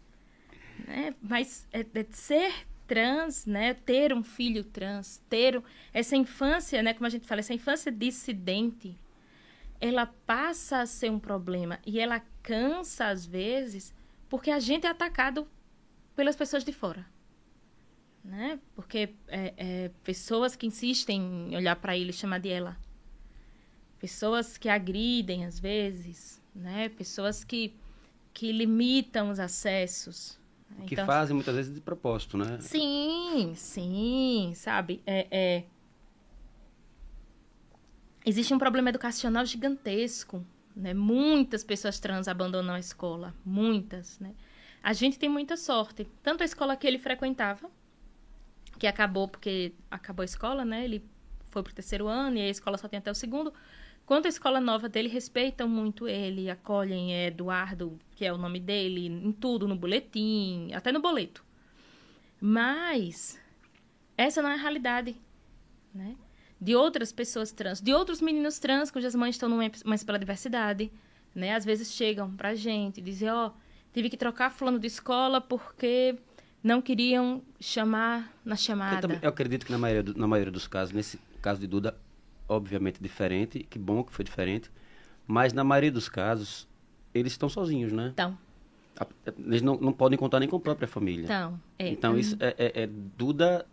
[0.85, 1.13] Né?
[1.21, 2.53] Mas é, é ser
[2.85, 3.73] trans, né?
[3.73, 5.61] Ter um filho trans, ter
[5.93, 6.93] essa infância, né?
[6.93, 8.95] Como a gente fala, essa infância dissidente,
[9.79, 13.93] ela passa a ser um problema e ela cansa às vezes
[14.29, 15.47] porque a gente é atacado
[16.15, 17.05] pelas pessoas de fora.
[18.25, 18.59] Né?
[18.75, 22.75] Porque é, é, pessoas que insistem em olhar para ele e chamar de ela.
[23.99, 26.89] Pessoas que agridem, às vezes, né?
[26.89, 27.73] Pessoas que,
[28.33, 30.39] que limitam os acessos.
[30.87, 32.57] Que Então, fazem muitas vezes de propósito, né?
[32.59, 35.01] Sim, sim, sabe?
[35.05, 35.63] É, é...
[38.25, 40.43] Existe um problema educacional gigantesco,
[40.75, 40.93] né?
[40.93, 44.33] Muitas pessoas trans abandonam a escola, muitas, né?
[44.81, 46.07] A gente tem muita sorte.
[46.21, 47.69] Tanto a escola que ele frequentava,
[48.79, 50.83] que acabou porque acabou a escola, né?
[50.83, 51.03] Ele
[51.49, 53.53] foi pro terceiro ano e a escola só tem até o segundo.
[54.05, 58.59] Quanto a escola nova dele, respeitam muito ele, acolhem é, Eduardo, que é o nome
[58.59, 61.43] dele, em tudo, no boletim, até no boleto.
[62.39, 63.39] Mas
[64.15, 65.15] essa não é a realidade,
[65.93, 66.15] né?
[66.61, 70.91] De outras pessoas trans, de outros meninos trans cujas mães estão numa Mães pela Diversidade,
[71.33, 71.55] né?
[71.55, 73.51] Às vezes chegam pra gente e dizem, ó,
[73.91, 76.15] tive que trocar fulano de escola porque
[76.65, 78.99] não queriam chamar na Eu, chamada.
[79.01, 81.95] também- eu acredito que na maioria, do- na maioria dos casos, nesse caso de Duda,
[82.49, 84.71] obviamente diferente, que bom que foi diferente,
[85.27, 86.67] mas na maioria dos casos,
[87.13, 88.13] eles estão sozinhos, né?
[88.97, 89.05] A-
[89.45, 91.25] Eles não, não podem contar nem com a própria família.
[91.25, 91.87] então, é.
[91.89, 93.63] Então, isso é, é- é- Duda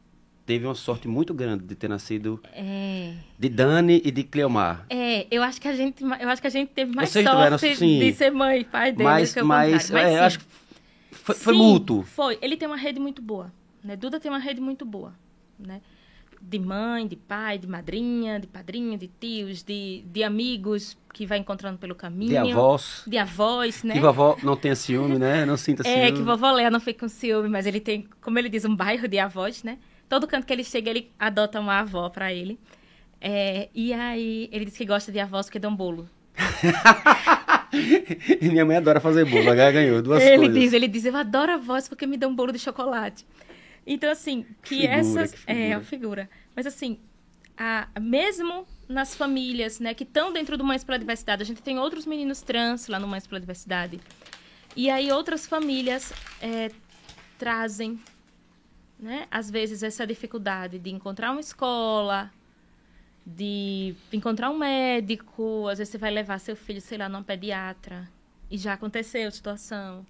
[0.44, 3.14] teve uma sorte muito grande de ter nascido É.
[3.38, 4.84] de Dani e de Cleomar.
[4.90, 8.00] É, eu acho que a gente, eu acho que a gente teve mais sorte sim.
[8.00, 10.08] de ser mãe e pai dele mas, que o mas, contrário.
[10.08, 10.24] é, eu sim.
[10.24, 10.44] acho que
[11.22, 12.02] foi, foi Sim, mútuo.
[12.02, 12.38] Foi.
[12.42, 13.52] Ele tem uma rede muito boa.
[13.82, 13.96] Né?
[13.96, 15.14] Duda tem uma rede muito boa.
[15.58, 15.80] Né?
[16.40, 21.38] De mãe, de pai, de madrinha, de padrinho, de tios, de, de amigos que vai
[21.38, 22.30] encontrando pelo caminho.
[22.30, 23.04] De avós.
[23.06, 23.94] De avós, né?
[23.94, 25.46] Que vovó não tenha ciúme, né?
[25.46, 25.96] Não sinta ciúme.
[25.96, 28.74] É, que vovó Léa não foi com ciúme, mas ele tem, como ele diz, um
[28.74, 29.78] bairro de avós, né?
[30.08, 32.58] Todo canto que ele chega, ele adota uma avó pra ele.
[33.20, 36.08] É, e aí, ele diz que gosta de avós porque dão bolo.
[38.40, 39.50] E minha mãe adora fazer bolo.
[39.50, 40.54] A Gaia ganhou duas ele coisas.
[40.54, 43.26] diz, ele diz, eu adoro avós porque me dão bolo de chocolate.
[43.86, 45.32] Então, assim, que Figura, essas...
[45.32, 46.30] que É, a figura.
[46.54, 46.98] Mas, assim,
[47.56, 51.78] a, mesmo nas famílias, né, que estão dentro do Mães pela Diversidade, a gente tem
[51.78, 53.98] outros meninos trans lá no Mães pela Diversidade.
[54.76, 56.70] E aí outras famílias é,
[57.38, 57.98] trazem,
[58.98, 62.30] né, às vezes, essa dificuldade de encontrar uma escola,
[63.24, 68.08] de encontrar um médico, às vezes você vai levar seu filho, sei lá, num pediatra,
[68.50, 70.04] e já aconteceu a situação,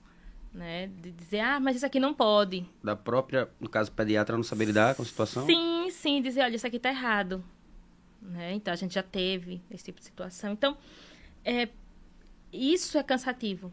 [0.53, 2.65] né, de dizer, ah, mas isso aqui não pode.
[2.83, 5.47] Da própria, no caso, pediatra não saber lidar com a situação.
[5.47, 7.45] Sim, sim, dizer, olha, isso aqui tá errado.
[8.21, 8.55] Né?
[8.55, 10.53] Então, a gente já teve esse tipo de situação.
[10.53, 10.77] Então,
[11.45, 11.69] é,
[12.53, 13.73] isso é cansativo.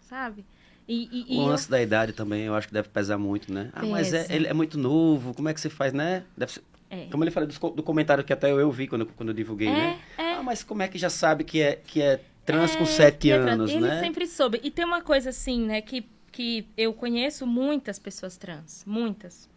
[0.00, 0.44] Sabe?
[0.88, 3.70] E, e- O eu- lance da idade também, eu acho que deve pesar muito, né?
[3.72, 6.24] Ah, mas é, ele é muito novo, como é que você faz, né?
[6.36, 6.62] Deve ser...
[6.90, 7.06] É.
[7.06, 9.72] Como ele falou co- do, comentário que até eu vi quando, quando eu divulguei, É,
[9.72, 10.00] né?
[10.18, 10.32] é.
[10.34, 13.18] Ah, mas como é que já sabe que é, que é trans com É, sete
[13.28, 13.52] que é trans.
[13.54, 14.00] anos, Ele né?
[14.00, 14.60] sempre soube.
[14.62, 18.84] E tem uma coisa assim, né, que, que eu conheço muitas pessoas trans.
[18.86, 19.48] Muitas.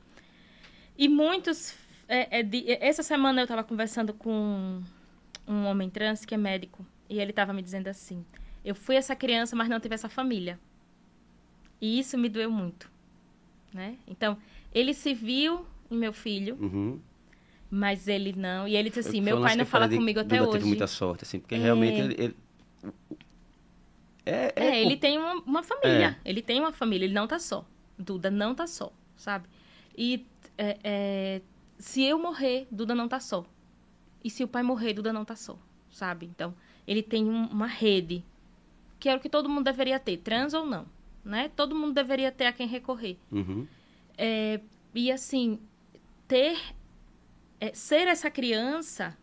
[0.98, 1.74] E muitos.
[2.08, 4.82] é de- essa semana eu estava conversando com
[5.48, 6.86] um homem trans que é médico.
[7.10, 8.24] E ele estava me dizendo assim:
[8.64, 10.60] Eu fui essa criança, mas não tive essa família.
[11.82, 12.92] E isso me doeu muito.
[13.74, 13.96] Né?
[14.08, 14.38] Então,
[14.74, 17.00] ele se viu em meu filho, Uhum.
[17.76, 18.67] Mas ele não.
[18.67, 20.51] E ele disse assim: Meu pai não eu fala de- comigo até hoje.
[20.51, 21.57] teve muita sorte, assim, porque É.
[21.57, 22.15] realmente ele...
[22.17, 22.36] ele-
[24.26, 26.17] É, É, é, ele tem uma, uma família.
[26.24, 27.65] Ele tem uma família, ele não tá só.
[27.97, 29.47] Duda não tá só, sabe?
[29.97, 30.26] E
[30.57, 31.41] é, é,
[31.78, 33.45] se eu morrer, Duda não tá só.
[34.24, 35.57] E se o pai morrer, Duda não tá só,
[35.91, 36.26] sabe?
[36.28, 36.53] Então,
[36.88, 38.24] ele tem um- uma rede,
[38.99, 40.86] que é o que todo mundo deveria ter, trans ou não,
[41.26, 41.51] né?
[41.55, 43.17] Todo mundo deveria ter a quem recorrer.
[43.32, 43.67] Uhum.
[44.17, 44.59] É,
[44.95, 45.59] e assim,
[46.28, 46.57] ter.
[47.64, 49.18] É, ser essa criança.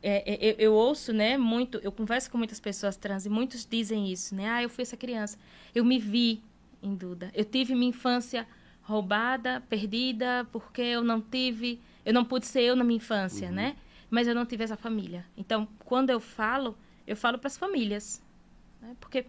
[0.00, 3.66] é, é, eu, eu ouço, né, muito, eu converso com muitas pessoas trans e muitos
[3.66, 4.48] dizem isso, né?
[4.48, 5.36] Ah, eu fui essa criança.
[5.74, 6.40] Eu me vi
[6.80, 7.32] em Duda.
[7.34, 8.46] Eu tive minha infância
[8.82, 13.74] roubada, perdida, porque eu não tive, eu não pude ser eu na minha infância, né?
[14.08, 15.26] Mas eu não tive essa família.
[15.36, 18.22] Então, quando eu falo, eu falo para as famílias,
[18.80, 18.94] né?
[19.00, 19.26] Porque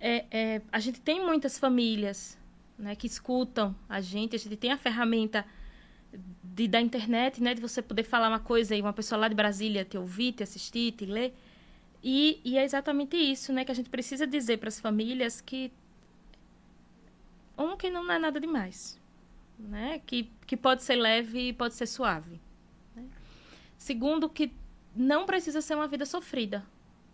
[0.00, 2.38] é, é, a gente tem muitas famílias
[2.78, 5.44] né, que escutam a gente, a gente tem a ferramenta
[6.54, 9.34] de, da internet, né, de você poder falar uma coisa e uma pessoa lá de
[9.34, 11.34] Brasília te ouvir, te assistir, te ler.
[12.02, 15.72] E, e é exatamente isso, né, que a gente precisa dizer para as famílias que
[17.56, 18.98] um que não é nada demais,
[19.58, 22.40] né, que, que pode ser leve e pode ser suave.
[22.96, 23.04] né.
[23.76, 24.52] Segundo, que
[24.96, 26.64] não precisa ser uma vida sofrida.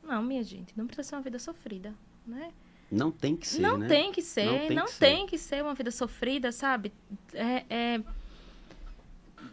[0.02, 1.92] Não, minha gente, não precisa ser uma vida sofrida,
[2.26, 2.52] né?
[2.90, 3.88] Não tem que ser, não né?
[3.88, 5.56] tem que ser, Não não tem tem, que que, ser.
[5.56, 6.92] ser uma vida sofrida, sabe?
[7.34, 8.00] É, é-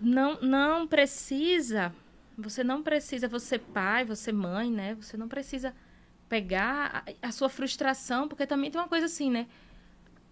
[0.04, 1.93] não, não precisa,
[2.38, 4.95] você não precisa, você pai, você mãe, né?
[4.95, 5.74] Você não precisa
[6.30, 9.47] pegar a, a sua frustração, porque também tem uma coisa assim, né?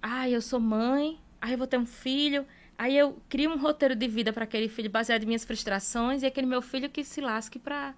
[0.01, 2.45] ah, eu sou mãe, aí eu vou ter um filho,
[2.77, 6.25] aí eu crio um roteiro de vida para aquele filho baseado em minhas frustrações e
[6.25, 7.95] aquele meu filho que se lasque para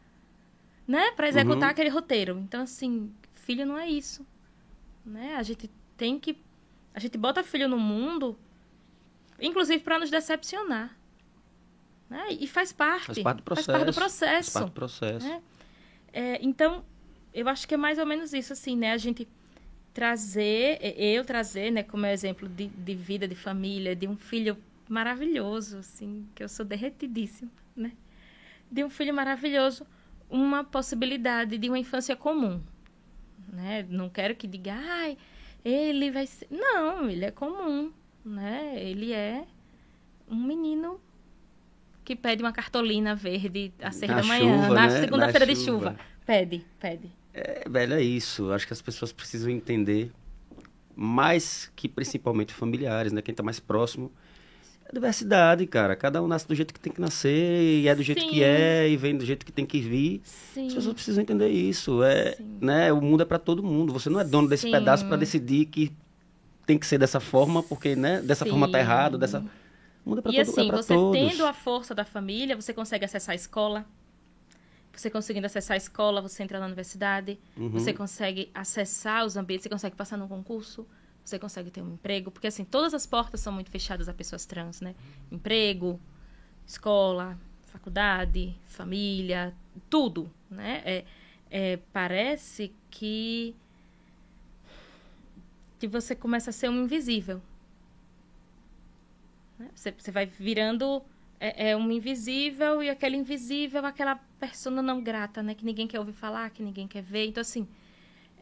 [0.87, 1.71] né, para executar Uhum.
[1.71, 2.39] aquele roteiro.
[2.39, 4.25] Então assim, filho não é isso,
[5.05, 5.35] né?
[5.37, 6.37] A gente tem que
[6.93, 8.37] a gente bota filho no mundo
[9.39, 10.95] inclusive para nos decepcionar.
[12.13, 12.37] Né?
[12.39, 13.07] E faz parte.
[13.07, 13.65] Faz parte do processo.
[13.71, 14.53] Faz parte do Faz processo.
[14.53, 15.27] parte do processo.
[15.27, 15.41] né?
[16.13, 16.85] É, então,
[17.33, 18.91] eu acho que é mais ou menos isso, assim, né?
[18.91, 19.27] A gente
[19.95, 24.55] trazer, eu trazer, né, como exemplo de, de vida, de família, de um filho
[24.87, 27.93] maravilhoso, assim, que eu sou derretidíssima, né?
[28.71, 29.85] De um filho maravilhoso,
[30.29, 32.61] uma possibilidade de uma infância comum,
[33.51, 33.87] né?
[33.89, 35.17] Não quero que diga, ai,
[35.65, 36.47] ele vai ser...
[36.51, 37.91] Não, ele é comum,
[38.23, 38.73] né?
[38.79, 39.45] Ele é
[40.29, 40.99] um menino
[42.03, 44.99] que pede uma cartolina verde às seis Na da manhã, chuva, na né?
[45.01, 45.95] segunda-feira de chuva.
[46.25, 47.09] Pede, pede.
[47.33, 48.51] É, velho, é isso.
[48.51, 50.11] Acho que as pessoas precisam entender,
[50.95, 53.21] mais que principalmente familiares, né?
[53.21, 54.11] Quem tá mais próximo.
[54.85, 55.95] É diversidade, cara.
[55.95, 58.29] Cada um nasce do jeito que tem que nascer, e é do jeito Sim.
[58.29, 60.21] que é, e vem do jeito que tem que vir.
[60.23, 60.67] Sim.
[60.67, 62.03] As pessoas precisam entender isso.
[62.03, 62.57] É, Sim.
[62.61, 62.93] né?
[62.93, 63.91] O mundo é para todo mundo.
[63.93, 65.91] Você não é dono desse pedaço para decidir que
[66.65, 68.21] tem que ser dessa forma, porque, né?
[68.21, 69.43] Dessa forma tá errado, dessa...
[70.05, 71.17] É pra E todo, assim, é você todos.
[71.17, 73.85] tendo a força da família, você consegue acessar a escola.
[74.91, 77.39] Você conseguindo acessar a escola, você entra na universidade.
[77.57, 77.69] Uhum.
[77.69, 80.85] Você consegue acessar os ambientes, você consegue passar num concurso.
[81.23, 82.29] Você consegue ter um emprego.
[82.29, 84.93] Porque, assim, todas as portas são muito fechadas a pessoas trans, né?
[85.31, 85.99] Emprego,
[86.67, 89.53] escola, faculdade, família,
[89.89, 90.81] tudo, né?
[90.85, 91.05] É,
[91.49, 93.55] é, parece que
[95.79, 97.41] que você começa a ser um invisível.
[99.59, 99.69] Né?
[99.75, 101.01] Você, você vai virando
[101.39, 105.53] é, é um invisível e aquele invisível, aquela persona não grata, né?
[105.53, 107.27] Que ninguém quer ouvir falar, que ninguém quer ver.
[107.27, 107.67] Então, assim,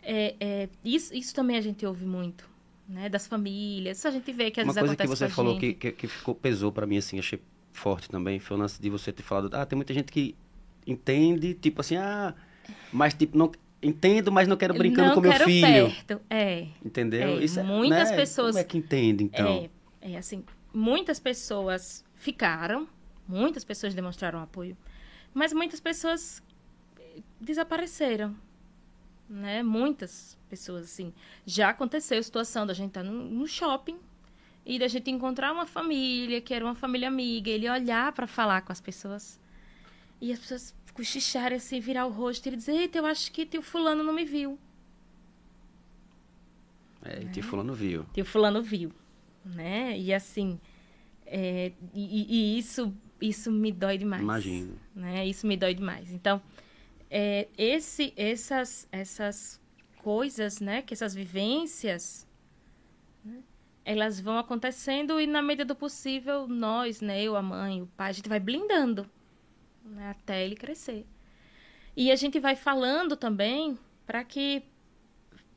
[0.03, 2.49] é, é, isso, isso também a gente ouve muito,
[2.88, 3.09] né?
[3.09, 3.97] Das famílias.
[3.97, 5.78] Isso a gente vê que às Uma vezes coisa que você falou que, gente.
[5.78, 7.39] que, que ficou, pesou pra mim, assim, achei
[7.74, 10.36] forte também, foi o lance de você ter falado, ah, tem muita gente que
[10.86, 12.36] entende, tipo assim, ah,
[12.91, 13.51] mas tipo, não
[13.82, 15.89] entendo, mas não quero brincando não com meu filho.
[15.89, 16.22] perto.
[16.30, 16.68] É.
[16.86, 17.39] Entendeu?
[17.39, 18.16] É, Isso é, muitas né?
[18.16, 19.70] pessoas- Como é que entende, então?
[20.01, 20.43] É, é assim,
[20.74, 22.88] muitas pessoas ficaram,
[23.28, 24.78] muitas pessoas demonstraram apoio,
[25.34, 26.44] mas muitas pessoas
[27.00, 28.36] eh, desapareceram,
[29.30, 29.64] né?
[29.64, 31.14] Muitas pessoas, assim.
[31.46, 33.98] Já aconteceu a situação da gente estar no, no shopping
[34.66, 38.62] e da gente encontrar uma família, que era uma família amiga, ele olhar para falar
[38.62, 39.40] com as pessoas
[40.20, 43.46] e as pessoas cochicharem assim, virar o rosto e ele dizer, eita, eu acho que
[43.46, 44.60] tio fulano não me viu.
[47.04, 48.06] É, e tio fulano viu.
[48.16, 48.92] o fulano viu,
[49.46, 49.98] né?
[49.98, 50.60] E assim,
[51.26, 54.22] é, e, e isso, isso me dói demais.
[54.22, 54.78] Imagino.
[54.94, 55.26] Né?
[55.26, 56.12] Isso me dói demais.
[56.12, 56.42] Então,
[57.10, 59.62] é, esse, essas, essas
[60.02, 60.82] coisas, né?
[60.82, 62.28] Que essas vivências,
[63.24, 63.42] né?
[63.86, 67.22] elas vão acontecendo e na medida do possível nós, né?
[67.22, 69.10] Eu, a mãe, o pai, a gente vai blindando,
[69.86, 70.10] né?
[70.12, 71.06] Até ele crescer.
[71.96, 74.64] E a gente vai falando também para que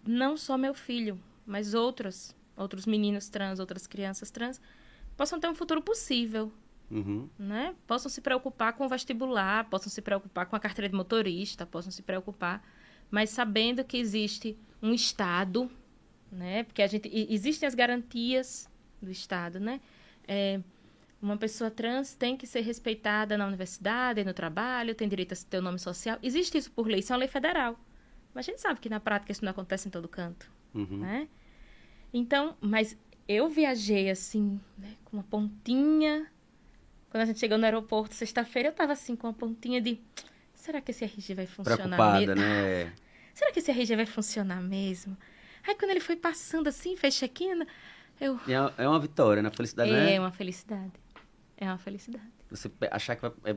[0.07, 4.61] não só meu filho, mas outros, outros meninos trans, outras crianças trans,
[5.17, 6.53] possam ter um futuro possível,
[6.91, 7.29] Uhum.
[7.39, 7.75] né?
[7.87, 11.91] Possam se preocupar com o vestibular, possam se preocupar com a carteira de motorista, possam
[11.91, 12.63] se preocupar,
[13.11, 15.71] mas sabendo que existe um Estado,
[16.31, 16.63] né?
[16.65, 18.69] Porque a gente existem as garantias
[19.01, 19.81] do Estado, né?
[20.29, 20.61] É,
[21.23, 25.59] uma pessoa trans tem que ser respeitada na universidade, no trabalho, tem direito a ter
[25.59, 26.19] o nome social.
[26.23, 27.79] Existe isso por lei, isso é uma lei federal.
[28.35, 30.99] Mas a gente sabe que na prática isso não acontece em todo canto Uhum.
[30.99, 31.29] né?
[32.15, 32.97] Então, mas
[33.27, 36.27] eu viajei assim, né, com uma pontinha.
[37.11, 40.01] Quando a gente chegou no aeroporto sexta-feira, eu tava assim com uma pontinha de
[40.55, 42.41] será que esse RG vai funcionar Preocupada, mesmo?
[42.41, 42.93] né?
[43.35, 45.17] Será que esse RG vai funcionar mesmo?
[45.67, 47.65] Aí quando ele foi passando assim, fez check-in,
[48.21, 49.51] eu é, é uma vitória, né?
[49.51, 50.15] Felicidade, né?
[50.15, 50.93] é uma felicidade.
[51.57, 52.25] É uma felicidade.
[52.51, 53.57] Você achar que vai, é,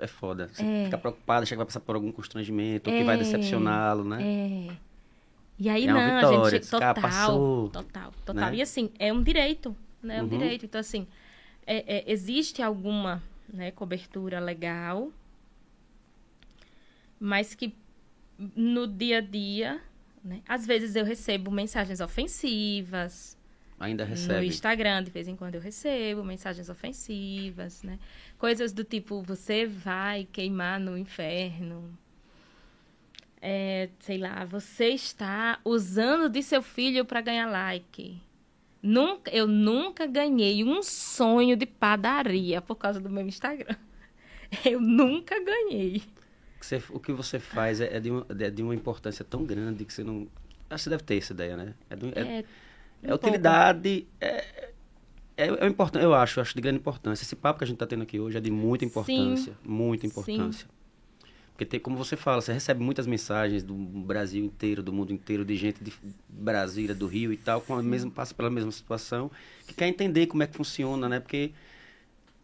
[0.00, 0.48] é foda.
[0.48, 0.84] Você É.
[0.86, 3.04] ficar preocupado, achar que vai passar por algum constrangimento, ou que É.
[3.04, 4.18] vai decepcioná-lo, né?
[4.22, 4.76] É.
[5.62, 8.50] E aí É não, vitória, a gente total, passou, total, total.
[8.50, 8.56] né?
[8.56, 10.16] E assim, é um direito, né?
[10.16, 10.28] É um Uhum.
[10.28, 10.64] direito.
[10.64, 11.06] Então assim,
[11.64, 15.12] é- é, existe alguma né, cobertura legal,
[17.20, 17.72] mas que
[18.56, 19.80] no dia a dia,
[20.24, 20.42] né?
[20.48, 23.38] Às vezes eu recebo mensagens ofensivas,
[23.78, 24.46] Ainda no recebe.
[24.48, 28.00] Instagram, de vez em quando eu recebo mensagens ofensivas, né?
[28.36, 31.96] Coisas do tipo, você vai queimar no inferno.
[33.44, 38.20] É, sei lá, você está usando de seu filho para ganhar like.
[38.80, 43.74] Nunca, eu nunca ganhei um sonho de padaria por causa do meu Instagram.
[44.64, 46.02] Eu nunca ganhei.
[46.60, 49.84] Você- o que você faz é, é de uma, é de uma importância tão grande
[49.84, 50.28] que você não.
[50.68, 51.74] Acho que você deve ter essa ideia, né?
[51.88, 52.44] É, do- é- É,
[53.04, 54.06] É Um utilidade.
[54.20, 54.72] É,
[55.38, 57.24] é, é importante, eu acho, eu acho de grande importância.
[57.24, 59.54] Esse papo que a gente está tendo aqui hoje é de muita importância.
[59.64, 60.68] Muita Sim.
[61.52, 65.44] Porque tem, como você fala, você recebe muitas mensagens do Brasil inteiro, do mundo inteiro,
[65.44, 65.92] de gente de
[66.28, 69.30] Brasília, do Rio e tal, com a mesma, passa pela mesma situação,
[69.66, 71.20] que quer entender como é que funciona, né?
[71.20, 71.52] Porque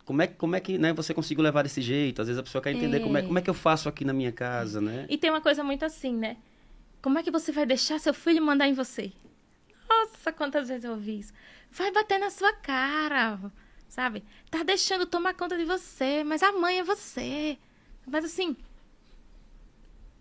[0.05, 2.21] como é, que- como é que né, você conseguiu levar desse jeito?
[2.21, 3.01] Às vezes a pessoa quer entender É.
[3.01, 5.07] como, é, como é que eu faço aqui na minha casa, né?
[5.09, 6.37] E tem uma coisa muito assim, né?
[7.03, 9.11] Como é que você vai deixar seu filho mandar em você?
[9.89, 11.33] Nossa, quantas vezes eu ouvi isso.
[11.71, 13.39] Vai bater na sua cara,
[13.89, 14.23] sabe?
[14.51, 17.57] Tá deixando tomar conta de você, mas a mãe é você.
[18.07, 18.57] Mas assim,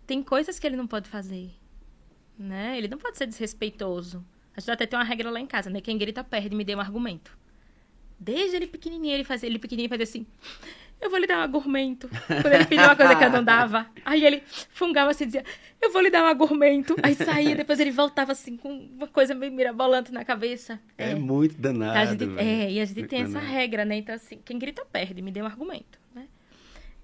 [0.08, 1.50] tem coisas que ele não pode fazer,
[2.38, 2.76] né?
[2.78, 4.24] Ele não pode ser desrespeitoso.
[4.56, 5.80] A gente até tem uma regra lá em casa, né?
[5.82, 7.36] Quem grita perde, me dê um argumento.
[8.18, 10.26] Desde ele pequenininho, ele fazia, ele pequenininho fazia assim,
[11.00, 12.08] eu vou lhe dar um argumento.
[12.26, 14.42] Quando ele pediu uma coisa que eu não dava, aí ele
[14.72, 15.44] fungava assim e dizia,
[15.80, 16.96] eu vou lhe dar um argumento.
[17.02, 20.80] Aí saía, depois ele voltava assim com uma coisa meio mirabolante na cabeça.
[20.96, 21.98] É, muito danado.
[21.98, 23.52] A gente- é, e a gente Muito tem essa danado.
[23.52, 23.96] regra, né?
[23.98, 26.26] Então, assim, quem grita perde, me dê um argumento, né?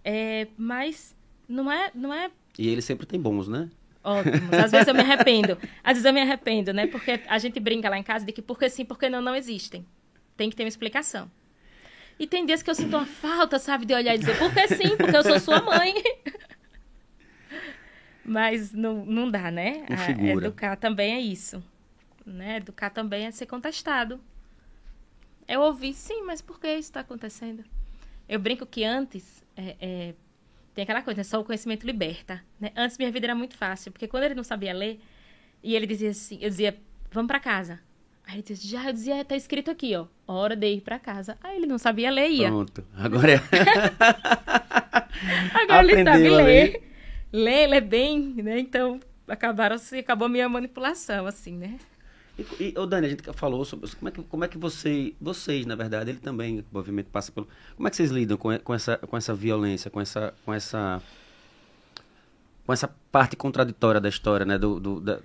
[0.02, 1.14] É, mas
[1.46, 3.68] não é, não é E ele sempre tem bons, né?
[4.05, 4.55] ótimo.
[4.62, 5.59] Às vezes eu me arrependo.
[5.82, 6.86] Às vezes eu me arrependo, né?
[6.86, 9.84] Porque a gente brinca lá em casa de que porque sim, porque não, não existem.
[10.36, 11.30] Tem que ter uma explicação.
[12.18, 14.96] E tem dias que eu sinto uma falta, sabe, de olhar e dizer, porque sim,
[14.96, 15.94] porque eu sou sua mãe.
[18.24, 19.84] Mas não, não dá, né?
[19.90, 20.11] A-.
[20.11, 21.62] Educar também é isso.
[22.24, 22.59] Né?
[22.59, 24.20] Educar também é ser contestado.
[25.46, 27.64] Eu ouvi, sim, mas por que isso está acontecendo?
[28.26, 30.14] Eu brinco que antes, é, é,
[30.74, 31.24] tem aquela coisa, né?
[31.24, 32.42] só o conhecimento liberta.
[32.60, 32.72] Né?
[32.76, 35.00] Antes minha vida era muito fácil, porque quando ele não sabia ler,
[35.62, 36.76] e ele dizia assim, eu dizia,
[37.10, 37.80] vamos para casa.
[38.26, 41.38] Aí ele dizia, já, eu dizia, tá escrito aqui, ó, hora de ir para casa.
[41.42, 42.48] Aí ele não sabia ler, ia.
[42.48, 42.84] Pronto.
[42.96, 43.40] Agora é.
[45.62, 46.82] Agora ele sabe Aprendeu ler.
[47.32, 48.58] Lê, lê bem, né?
[48.58, 51.78] Então, acabaram se acabou a minha manipulação, assim, né?
[52.39, 55.64] E, e Dani, a gente falou sobre como é que, como é que você, vocês,
[55.66, 57.47] na verdade, ele também, o movimento passa pelo.
[57.76, 61.01] Como é que vocês lidam com, com, essa, com essa violência, com essa, com essa,
[62.66, 64.59] com essa parte contraditória da história, né?
[64.59, 65.20] Do, do- da-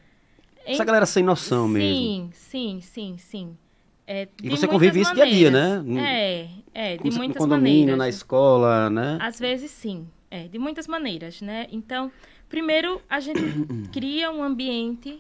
[0.66, 1.96] essa galera sem noção mesmo.
[1.98, 3.58] Sim, sim, sim, sim.
[4.06, 5.84] É, E você muitas convive isso dia a dia, né?
[6.00, 7.98] É, é, de Como se- no muitas condomínio, maneiras.
[7.98, 9.18] na escola, né?
[9.20, 11.68] Às vezes sim, é, de muitas maneiras, né?
[11.72, 12.12] Então,
[12.48, 13.42] primeiro a gente
[13.92, 15.20] cria um ambiente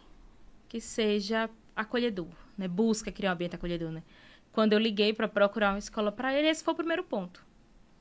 [0.67, 2.27] que seja acolhedor,
[2.57, 2.67] né?
[2.67, 4.03] Busca criar um ambiente acolhedor, né?
[4.51, 7.45] Quando eu liguei para procurar uma escola para ele, esse foi o primeiro ponto.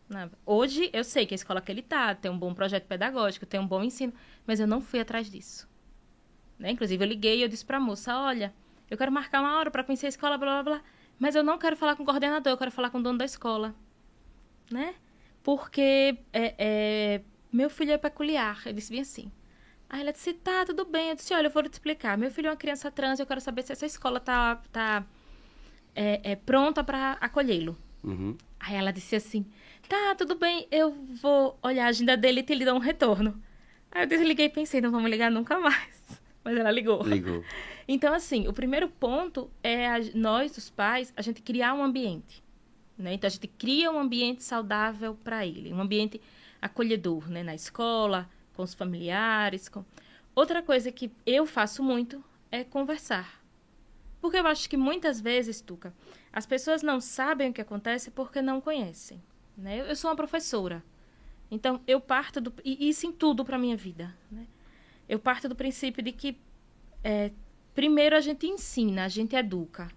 [0.09, 0.31] né?
[0.47, 3.61] Hoje eu sei que a escola que ele tá tem um bom projeto pedagógico, tem
[3.61, 4.13] um bom ensino,
[4.47, 5.69] mas eu não fui atrás disso.
[6.59, 6.71] Né?
[6.73, 8.53] Inclusive eu liguei e eu disse para a moça, olha,
[8.91, 10.85] eu quero marcar uma hora para conhecer a escola, blá blá blá,
[11.19, 13.25] mas eu não quero falar com o coordenador, eu quero falar com o dono da
[13.25, 13.75] escola,
[14.71, 14.95] né?
[15.43, 17.23] Porque é, é,
[17.53, 18.63] meu filho é peculiar.
[18.67, 19.31] Ele disse bem assim.
[19.91, 21.11] Aí ela disse, tá, tudo bem.
[21.11, 22.19] Eu disse, olha, eu vou te explicar.
[22.19, 25.05] Meu filho é uma criança trans, eu quero saber se essa escola tá, tá
[25.95, 27.77] é, é, pronta para acolhê-lo.
[28.05, 28.37] Uhum.
[28.61, 29.47] Aí ela disse assim,
[29.89, 33.41] tá, tudo bem, eu vou olhar a agenda dele e te lhe dou um retorno.
[33.91, 36.21] Aí eu desliguei e pensei, não vamos ligar nunca mais.
[36.45, 37.03] Mas ela ligou.
[37.03, 37.43] Ligou.
[37.91, 42.45] Então, assim, o primeiro ponto é a- nós, os pais, a gente criar um ambiente.
[42.99, 43.15] Né?
[43.15, 46.21] Então, a gente cria um ambiente saudável para ele, um ambiente
[46.61, 47.43] acolhedor, né?
[47.43, 48.29] Na escola,
[48.59, 49.69] com os familiares.
[49.69, 49.85] Com...
[50.35, 53.41] Outra coisa que eu faço muito é conversar.
[54.21, 55.95] Porque eu acho que muitas vezes, Tuca,
[56.33, 59.23] as pessoas não sabem o que acontece porque não conhecem.
[59.57, 59.89] Né?
[59.89, 60.83] Eu- sou uma professora.
[61.49, 62.53] Então, eu parto do.
[62.65, 64.13] E isso em tudo para minha vida.
[64.29, 64.45] Né?
[65.09, 66.37] Eu parto do princípio de que
[67.05, 67.31] é,
[67.77, 69.89] primeiro a gente ensina, a gente educa.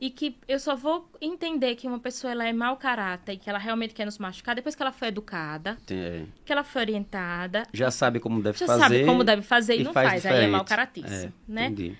[0.00, 3.50] E que eu só vou entender que uma pessoa ela é mau caráter e que
[3.50, 6.80] ela realmente quer nos machucar depois que ela foi educada, Tem- é, que ela foi
[6.82, 8.80] orientada, já sabe como deve já fazer.
[8.82, 11.66] sabe como deve fazer e, e não faz faz, aí é mau caratício, É, né?
[11.66, 11.98] Entendi.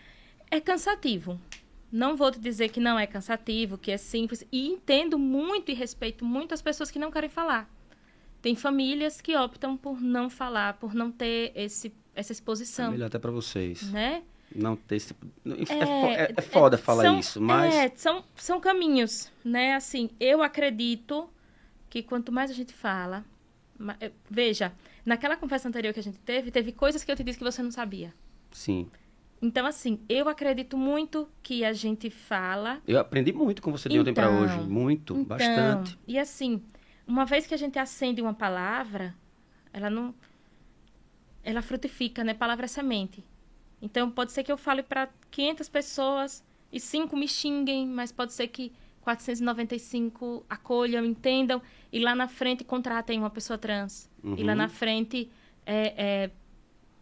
[0.51, 1.39] É cansativo.
[1.93, 4.47] Não vou te dizer que não é cansativo, que é simples.
[4.51, 7.69] E entendo muito e respeito muito as pessoas que não querem falar.
[8.41, 13.07] Tem famílias que optam por não falar, por não ter esse, essa É exposição, melhor
[13.09, 13.83] até pra vocês.
[13.93, 14.23] né?
[14.55, 15.15] Não ter esse.
[15.47, 17.75] É, É, fo- é- é foda falar são- isso, mas.
[17.75, 19.75] É, são, são caminhos, né?
[19.75, 21.29] Assim, eu acredito
[21.89, 23.25] que quanto mais a gente fala...
[24.01, 24.73] eh, Veja,
[25.05, 27.63] naquela conversa anterior que a gente teve, teve coisas que eu te disse que você
[27.63, 28.13] não sabia.
[28.51, 28.89] Sim.
[29.43, 32.83] Então, assim, eu acredito muito que a gente fala...
[32.87, 34.59] Eu aprendi muito com você de ontem pra Então, hoje.
[34.69, 35.99] Muito, Então, bastante.
[36.07, 36.63] E assim,
[37.07, 39.15] uma vez que a gente acende uma palavra,
[39.73, 40.15] ela não.
[41.43, 42.35] Ela frutifica, né?
[42.35, 43.25] Palavra é semente.
[43.83, 48.33] Então, pode ser que eu fale para 500 pessoas e cinco me xinguem, mas pode
[48.33, 51.61] ser que 495 acolham, entendam
[51.93, 54.09] e lá na frente contratem uma pessoa trans.
[54.37, 54.59] E lá Uhum.
[54.59, 55.31] na frente
[55.67, 55.95] é,
[56.27, 56.31] é,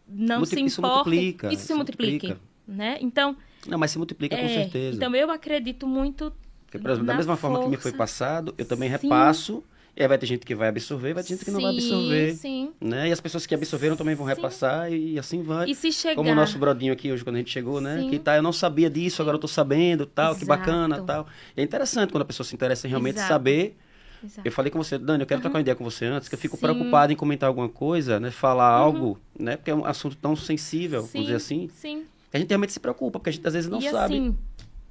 [0.07, 0.95] não Multi- se isso importe.
[1.09, 2.27] multiplica, Isso se isso multiplique.
[2.27, 2.49] multiplica.
[2.67, 2.97] né?
[3.01, 3.35] Então,
[3.67, 4.95] Não, mas se multiplica com é, certeza.
[4.97, 6.31] então eu acredito muito
[6.65, 7.97] Porque, por exemplo, da mesma forma que me foi força.
[7.97, 8.93] passado, eu também Sim.
[8.97, 9.63] repasso.
[9.95, 11.77] E aí vai ter gente que vai absorver, vai ter gente que não vai Sim,
[11.77, 12.33] absorver.
[12.35, 12.71] Sim.
[12.79, 13.09] Né?
[13.09, 14.33] E as pessoas que absorveram também vão Sim.
[14.33, 15.69] repassar e assim vai.
[15.69, 17.99] E se chegar Como o nosso brodinho aqui hoje, quando a gente chegou, né?
[17.99, 18.09] Sim.
[18.09, 20.59] Que tá, eu não sabia disso, agora eu tô sabendo, tal, que Exato.
[20.59, 21.27] bacana, tal.
[21.55, 23.29] E é interessante quando a pessoa se interessa em realmente Exato.
[23.33, 23.77] saber.
[24.23, 24.47] Exato.
[24.47, 26.39] Eu falei com você, Dani, eu quero trocar uma ideia com você antes, que eu
[26.39, 26.65] fico Sim.
[26.65, 26.73] Uhum.
[26.73, 28.31] preocupado em comentar alguma coisa, né?
[28.31, 29.55] Falar algo, né?
[29.57, 31.69] Porque é um assunto tão sensível, vamos dizer assim.
[31.73, 32.05] Sim.
[32.29, 34.15] que A gente realmente se preocupa, porque a gente às vezes não e sabe.
[34.15, 34.37] assim,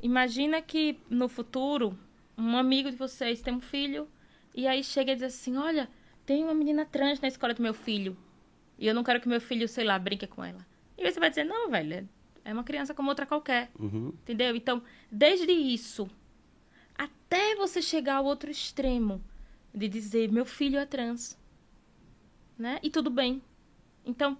[0.03, 1.97] imagina que no futuro,
[2.37, 4.09] um amigo de vocês tem um filho,
[4.55, 5.89] e aí chega e diz assim, olha,
[6.27, 8.17] tem uma menina trans na escola do meu filho,
[8.79, 10.65] e eu não quero que meu filho, sei lá, brinque com ela.
[10.97, 12.09] E aí você vai dizer, não, velho,
[12.45, 14.09] é uma criança como outra qualquer, Uhum.
[14.23, 14.55] entendeu?
[14.57, 16.09] Então, desde isso,
[16.97, 19.23] até você chegar ao outro extremo,
[19.75, 21.39] de dizer, meu filho é trans,
[22.59, 22.79] né?
[22.83, 23.43] E tudo bem.
[24.05, 24.37] Então,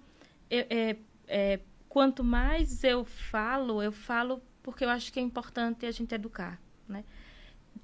[0.49, 0.95] eu- é,
[1.27, 6.13] é, quanto mais eu falo, eu falo porque eu acho que é importante a gente
[6.13, 7.03] educar, né?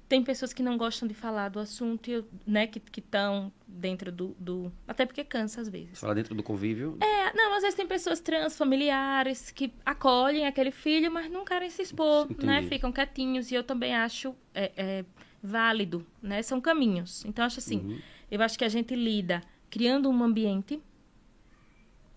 [0.08, 4.36] Tem pessoas que não gostam de falar do assunto, eu- né, que estão dentro do,
[4.38, 4.72] do...
[4.86, 5.98] Até porque cansa às vezes.
[5.98, 6.96] Falar dentro do convívio.
[7.00, 11.68] É, não, às vezes tem pessoas trans, familiares, que acolhem aquele filho, mas não querem
[11.70, 12.46] se expor, Entendi.
[12.46, 12.62] né?
[12.62, 15.04] Ficam quietinhos, e eu também acho é, é,
[15.42, 16.40] válido, né?
[16.40, 17.24] São caminhos.
[17.24, 17.98] Então, acho assim, Uhum.
[18.30, 20.80] eu acho que a gente lida criando um ambiente,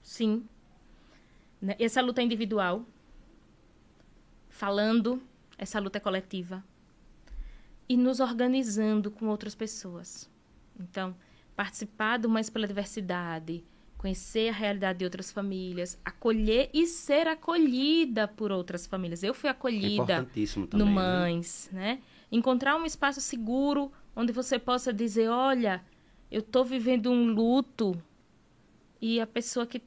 [0.03, 0.45] sim.
[1.59, 1.75] Né?
[1.79, 2.85] Essa luta é individual.
[4.47, 5.21] Falando,
[5.57, 6.63] essa luta é coletiva.
[7.89, 10.29] E nos organizando com outras pessoas.
[10.79, 11.15] Então,
[11.55, 13.63] participar do Mais pela Diversidade,
[13.97, 19.23] conhecer a realidade de outras famílias, acolher e ser acolhida por outras famílias.
[19.23, 20.47] Eu fui É acolhida também.
[20.73, 20.91] no né?
[20.91, 21.99] Mães, né?
[22.31, 25.83] Encontrar um espaço seguro onde você possa dizer, olha,
[26.31, 28.01] eu tô vivendo um luto
[29.01, 29.81] e a pessoa que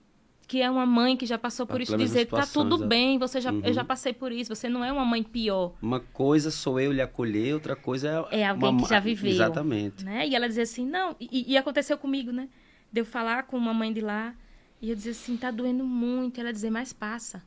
[0.53, 2.87] que é uma mãe que já passou por Tá isso dizer, tá tudo exato.
[2.87, 3.73] bem, você já eu Uhum.
[3.73, 7.01] já passei por isso, você não é uma mãe pior, Uma coisa sou eu lhe
[7.01, 8.41] acolher, outra coisa é.
[8.43, 9.31] É alguém uma que já viveu.
[9.31, 10.05] Exatamente.
[10.05, 10.29] né?
[10.29, 12.51] E ela dizia assim, não, e, e aconteceu comigo, né?
[12.93, 14.35] De eu falar com uma mãe de lá
[14.83, 17.43] e eu dizia assim, tá doendo muito, ela dizia, mas passa.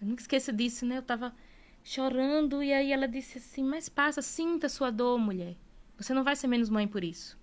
[0.00, 0.98] Eu nunca esqueço disso, né?
[0.98, 1.32] Eu tava
[1.84, 5.54] chorando e aí ela disse assim, mas passa, sinta sua dor, mulher.
[5.96, 7.38] Você não vai ser menos mãe por isso.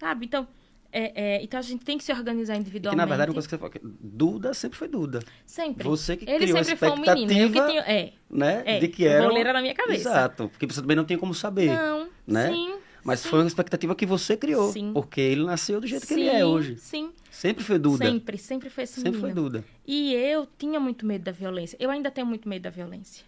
[0.00, 0.26] Sabe?
[0.26, 0.48] Então,
[0.92, 2.98] é, é, então a gente tem que se organizar E que individualmente.
[2.98, 5.20] na verdade, uma coisa que você falou, Duda sempre foi Duda.
[5.46, 5.84] Sempre.
[5.84, 7.32] Você que Ele criou sempre foi um menino.
[7.32, 7.80] Eu que tinha...
[7.80, 8.62] É, né?
[8.66, 8.78] é.
[8.78, 9.38] de que era.
[9.38, 10.10] Era na minha cabeça.
[10.10, 10.48] Exato.
[10.50, 11.68] Porque você também não tinha como saber.
[11.74, 12.50] Não, né?
[12.50, 12.74] sim.
[13.02, 13.30] Mas sim.
[13.30, 14.70] foi uma expectativa que você criou.
[14.70, 14.92] Sim.
[14.92, 16.76] Porque ele nasceu do jeito que ele Sim, é hoje.
[16.76, 18.06] Sim, Sempre foi Duda.
[18.06, 19.42] sempre, sempre foi esse Sempre foi menino.
[19.42, 19.64] Duda.
[19.86, 21.76] E eu tinha muito medo da violência.
[21.80, 23.24] Eu ainda tenho muito medo da violência.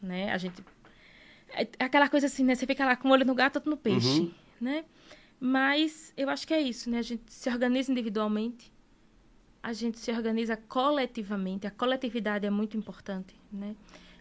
[0.00, 0.32] Né?
[0.32, 0.62] A gente.
[1.52, 2.54] é Aquela coisa assim, né?
[2.54, 4.20] Você fica lá com o olho no gato, outro no peixe.
[4.20, 4.30] Uhum.
[4.60, 4.84] Né?
[5.44, 6.98] Mas eu acho que é isso, né?
[6.98, 8.72] A gente se organiza individualmente,
[9.60, 11.66] a gente se organiza coletivamente.
[11.66, 13.74] A coletividade é muito importante, né?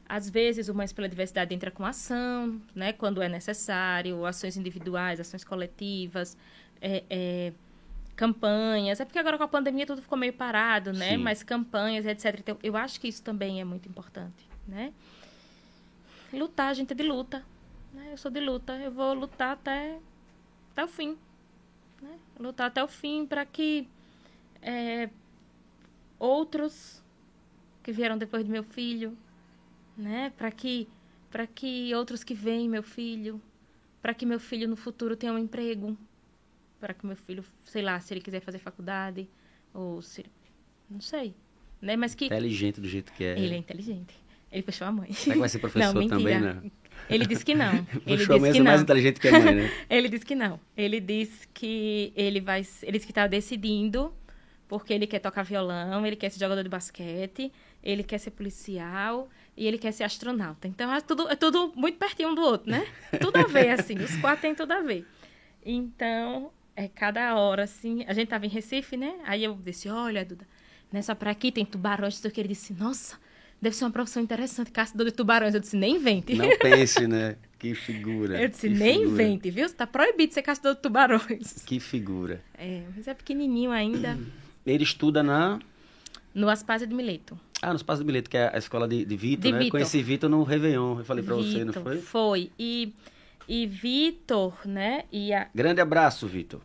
[0.10, 2.92] Às vezes o Mais pela Diversidade entra com ação, né?
[2.92, 6.36] Quando é necessário, ações individuais, ações coletivas,
[6.82, 7.54] é, é,
[8.16, 9.00] campanhas.
[9.00, 11.12] É porque agora com a pandemia tudo ficou meio parado, né?
[11.12, 11.18] Sim.
[11.18, 12.40] Mas campanhas, etc.
[12.40, 14.92] Então, eu acho que isso também é muito importante, né?
[16.34, 17.46] Lutar, a gente é de luta.
[17.94, 18.10] Né?
[18.12, 18.74] Eu sou de luta.
[18.78, 20.00] Eu vou lutar até,
[20.72, 21.18] até o fim.
[22.02, 22.18] Né?
[22.40, 23.88] Lutar até o fim para que
[24.62, 25.10] é,
[26.18, 27.02] outros
[27.84, 29.18] que vieram depois do meu filho,
[29.98, 30.32] né?
[30.38, 30.88] Para que
[31.30, 33.42] para que outros que veem meu filho,
[34.02, 35.98] para que meu filho no futuro tenha um emprego,
[36.78, 39.30] para que meu filho, sei lá, se ele quiser fazer faculdade
[39.74, 40.26] ou se
[40.90, 41.34] não sei,
[41.82, 41.96] né?
[41.96, 43.40] Mas que Inteligente do jeito que é.
[43.40, 44.14] ele é inteligente.
[44.52, 45.14] Ele puxou a mãe.
[45.14, 46.18] Será que vai ser professor Não, mentira.
[46.18, 46.72] também, né?
[47.10, 47.74] Ele disse que não.
[48.06, 48.84] Ele Puxou disse mãe que é mais não.
[48.84, 49.72] inteligente que a mãe, né?
[49.90, 50.60] Ele disse que não.
[50.76, 52.66] Ele disse que ele vai.
[52.84, 54.14] Ele disse que tá decidindo,
[54.68, 57.52] porque ele quer tocar violão, ele quer ser jogador de basquete,
[57.84, 60.68] ele quer ser policial e ele quer ser astronauta.
[60.68, 62.88] Então é tudo, é tudo muito pertinho um do outro, né?
[63.20, 63.98] Tudo a ver, assim.
[63.98, 65.06] Os quatro têm tudo a ver.
[65.66, 68.04] Então, é cada hora, assim.
[68.08, 69.20] A gente tava em Recife, né?
[69.26, 70.48] Aí eu disse: olha, Duda,
[70.92, 72.18] nessa praia aqui tem tubarões.
[72.18, 73.18] Então ele disse: nossa,
[73.62, 75.54] deve ser uma profissão interessante, caçador de tubarões.
[75.54, 76.34] Eu disse: nem invente.
[76.34, 77.36] Não pense, né?
[77.60, 78.42] Que figura.
[78.42, 79.24] Eu disse, nem figura.
[79.24, 79.70] invente, viu?
[79.70, 81.64] Você tá proibido de ser caçador de tubarões.
[81.66, 82.42] Que figura.
[82.58, 84.18] É, mas é pequenininho ainda.
[84.66, 85.60] Ele estuda na.
[86.34, 87.40] No Aspásia de Mileto.
[87.62, 89.60] Ah, nos Passos do Bilhete, que é a escola de, de Vitor, De né?
[89.60, 89.72] Vitor.
[89.72, 90.98] Conheci Vitor no Réveillon.
[90.98, 91.98] Eu falei pra você, não foi?
[92.00, 92.52] Foi.
[92.58, 92.92] E,
[93.48, 95.04] e Vitor, né?
[95.12, 95.48] E a...
[95.54, 96.60] Grande abraço, Vitor.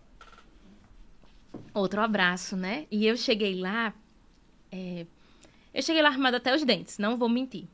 [1.74, 2.86] outro abraço, né?
[2.90, 3.92] E eu cheguei lá.
[4.72, 5.04] é,
[5.76, 7.66] Eu cheguei lá armada até os dentes, não vou mentir.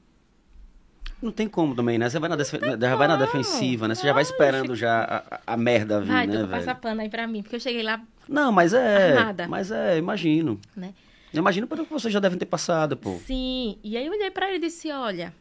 [1.22, 2.11] Não tem como também, né?
[2.11, 3.94] Você vai na, já vai na defensiva, né?
[3.94, 6.48] Você já vai esperando já a, a- merda vir, Vai, né, velho?
[6.48, 9.16] passa pano aí pra mim, porque eu cheguei lá, Não, mas é.
[9.18, 9.46] Armada.
[9.46, 10.61] Mas é, imagino.
[10.74, 10.92] né?
[11.32, 13.20] Eu imagino pelo que vocês já devem ter passado, pô.
[13.24, 15.32] Sim, e aí eu olhei para ele e disse: Olha,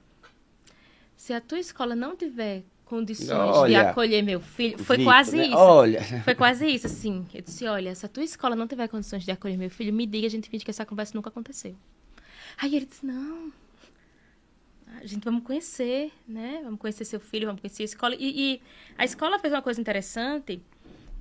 [1.18, 5.36] se a tua escola não tiver condições de Olha, acolher meu filho, foi Vitor, quase
[5.36, 5.47] né?
[5.47, 5.57] isso.
[5.57, 6.03] Olha.
[6.24, 7.26] Foi quase isso, assim.
[7.34, 10.05] Eu disse: Olha, se a tua escola não tiver condições de acolher meu filho, me
[10.05, 11.76] diga, a gente finge que essa conversa nunca aconteceu.
[12.58, 13.52] Aí ele disse: Não.
[14.99, 16.62] A gente vamos conhecer, né?
[16.64, 18.16] Vamos conhecer seu filho, vamos conhecer a escola.
[18.16, 18.62] E, e
[18.97, 20.62] a escola fez uma coisa interessante,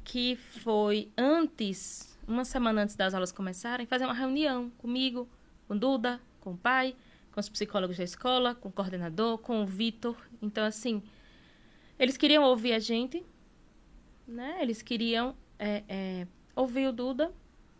[0.05, 5.29] que foi antes, uma semana antes das aulas começarem, fazer uma reunião comigo,
[5.69, 6.97] com Duda, com o pai,
[7.33, 10.17] com os psicólogos da escola, com o coordenador, com o Vitor.
[10.43, 11.03] Então, assim,
[11.99, 13.25] eles queriam ouvir a gente,
[14.27, 14.59] né?
[14.61, 16.27] Eles queriam é, é,
[16.57, 17.33] ouvir o Duda,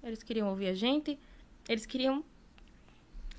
[0.03, 1.19] eles queriam ouvir a gente,
[1.69, 2.25] eles queriam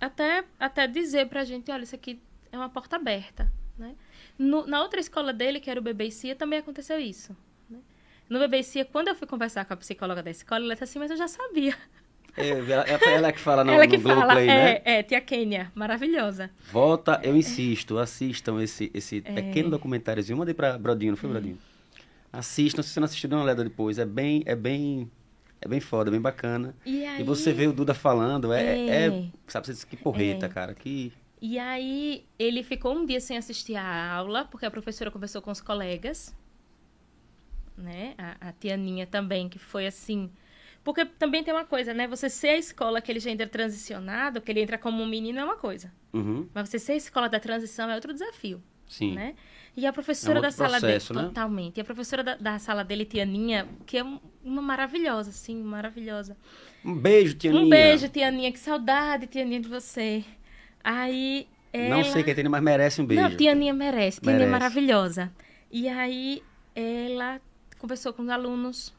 [0.02, 2.22] até, até dizer pra gente, olha, isso aqui
[2.52, 3.96] é uma porta aberta, né?
[4.38, 7.36] No- na outra escola dele, que era o Cia, também aconteceu isso.
[7.70, 7.80] né?
[8.30, 11.12] No Cia, quando eu fui conversar com a psicóloga da escola, ela disse assim, mas
[11.12, 11.76] eu já sabia.
[12.38, 14.82] É, ela, ela que fala no, ela que no fala, Globoplay, né?
[14.86, 16.50] é, é, tia Kênia, maravilhosa.
[16.72, 20.38] Volta, eu insisto, assistam esse, esse pequeno documentáriozinho.
[20.38, 21.58] Mandei pra Brodinho, não foi, Brodinho?
[22.32, 24.00] Assistam, se você não assistiu, dá uma olhada depois.
[24.00, 25.12] É bem, é bem,
[25.62, 26.76] é bem foda, bem bacana.
[26.86, 29.08] E aí, E você vê o Duda falando, é, É.
[29.08, 30.50] é, sabe, você diz que porreta, É.
[30.50, 31.14] cara, que...
[31.42, 35.50] E aí, ele ficou um dia sem assistir a aula, porque a professora conversou com
[35.52, 36.36] os colegas,
[37.78, 38.14] né?
[38.18, 40.30] A, a tia Aninha também, que foi assim...
[40.84, 42.08] Porque também tem uma coisa, né?
[42.08, 45.40] Você ser a escola que ele já entra transicionado, que ele entra como um menino,
[45.40, 45.92] é uma coisa.
[46.12, 49.14] Uhum, Mas você ser a escola da transição é outro desafio, sim.
[49.14, 49.36] né?
[49.76, 51.22] E a professora É um da sala processo, né?
[51.22, 51.34] dele...
[51.34, 51.78] Totalmente.
[51.78, 55.56] E a professora da, da sala dele, tia Aninha, que é um- uma maravilhosa, assim,
[55.64, 56.36] maravilhosa.
[56.84, 58.52] Um beijo, tia Um beijo, tia Aninha.
[58.52, 60.26] Que saudade, tia Aninha, de você.
[60.84, 61.96] Aí, ela...
[61.96, 63.24] Não sei quem tem, mas merece um beijo.
[63.24, 64.20] Não, tia Aninha merece.
[64.20, 64.60] Tia Aninha é Merece.
[64.64, 65.32] maravilhosa.
[65.72, 66.44] E aí,
[66.76, 67.40] ela
[67.80, 68.94] conversou com os alunos,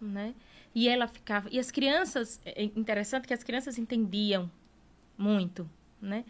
[0.00, 0.32] né?
[0.74, 1.48] E ela ficava...
[1.52, 2.40] E as crianças...
[2.46, 4.50] É interessante que as crianças entendiam
[5.18, 5.68] muito,
[6.00, 6.24] né?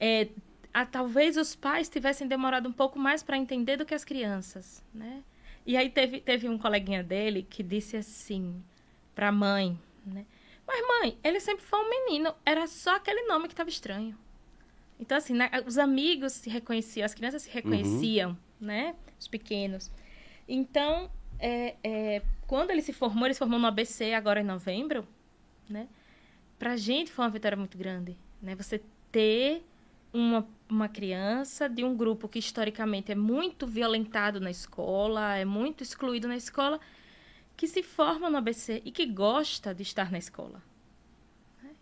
[0.00, 0.26] É,
[0.74, 4.84] a- talvez os pais tivessem demorado um pouco mais para entender do que as crianças,
[4.92, 5.22] né?
[5.64, 8.62] E aí teve, teve um coleguinha dele que disse assim
[9.14, 10.26] para a mãe, né?
[10.66, 14.18] Mas mãe, ele sempre foi um menino, era só aquele nome que estava estranho.
[14.98, 18.94] Então assim, né, os amigos se reconheciam, as crianças se reconheciam, né?
[19.18, 19.90] Os pequenos.
[20.48, 25.06] Então, é, é, quando ele se formou, ele se formou no ABC agora em novembro,
[25.68, 25.88] né?
[26.58, 28.54] Pra gente foi uma vitória muito grande, né?
[28.54, 29.64] Você ter
[30.14, 35.82] uma, uma criança de um grupo que historicamente é muito violentado na escola, é muito
[35.82, 36.78] excluído na escola,
[37.56, 40.62] que se forma no ABC e que gosta de estar na escola.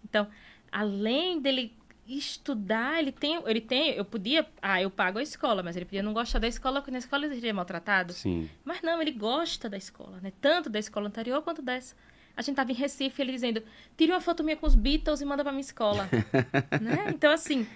[0.02, 0.26] Então,
[0.70, 1.76] além dele
[2.06, 6.02] estudar, ele tem, ele tem, eu podia, ah, eu pago a escola, mas ele podia
[6.02, 8.12] não gostar da escola, porque na escola ele seria maltratado.
[8.12, 8.50] Sim.
[8.64, 10.32] Mas não, ele gosta da escola, né?
[10.40, 11.94] Tanto da escola anterior quanto dessa.
[12.34, 13.62] A gente tava em Recife, ele dizendo,
[13.96, 16.08] tire uma foto minha com os Beatles e manda pra minha escola.
[16.80, 17.10] né?
[17.10, 17.66] Então, assim,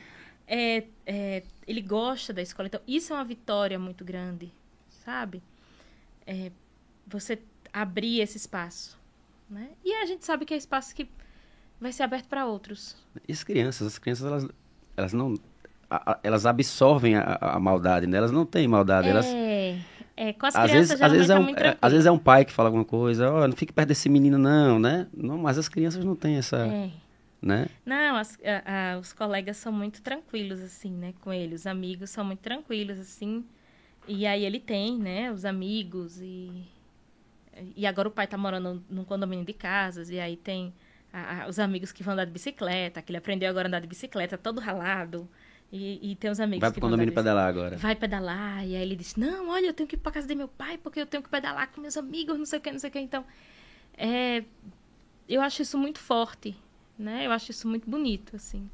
[0.46, 2.66] é, é, ele gosta da escola.
[2.68, 4.52] Então, isso é uma vitória muito grande,
[5.04, 5.42] sabe?
[6.26, 6.50] É,
[7.06, 7.38] você
[7.72, 8.98] abrir esse espaço,
[9.50, 9.68] né?
[9.84, 11.08] E a gente sabe que é espaço que
[11.80, 12.96] vai ser aberto para outros.
[13.28, 14.48] E as crianças, as crianças, elas,
[14.96, 15.34] elas não...
[15.90, 18.16] a- a- Elas absorvem a, a maldade, né?
[18.18, 19.26] Elas não têm maldade, elas...
[19.26, 19.78] É,
[20.16, 22.10] é, com as Às crianças vezes, às, vezes é é um, é, às vezes é
[22.10, 25.06] um pai que fala alguma coisa, ó, não fique perto desse menino não, né?
[25.14, 26.90] Não, mas as crianças não têm essa, É.
[27.40, 27.68] né?
[27.84, 31.54] Não, as- a- a- os colegas são muito tranquilos, assim, né, com ele.
[31.54, 33.44] Os amigos são muito tranquilos, assim.
[34.08, 36.64] E aí ele tem, né, os amigos e...
[37.74, 40.74] E agora o pai tá morando num condomínio de casas, e aí tem
[41.12, 43.80] a- a- os amigos que vão andar de bicicleta, que ele aprendeu agora a andar
[43.80, 45.26] de bicicleta, todo ralado.
[45.72, 47.76] E, e tem os amigos Vai que pro condomínio pedalar agora.
[47.76, 50.34] Vai pedalar, e aí ele disse, não, olha, eu tenho que ir pra casa de
[50.34, 52.78] meu pai, porque eu tenho que pedalar com meus amigos, não sei o que, não
[52.78, 52.98] sei o que.
[53.00, 53.24] Então,
[53.96, 54.44] é,
[55.28, 56.54] eu acho isso muito forte,
[56.98, 57.26] né?
[57.26, 58.68] Eu acho isso muito bonito, assim.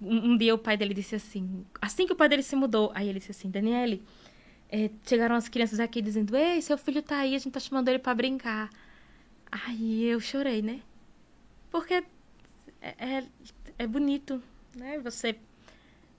[0.00, 2.90] Um, um dia o pai dele disse assim, assim que o pai dele se mudou,
[2.94, 4.02] aí ele disse assim, Daniele,
[4.68, 7.88] é, chegaram as crianças aqui dizendo, ei, seu filho tá aí, a gente tá chamando
[7.88, 8.68] ele pra brincar.
[9.50, 10.80] Aí eu chorei, né?
[11.70, 12.02] Porque
[12.80, 13.24] é, é,
[13.78, 14.42] é bonito,
[14.76, 14.98] né?
[15.00, 15.36] Você,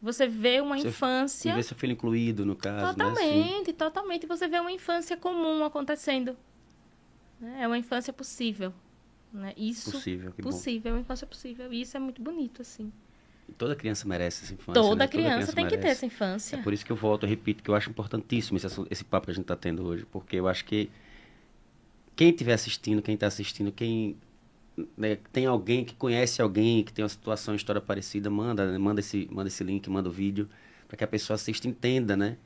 [0.02, 1.54] você vê uma Você- infância...
[1.56, 3.06] Ver seu filho incluído, no caso, né?
[3.06, 4.28] Totalmente, totalmente.
[4.28, 6.38] Você vê uma infância comum acontecendo.
[7.40, 7.58] né?
[7.62, 8.72] É uma infância possível.
[9.34, 9.54] Né?
[9.58, 10.50] Isso Possível, que bom.
[10.52, 11.74] possível, é uma infância possível.
[11.74, 12.92] E isso é muito bonito, assim.
[13.50, 14.74] E Toda criança merece essa infância.
[14.82, 15.08] Toda né?
[15.08, 15.98] criança tem que ter merece.
[15.98, 16.56] essa infância.
[16.58, 19.26] É por isso que eu volto, eu repito, que eu acho importantíssimo esse, esse papo
[19.26, 20.90] que a gente está tendo hoje, porque eu acho que
[22.16, 24.16] quem estiver assistindo, quem está assistindo, quem
[24.98, 28.78] né, tem alguém que conhece alguém que tem uma situação, uma história parecida, manda, né,
[28.78, 30.48] manda esse, manda esse link, manda o vídeo,
[30.88, 32.38] para que a pessoa assista e entenda, né?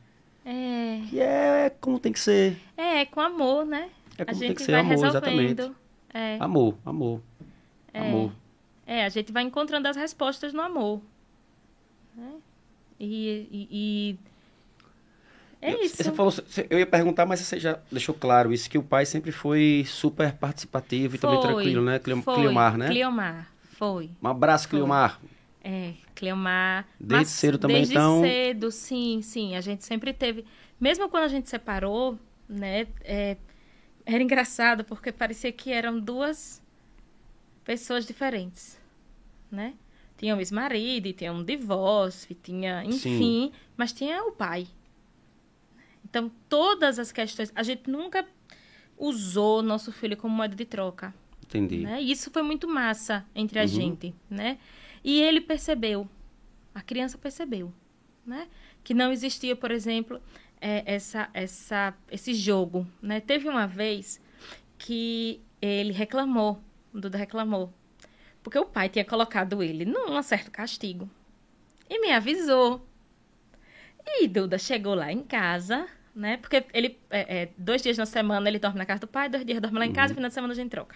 [0.46, 2.58] É, Que é como tem que ser.
[2.78, 3.90] é, com amor, né?
[4.18, 5.60] É a como tem gente que ser vai amor, resolvendo.
[5.60, 5.87] exatamente.
[6.18, 7.22] É, Amor, amor,
[7.94, 8.00] É.
[8.00, 8.32] amor.
[8.86, 11.02] É, a gente vai encontrando as respostas no amor.
[12.16, 12.32] Né?
[13.00, 14.18] E, e, e
[15.62, 15.98] é isso.
[15.98, 16.34] Você falou,
[16.70, 20.34] eu ia perguntar, mas você já deixou claro isso, que o pai sempre foi super
[20.34, 22.00] participativo e também Foi, tranquilo, né?
[22.00, 22.36] Cleo- foi.
[22.36, 22.88] Cleomar, né?
[22.88, 24.10] Cleomar, foi.
[24.22, 24.80] Um abraço, Foi.
[24.80, 25.20] Cleomar.
[25.64, 26.88] É, Cleomar.
[27.00, 28.22] Desde cedo também, desde então?
[28.22, 29.56] cedo, sim, sim.
[29.56, 30.46] A gente sempre teve.
[30.80, 32.88] Mesmo quando a gente separou, né?
[33.04, 33.36] é,
[34.08, 36.62] era engraçado porque parecia que eram duas
[37.66, 38.80] pessoas diferentes,
[39.52, 39.74] né?
[40.18, 44.66] Tinha um ex-marido, tinha um divórcio, tinha, enfim, mas tinha o pai.
[46.04, 47.52] Então, todas as questões.
[47.54, 48.26] A gente nunca
[48.98, 51.14] usou nosso filho como moeda de troca.
[51.46, 51.80] Entendi.
[51.80, 52.02] Né?
[52.02, 53.68] E isso foi muito massa entre a Uhum.
[53.68, 54.58] gente, né?
[55.04, 56.08] E ele percebeu,
[56.74, 57.72] a criança percebeu,
[58.26, 58.48] né?
[58.84, 60.20] Que não existia, por exemplo,
[60.62, 63.20] é, essa, essa, esse jogo, né?
[63.20, 64.22] Teve uma vez
[64.78, 66.62] que ele reclamou,
[66.94, 67.74] o Duda reclamou,
[68.44, 71.10] porque o pai tinha colocado ele num certo castigo
[71.90, 72.86] e me avisou.
[74.06, 76.38] E Duda chegou lá em casa, né?
[76.38, 79.46] Porque ele, é, é, dois dias na semana ele dorme na casa do pai, dois
[79.46, 80.96] dias dorme lá em casa, final de semana a gente troca.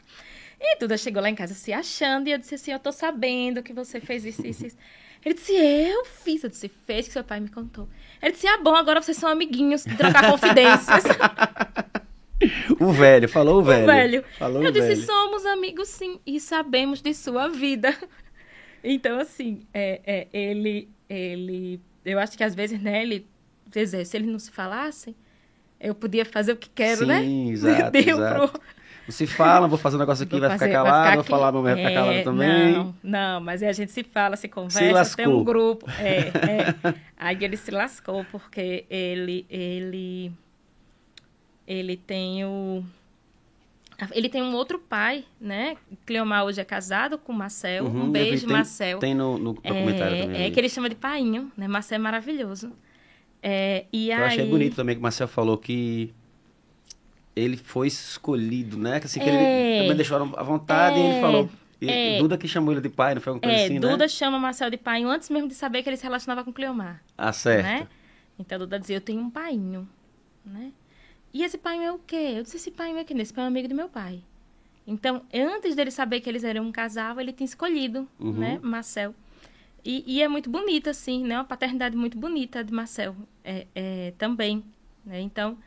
[0.60, 3.64] E Duda chegou lá em casa se achando, e eu disse assim: Eu tô sabendo
[3.64, 4.78] que você fez isso, isso, isso.
[5.24, 6.44] Ele disse: Eu fiz.
[6.44, 7.88] Eu disse: Fez que seu pai me contou.
[8.22, 11.04] Ele disse: Ah, bom, agora vocês são amiguinhos, de trocar confidências.
[12.80, 13.84] O velho, falou o velho.
[13.84, 14.26] O velho.
[14.40, 15.02] Falou eu disse: velho.
[15.06, 17.96] Somos amigos, sim, e sabemos de sua vida.
[18.84, 21.80] Então, assim, é, é, ele, ele.
[22.04, 23.28] Eu acho que às vezes, né, ele.
[23.68, 25.16] dizer, Se eles não se falassem,
[25.80, 27.24] eu podia fazer o que quero, Sim, né?
[27.52, 28.50] exato, Deu exato.
[28.50, 28.62] pro-
[29.08, 31.30] Não se fala, vou fazer um negócio aqui, Vou vai ficar fazer- calado, vou aqui.
[31.30, 32.74] falar, meu vai ficar calado É, também.
[32.74, 35.42] Não, não, mas a gente se fala, se conversa, tem lascou.
[35.42, 35.86] um grupo.
[36.00, 36.18] É,
[36.88, 36.94] é.
[37.18, 40.32] Aí ele se lascou porque ele, ele,
[41.68, 42.84] ele tem o,
[44.14, 45.78] ele tem um outro pai, né?
[46.06, 47.86] Cleomar hoje é casado com Marcel.
[47.86, 49.00] Uhum, um beijo, tem- Marcel.
[49.00, 50.38] Tem no, no documentário também.
[50.38, 50.54] É, é ali.
[50.54, 51.68] que ele chama de painho, né?
[51.68, 52.72] Marcel é maravilhoso.
[53.44, 56.14] É, e Eu aí, achei bonito também que o Marcel falou que
[57.44, 59.00] ele foi escolhido, né?
[59.00, 59.34] Que assim, que É.
[59.78, 61.22] ele também deixou à vontade e ele É.
[61.22, 61.50] falou.
[61.82, 62.18] E, É.
[62.20, 64.08] Duda que chamou ele de pai, não foi alguma coisa É, assim, Duda né?
[64.08, 67.02] chama Marcel de painho antes mesmo de saber que ele se relacionava com Cleomar.
[67.18, 67.64] Ah, certo.
[67.66, 67.88] né?
[68.38, 69.88] Então Duda dizia, eu tenho um painho,
[70.46, 70.72] né?
[71.34, 72.34] E esse painho é o quê?
[72.38, 73.20] Eu disse, esse painho é quem?
[73.20, 74.22] Esse painho é amigo do meu pai.
[74.86, 78.34] Então, antes dele saber que eles eram um casal, ele tinha escolhido, Uhum.
[78.34, 79.16] né, Marcel.
[79.86, 81.36] E, e é muito bonita, assim, né?
[81.38, 84.64] Uma paternidade muito bonita de Marcel é, é, também,
[85.06, 85.22] né?
[85.22, 85.58] Então,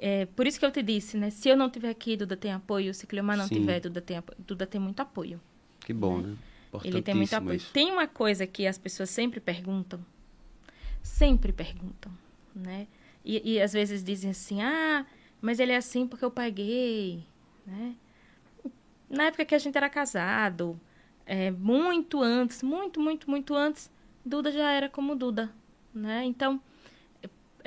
[0.00, 1.30] é, por isso que eu te disse, né?
[1.30, 2.92] Se eu não tiver aqui, Duda tem apoio.
[2.94, 3.56] Se Cleomar não Sim.
[3.56, 5.40] tiver, Duda tem, Duda tem muito apoio.
[5.80, 6.36] Que bom, né?
[6.82, 7.56] Ele tem muito apoio.
[7.56, 7.72] isso.
[7.72, 10.04] Tem uma coisa que as pessoas sempre perguntam,
[11.02, 12.10] sempre perguntam,
[12.54, 12.88] né?
[13.24, 15.06] E, e às vezes dizem assim, ah,
[15.40, 17.22] mas ele é assim porque eu paguei,
[17.66, 17.94] né?
[19.08, 20.80] Na época que a gente era casado,
[21.24, 23.90] é, muito antes, muito, muito, muito antes,
[24.24, 25.52] Duda já era como Duda,
[25.94, 26.24] né?
[26.24, 26.60] Então,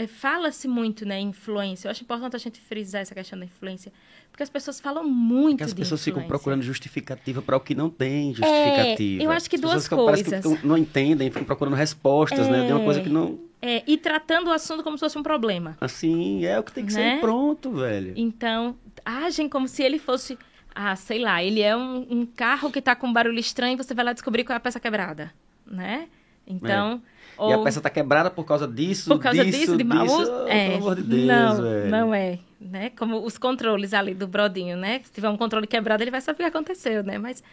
[0.05, 1.87] fala-se muito, né, influência.
[1.87, 3.91] Eu acho importante a gente frisar essa questão da influência,
[4.29, 6.27] porque as pessoas falam muito Porque as pessoas ficam influência.
[6.37, 9.23] procurando justificativa para o que não tem justificativa.
[9.23, 10.51] É, eu acho que As duas ficam- parece que coisas.
[10.51, 12.67] ficam- não entendem, ficam procurando respostas, né?
[12.67, 12.85] De uma É.
[12.85, 13.39] coisa que não.
[13.59, 15.75] É, e tratando o assunto como se fosse um problema.
[15.81, 17.15] Assim, é o que tem que Né?
[17.15, 18.13] ser pronto, velho.
[18.15, 20.37] Então, agem como se ele fosse,
[20.75, 23.77] ah, sei lá, ele é um, um carro que tá com um barulho estranho e
[23.77, 25.33] você vai lá descobrir qual é a peça quebrada,
[25.65, 26.07] né?
[26.45, 27.16] Então, É.
[27.39, 30.21] E a peça tá quebrada por causa disso, por causa disso, disso, de mau disso.
[30.21, 31.89] uso, Oh, é, Pelo amor de Deus, não, velho.
[31.91, 32.89] não é, né?
[32.91, 35.01] Como os controles ali do brodinho, né?
[35.03, 37.17] Se tiver um controle quebrado, ele vai saber o que aconteceu, né?
[37.17, 37.43] Mas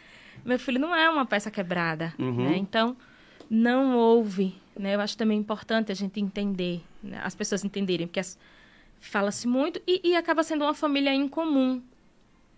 [0.44, 2.44] meu filho não é uma peça quebrada, Uhum.
[2.44, 2.56] né?
[2.56, 2.97] Então,
[3.51, 4.94] não houve, né?
[4.94, 7.20] Eu acho também importante a gente entender, né?
[7.23, 8.39] as pessoas entenderem, porque as-
[9.01, 11.82] fala-se muito e, e acaba sendo uma família incomum,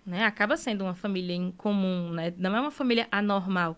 [0.06, 0.24] né?
[0.24, 2.32] Acaba sendo uma família incomum, né?
[2.38, 3.76] Não é uma família anormal.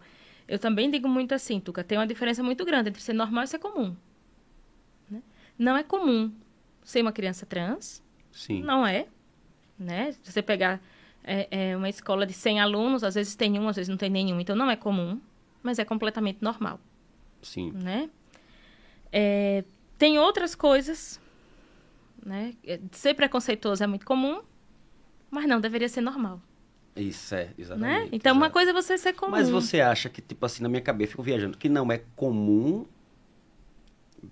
[0.48, 3.46] Eu também digo muito assim, Tuca, tem uma diferença muito grande entre ser normal e
[3.46, 3.94] ser comum.
[5.10, 5.22] né?
[5.58, 6.32] Não é comum
[6.82, 8.02] ser uma criança trans,
[8.32, 8.62] Sim.
[8.62, 9.06] não é,
[9.78, 10.12] né?
[10.12, 10.80] Se você pegar
[11.22, 14.08] é, é, uma escola de 100 alunos, às vezes tem um, às vezes não tem
[14.08, 15.20] nenhum, então não é comum,
[15.62, 16.80] mas é completamente normal
[17.42, 17.72] Sim.
[17.72, 18.08] né?
[19.12, 19.64] É,
[19.98, 21.20] tem outras coisas,
[22.24, 22.54] né?
[22.64, 24.42] É, Ser preconceituoso é muito comum,
[25.30, 26.40] mas não deveria ser normal,
[27.00, 27.50] Isso, é, né?
[27.58, 28.08] exatamente.
[28.12, 29.30] Então, uma coisa é você ser comum.
[29.30, 32.00] Mas você acha que, tipo assim, na minha cabeça, eu fico viajando, que não é
[32.16, 32.86] comum.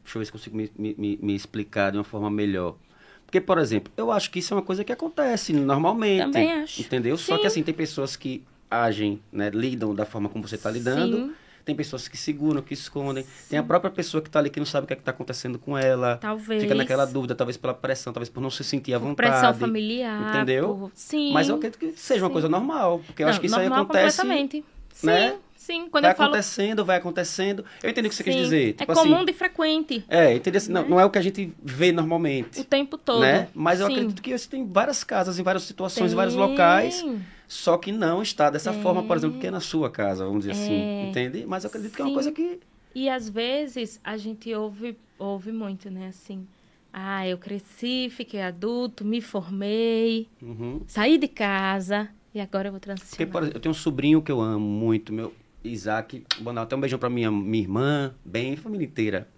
[0.02, 2.76] Deixa eu ver se consigo me, me, me- explicar de uma forma melhor.
[3.24, 6.24] Porque, por exemplo, eu acho que isso é uma coisa que acontece normalmente.
[6.24, 6.80] Também acho.
[6.80, 7.16] Entendeu?
[7.16, 7.40] Só Sim.
[7.40, 11.18] que assim, tem pessoas que agem, né, lidam da forma como você está lidando.
[11.18, 11.34] Sim.
[11.66, 13.26] Tem pessoas que seguram, que escondem.
[13.50, 15.58] Tem a própria pessoa que está ali que não sabe o que é está acontecendo
[15.58, 16.16] com ela.
[16.16, 16.62] Talvez.
[16.62, 19.30] Fica naquela dúvida, talvez pela pressão, talvez por não se sentir à Por vontade.
[19.30, 20.28] pressão familiar.
[20.28, 20.68] entendeu?
[20.82, 21.32] por- Sim.
[21.32, 22.32] Mas eu acredito que seja uma Sim.
[22.34, 23.00] coisa normal.
[23.04, 24.18] Porque eu Não, acho que isso aí acontece.
[24.18, 24.64] completamente.
[24.94, 25.34] Sim, né?
[25.56, 25.88] sim.
[25.90, 26.28] Quando vai eu falo.
[26.28, 27.64] acontecendo, vai acontecendo.
[27.82, 28.68] Eu entendi o que você quis Sim, dizer.
[28.68, 30.04] É Tipo comum assim, de frequente.
[30.08, 30.88] é, entendi assim, não, né?
[30.88, 32.60] não é o que a gente vê normalmente.
[32.60, 33.22] O tempo todo.
[33.22, 33.48] né?
[33.52, 33.92] Mas eu Sim.
[33.94, 36.16] acredito que você tem várias casas, em várias situações, em Tem.
[36.16, 37.04] vários locais,
[37.48, 40.50] só que não está dessa forma, por exemplo, que é na sua casa, vamos dizer
[40.50, 40.62] É.
[40.62, 41.44] assim, entende?
[41.46, 42.14] Mas eu acredito que é uma Sim.
[42.14, 42.60] coisa que
[42.94, 46.08] E às vezes a gente ouve, ouve muito, né?
[46.08, 46.46] Assim,
[46.92, 50.80] ah, eu cresci, fiquei adulto, me formei, Uhum.
[50.86, 53.32] saí de casa e agora eu vou Porque, transicionar.
[53.32, 55.32] por exemplo, eu tenho um sobrinho que eu amo muito, meu
[55.62, 56.24] Isaac.
[56.40, 59.28] Dar até um beijão pra minha, minha irmã, bem, família inteira.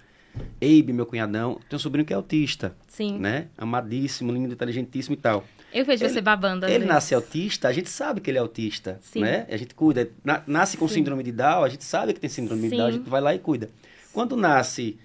[0.60, 1.54] Eibe, meu cunhadão.
[1.68, 3.18] Tenho um sobrinho que é autista, Sim.
[3.18, 3.48] né?
[3.56, 5.44] Amadíssimo, lindo, inteligentíssimo e tal.
[5.72, 6.64] Eu vejo Ele- você babando.
[6.66, 6.88] Ele vezes.
[6.88, 9.20] nasce autista, a gente sabe que ele é autista, Sim.
[9.20, 9.46] né?
[9.50, 10.10] A gente cuida.
[10.24, 10.94] Na- nasce com Sim.
[10.94, 12.76] síndrome de Down, a gente sabe que tem síndrome de Sim.
[12.76, 13.68] Down, a gente vai lá e cuida.
[14.12, 14.98] Quando nasce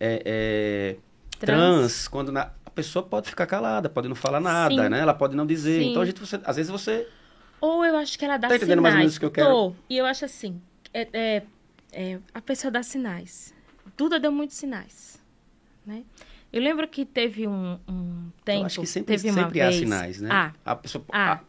[0.00, 0.96] é, é,
[1.38, 1.58] trans.
[1.58, 2.08] Trans.
[2.08, 4.98] quando na- a pessoa pode ficar calada, pode não falar nada, né?
[5.00, 5.82] Ela pode não dizer.
[5.82, 7.06] Então a gente, você- às vezes você
[7.60, 8.82] Ou eu acho que ela dá Tá entendendo sinais.
[8.82, 9.48] mais ou menos o que eu quero?
[9.48, 9.74] Tô.
[9.88, 10.60] E eu acho assim,
[10.92, 11.42] é, é-
[11.92, 13.54] é, a pessoa dá sinais.
[13.96, 15.22] Duda deu muitos sinais,
[15.86, 16.02] né?
[16.52, 19.76] Eu lembro que teve um, um tempo, Eu acho que sempre, teve sempre há vez...
[19.80, 20.28] sinais, né?
[20.30, 21.32] Ah, A pessoa Ah.
[21.34, 21.40] ah,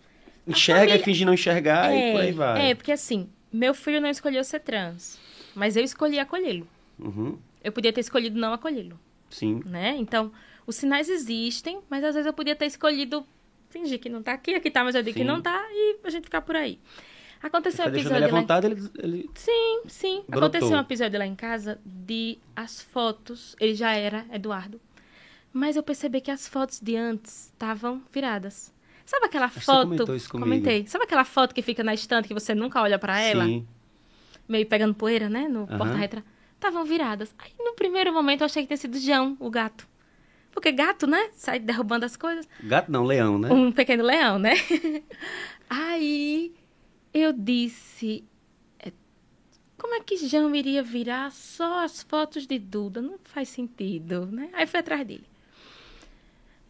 [0.47, 2.69] enxerga família- e finge não enxergar e por aí vai.
[2.71, 5.19] É, porque assim, meu filho não escolheu ser trans,
[5.53, 6.67] mas eu escolhi acolhê-lo.
[6.99, 8.97] Uhum, Eu podia ter escolhido não acolhê-lo,
[9.29, 9.61] sim.
[9.65, 9.95] né?
[9.97, 10.31] Então,
[10.65, 13.25] os sinais existem, mas às vezes eu podia ter escolhido
[13.69, 16.09] fingir que não tá aqui, aqui tá, mas eu digo que não tá e a
[16.09, 16.79] gente ficar por aí.
[17.41, 18.41] Aconteceu um deixando ele episódio lá...
[18.41, 20.23] vontade, ele, ele Sim, sim.
[20.29, 20.47] Brotou.
[20.47, 24.79] Aconteceu um episódio lá em casa de as fotos, ele já era Eduardo,
[25.53, 28.73] mas eu percebi que as fotos de antes estavam viradas.
[29.05, 29.83] Sabe aquela que você foto?
[29.83, 30.49] comentou isso comigo.
[30.49, 30.87] Comentei.
[30.87, 33.45] Sabe aquela foto que fica na estante que você nunca olha pra ela?
[33.45, 33.67] Sim.
[34.47, 35.47] meio pegando poeira, né?
[35.47, 36.25] No porta-retrato.
[36.55, 37.35] Estavam viradas.
[37.37, 39.87] Aí, no primeiro momento, eu achei que tinha sido João, o gato.
[40.51, 41.29] Porque gato, né?
[41.33, 42.47] Sai derrubando as coisas.
[42.63, 43.51] Gato não, leão, né?
[43.51, 44.53] Um pequeno leão, né?
[45.69, 46.53] Aí,
[47.13, 48.23] eu disse...
[48.79, 48.91] é,
[49.77, 53.01] Como é que João iria virar só as fotos de Duda?
[53.01, 54.49] Não faz sentido, né?
[54.53, 55.25] Aí, fui atrás dele.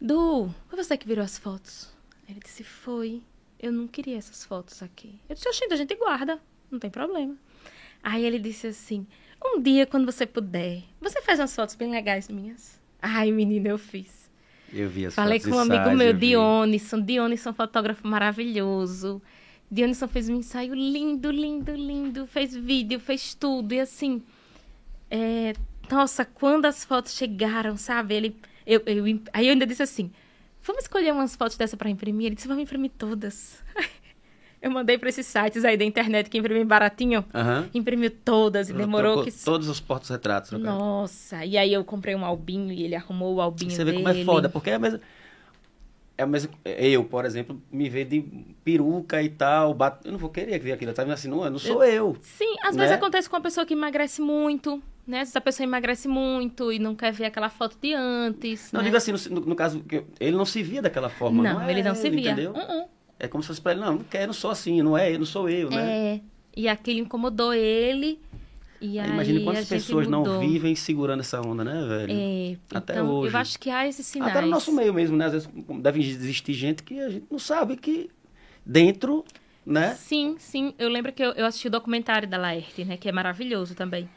[0.04, 1.90] Du, foi você que virou as fotos?
[2.28, 3.22] Ele disse, foi.
[3.58, 5.18] Eu não queria essas fotos aqui.
[5.26, 6.38] Eu disse, oxente, a gente guarda.
[6.70, 7.34] Não tem problema.
[8.02, 9.06] Aí ele disse assim,
[9.42, 12.78] um dia, quando você puder, você faz umas fotos bem legais minhas?
[13.00, 14.30] Ai, menina, eu fiz.
[14.70, 16.20] Eu vi as Falei fotos com um amigo meu, eu vi.
[16.28, 17.00] Dionisson.
[17.00, 19.22] Dionisson, fotógrafo maravilhoso.
[19.70, 22.26] Dionisson fez um ensaio lindo, lindo, lindo.
[22.26, 23.72] Fez vídeo, fez tudo.
[23.72, 24.22] E assim,
[25.10, 25.54] é,
[25.90, 28.14] nossa, quando as fotos chegaram, sabe?
[28.14, 28.36] Ele,
[28.66, 30.10] eu, eu, aí eu ainda disse assim,
[30.62, 32.26] vamos escolher umas fotos dessa para imprimir?
[32.26, 33.62] Ele disse, vamos imprimir todas.
[34.64, 37.22] Eu mandei para esses sites aí da internet que imprimem baratinho.
[37.34, 37.68] Aham.
[37.74, 39.44] Imprimiu todas e demorou Trocou que...
[39.44, 40.52] Todos os portos-retratos.
[40.52, 44.02] Nossa, e aí eu comprei um albinho e ele arrumou o albinho Você vê dele.
[44.02, 45.02] como é foda, porque é a mesma.
[46.16, 48.22] É a mesma eu, por exemplo, me ver de
[48.64, 49.76] peruca e tal.
[50.02, 50.94] Eu não vou querer ver aquilo.
[50.94, 51.28] Tá vendo assim?
[51.28, 52.16] Não, não sou eu.
[52.22, 52.84] Sim, às né?
[52.84, 55.18] vezes acontece com uma pessoa que emagrece muito, né?
[55.18, 58.70] Às vezes a pessoa emagrece muito e não quer ver aquela foto de antes.
[58.72, 58.84] Não, né?
[58.84, 59.84] digo assim, no, no caso,
[60.18, 61.42] ele não se via daquela forma.
[61.42, 62.32] Não, Não, é ele não se via.
[62.32, 62.52] Entendeu?
[62.52, 62.88] Uh-uh.
[63.18, 65.24] É como se fosse pra ele, não, não quero, não sou assim, não é, não
[65.24, 66.16] sou eu, né?
[66.16, 66.20] É,
[66.56, 68.20] e aquilo incomodou ele.
[68.80, 70.40] E aí Imagina quantas pessoas não mudou.
[70.40, 72.12] vivem segurando essa onda, né, velho?
[72.12, 73.32] É, Até então, hoje.
[73.32, 74.32] eu acho que há esses sinais.
[74.32, 75.26] Até no nosso meio mesmo, né?
[75.26, 75.48] Às vezes
[75.80, 78.10] deve existir gente que a gente não sabe que
[78.66, 79.24] dentro,
[79.64, 79.94] né?
[79.94, 80.74] Sim, sim.
[80.78, 82.96] Eu lembro que eu, eu assisti o documentário da Laerte, né?
[82.96, 84.08] Que é maravilhoso também.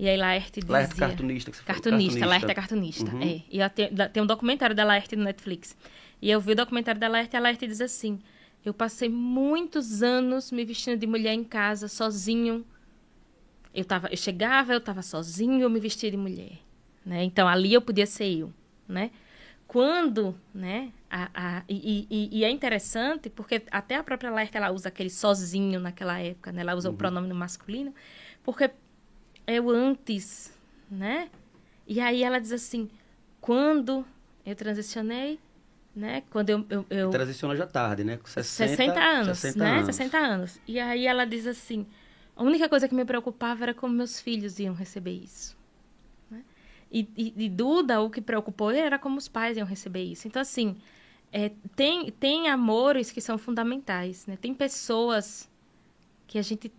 [0.00, 0.72] E aí Laerte dizia...
[0.72, 3.10] Laerte cartunista que você falou, Cartunista, Laerte é cartunista.
[3.14, 3.22] Uhum.
[3.22, 3.42] É.
[3.50, 5.76] E tem, um documentário da Laerte no Netflix.
[6.22, 8.18] E eu vi o documentário da Laerte e a Laerte diz assim:
[8.64, 12.64] Eu passei muitos anos me vestindo de mulher em casa, sozinho.
[13.74, 16.52] Eu, tava, eu chegava, eu tava sozinho, eu me vestia de mulher.
[17.04, 17.22] Né?
[17.24, 18.50] Então ali eu podia ser eu.
[18.88, 19.10] Né?
[19.66, 20.92] Quando, né?
[21.10, 25.10] A, a, e, e- e é interessante porque até a própria Laerte ela usa aquele
[25.10, 26.62] sozinho naquela época, né?
[26.62, 27.94] Ela usa o pronome no masculino,
[28.42, 28.70] porque
[29.50, 30.52] é o antes,
[30.90, 31.28] né?
[31.86, 32.88] E aí ela diz assim,
[33.40, 34.04] quando
[34.46, 35.40] eu transicionei,
[35.94, 36.22] né?
[36.30, 38.16] Quando eu, eu, eu Transicionou já tarde, né?
[38.16, 39.70] Com 60, 60, anos, 60 né?
[39.72, 39.86] anos.
[39.86, 40.60] 60 anos.
[40.66, 41.84] E aí ela diz assim,
[42.36, 45.56] a única coisa que me preocupava era como meus filhos iam receber isso.
[46.30, 46.44] né?
[46.90, 50.28] E, e, e Duda, o que preocupou era como os pais iam receber isso.
[50.28, 50.76] Então, assim,
[51.32, 54.38] é, tem, tem amores que são fundamentais, né?
[54.40, 55.50] Tem pessoas
[56.28, 56.72] que a gente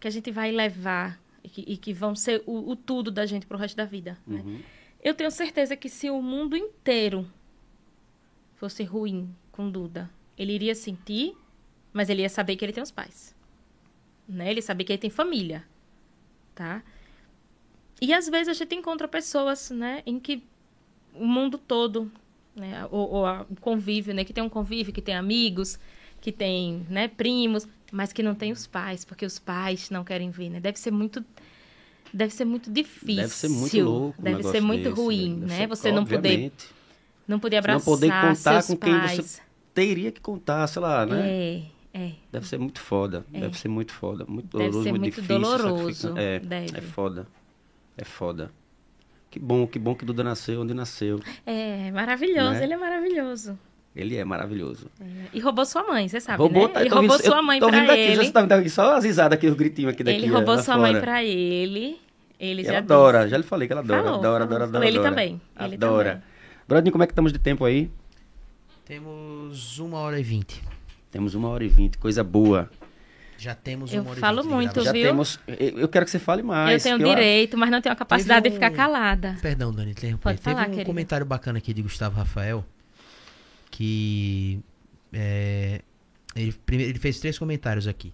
[0.00, 3.24] que a gente vai levar e que, e que vão ser o, o tudo da
[3.26, 4.18] gente pro resto da vida.
[4.26, 4.42] né?
[4.44, 4.60] Uhum.
[5.02, 7.26] Eu tenho certeza que se o mundo inteiro
[8.56, 11.34] fosse ruim com Duda, ele iria sentir,
[11.92, 13.34] mas ele ia saber que ele tem os pais.
[14.28, 14.50] Né?
[14.50, 15.64] Ele sabia que ele tem família,
[16.54, 16.82] tá?
[18.00, 20.42] E às vezes a gente encontra pessoas, né, em que
[21.14, 22.10] o mundo todo,
[22.54, 25.78] né, ou, ou a- o convívio, né, que tem um convívio, que tem amigos,
[26.26, 30.28] que tem, né, primos, mas que não tem os pais, porque os pais não querem
[30.28, 30.58] ver, né?
[30.58, 31.24] Deve ser muito
[32.12, 33.14] deve ser muito difícil.
[33.22, 34.20] Deve ser muito louco.
[34.20, 35.34] Deve ser muito desse, ruim.
[35.38, 35.56] Deve né?
[35.58, 36.50] ser- Você não poder
[37.28, 39.16] não poder Não abraçar poder contar seus com quem pais.
[39.24, 39.40] você
[39.72, 41.28] teria que contar, sei lá, né?
[41.28, 41.62] É,
[41.94, 42.12] é.
[42.32, 43.24] Deve ser muito foda.
[43.28, 44.24] Deve ser muito foda.
[44.26, 45.40] Muito Deve doloroso, ser muito, muito difícil.
[45.40, 46.76] doloroso, É, deve.
[46.76, 47.28] é foda.
[47.96, 48.50] É foda.
[49.30, 51.20] Que bom, que bom que Duda nasceu onde nasceu.
[51.44, 52.64] É, maravilhoso, Né?
[52.64, 53.56] ele é maravilhoso.
[53.96, 54.90] Ele é maravilhoso.
[55.00, 56.74] É, E roubou sua mãe, você sabe, Roubou, né?
[56.74, 58.24] tá- Ele tô roubou ouvindo- sua mãe pra daqui, ele.
[58.26, 60.18] Já tá só as risadas aqui, os gritinhos aqui daqui.
[60.18, 61.00] Ele roubou lá sua mãe fora.
[61.02, 61.98] pra ele.
[62.38, 64.44] Ele E já ela adora, já lhe falei que ela adora, Falou, adora, falou.
[64.44, 64.86] adora, adora.
[64.86, 65.10] Ele adora.
[65.10, 66.08] também, ele adora.
[66.10, 66.24] também.
[66.68, 67.90] Brodinho, como é que estamos de tempo aí?
[68.84, 70.62] Temos uma hora e vinte.
[71.10, 72.68] Temos uma hora e vinte, coisa boa.
[73.38, 74.84] Já temos Eu uma hora falo e vinte muito.
[74.84, 75.02] Já viu?
[75.08, 75.40] temos.
[75.46, 76.84] Eu quero que você fale mais.
[76.84, 79.36] eu tenho que eu- direito, mas não tenho a capacidade Teve de ficar um- calada.
[79.42, 80.22] Perdão, Dani, interromper.
[80.22, 80.84] Pode Teve falar, um querida.
[80.86, 82.64] comentário bacana aqui de Gustavo Rafael
[83.76, 84.58] que
[85.12, 85.82] é,
[86.34, 88.10] ele, primeiro, ele fez três comentários aqui.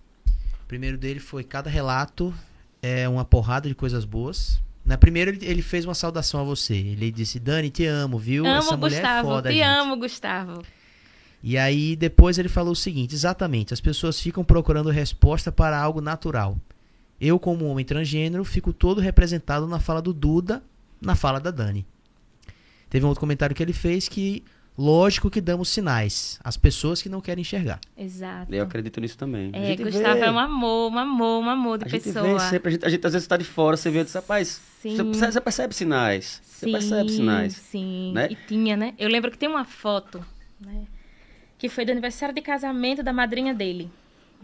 [0.64, 2.34] O primeiro dele foi cada relato
[2.82, 4.60] é uma porrada de coisas boas.
[4.84, 6.74] Na primeira ele, ele fez uma saudação a você.
[6.74, 8.44] Ele disse: "Dani, te amo, viu?
[8.44, 9.28] Essa Amo, mulher é Gustavo.
[9.28, 10.62] foda, te gente." amo, Gustavo.
[11.40, 16.00] E aí depois ele falou o seguinte, exatamente, as pessoas ficam procurando resposta para algo
[16.00, 16.58] natural.
[17.20, 20.60] Eu, como homem transgênero, fico todo representado na fala do Duda,
[21.00, 21.86] na fala da Dani.
[22.90, 24.42] Teve um outro comentário que ele fez que,
[24.76, 27.78] lógico que damos sinais às pessoas que não querem enxergar.
[27.96, 28.52] Exato.
[28.54, 29.50] Eu acredito nisso também.
[29.52, 32.26] É, Gustavo vê- é um amor, um amor, um amor de A gente pessoa.
[32.38, 34.14] vê sempre, a gente, a gente às vezes está de fora, você vê e diz,
[34.14, 34.96] rapaz, Sim.
[34.96, 36.40] você, percebe- você percebe sinais.
[36.44, 37.52] Você Sim, percebe sinais.
[37.54, 38.28] Sim, né?
[38.30, 38.94] e tinha, né?
[38.98, 40.24] Eu lembro que tem uma foto,
[40.60, 40.86] né?
[41.58, 43.90] Que foi do aniversário de casamento da madrinha dele.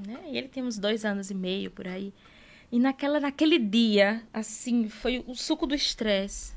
[0.06, 0.16] Né?
[0.30, 2.12] E ele tem uns dois anos e meio por aí.
[2.70, 6.52] E naquela, naquele dia, assim, foi o suco do estresse.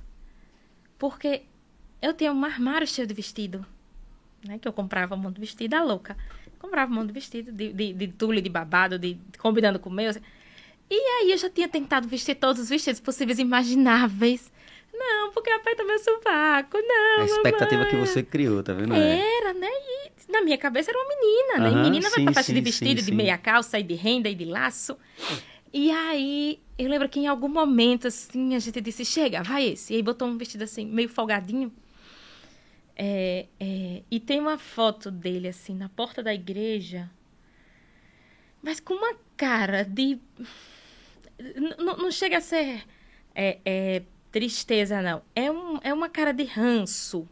[0.99, 1.43] Porque
[2.01, 3.65] eu tinha um armário cheio de vestido.
[4.45, 4.57] Né?
[4.57, 6.17] Que eu comprava um monte de vestido, a louca.
[6.59, 9.93] Comprava um monte de vestido, de, de, de tule, de babado, de, combinando com o
[9.93, 10.11] meu.
[10.89, 14.51] E aí eu já tinha tentado vestir todos os vestidos possíveis e imagináveis.
[14.93, 17.21] Não, porque aperta meu sovaco, não.
[17.21, 18.05] A expectativa que mamãe.
[18.05, 18.93] você criou, tá vendo?
[18.93, 19.37] É.
[19.37, 19.69] Era, né?
[19.69, 21.83] E na minha cabeça era uma menina, né?
[21.83, 24.35] Menina vai sim, pra festa de vestido, sim, de meia calça e de renda e
[24.35, 24.97] de laço.
[25.73, 29.93] E aí, eu lembro que em algum momento, assim, a gente disse, chega, vai esse.
[29.93, 31.71] E aí botou um vestido assim, meio folgadinho.
[32.95, 37.09] É, é, e tem uma foto dele, assim, na porta da igreja,
[38.61, 40.19] mas com uma cara de.
[41.39, 42.83] N- não chega a ser
[43.33, 45.21] é, é, tristeza, não.
[45.35, 47.27] É, um, é uma cara de ranço,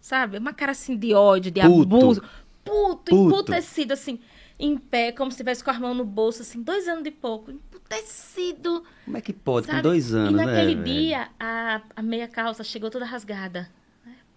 [0.00, 0.38] sabe?
[0.38, 1.96] Uma cara assim de ódio, de Puto.
[1.96, 2.22] abuso.
[2.64, 3.14] Puto, Puto.
[3.14, 4.18] emputecido, assim,
[4.58, 7.50] em pé, como se estivesse com a mão no bolso, assim, dois anos de pouco.
[7.50, 8.82] Emputecido.
[9.04, 9.66] Como é que pode?
[9.66, 9.78] Sabe?
[9.78, 10.44] Com dois anos, E né?
[10.46, 10.84] naquele velho?
[10.84, 13.70] dia, a, a meia calça chegou toda rasgada.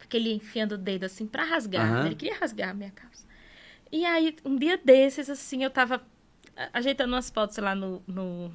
[0.07, 0.09] Né?
[0.09, 1.91] Porque ele enfiando o dedo assim pra rasgar.
[2.01, 2.07] Né?
[2.07, 3.25] Ele queria rasgar a meia calça.
[3.91, 6.01] E aí, um dia desses, assim, eu tava
[6.73, 8.51] ajeitando umas fotos lá no, no,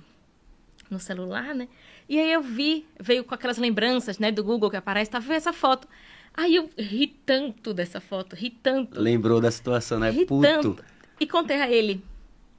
[0.90, 1.68] no celular, né?
[2.08, 5.36] E aí eu vi, veio com aquelas lembranças, né, do Google que aparece, tava vendo
[5.36, 5.88] essa foto.
[6.34, 9.00] Aí eu ri tanto dessa foto, ri tanto.
[9.00, 10.10] Lembrou da situação, né?
[10.10, 10.42] ri Puto.
[10.42, 10.84] tanto.
[11.20, 12.02] E contei a ele.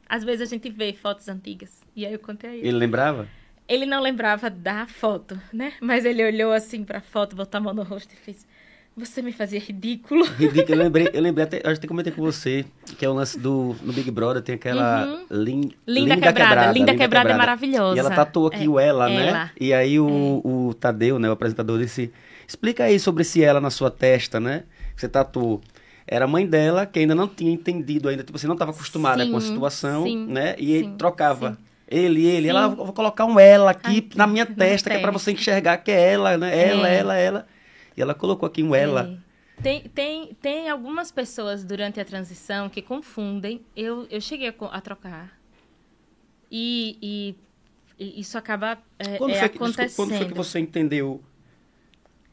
[0.08, 1.82] Às vezes a gente vê fotos antigas.
[1.96, 2.68] E aí eu contei a ele.
[2.68, 3.28] Ele lembrava?
[3.68, 5.74] Ele não lembrava da foto, né?
[5.82, 8.46] Mas ele olhou assim pra foto, botou a mão no rosto e fez:
[8.96, 10.24] Você me fazia ridículo.
[10.38, 10.76] Ridículo.
[10.78, 12.64] Eu lembrei, eu lembrei até, acho que comentei com você,
[12.98, 15.26] que é o lance do no Big Brother, tem aquela Uhum.
[15.32, 16.72] lin- Linda Quebrada.
[16.72, 17.96] Linda Quebrada é maravilhosa.
[17.96, 19.28] E ela tatuou aqui É, o ela, né?
[19.30, 19.52] ela.
[19.60, 22.12] E aí o, o Tadeu, né, o apresentador, disse:
[22.48, 24.64] Explica aí sobre esse ela na sua testa, né?
[24.94, 25.60] Que você tatuou.
[26.06, 29.26] Era a mãe dela que ainda não tinha entendido ainda, tipo assim, não estava acostumada
[29.26, 30.54] com a Sim, situação, sim, né?
[30.60, 31.52] E ele sim, trocava.
[31.54, 31.58] sim.
[31.88, 32.50] Ele, ele, Sim.
[32.50, 35.24] ela, vou colocar um ela aqui, Aqui, na minha testa, que é pra testa.
[35.26, 36.70] você enxergar que é ela, né?
[36.70, 36.96] Ela, É.
[36.98, 37.46] ela, ela.
[37.96, 39.20] E ela colocou aqui um ela.
[39.30, 39.34] É.
[39.62, 43.62] Tem, tem, tem algumas pessoas durante a transição que confundem.
[43.76, 45.38] Eu, eu cheguei a, a trocar.
[46.52, 47.36] E, e-
[48.00, 49.96] e isso acaba é, Quando, é foi que, desculpa, acontecendo.
[49.96, 51.22] quando foi que você entendeu?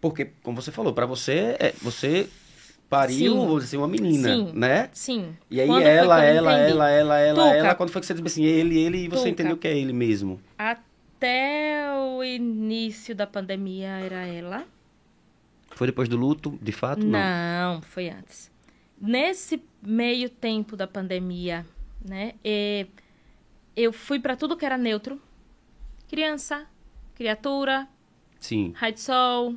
[0.01, 2.27] Porque, como você falou, pra você, é, você
[2.89, 3.57] pariu, Sim.
[3.59, 4.53] assim, uma menina, Sim.
[4.55, 4.89] né?
[4.93, 5.37] Sim.
[5.51, 7.57] E aí Quando ela, ela, ela, ela, ela, Tuca.
[7.57, 9.29] ela, quando foi que você disse assim, ele, ele, e você Tuca.
[9.29, 10.41] entendeu que é ele mesmo?
[10.59, 11.85] Até
[12.17, 14.65] o início da pandemia era ela.
[15.81, 17.01] Foi depois do luto, de fato?
[17.07, 17.19] Não.
[17.19, 18.53] Não, foi antes.
[19.01, 21.65] Nesse meio tempo da pandemia,
[22.07, 22.35] né,
[23.75, 25.19] eu fui para tudo que era neutro.
[26.07, 26.67] Criança,
[27.15, 27.89] criatura,
[28.39, 28.75] Sim.
[28.77, 29.55] raio de sol,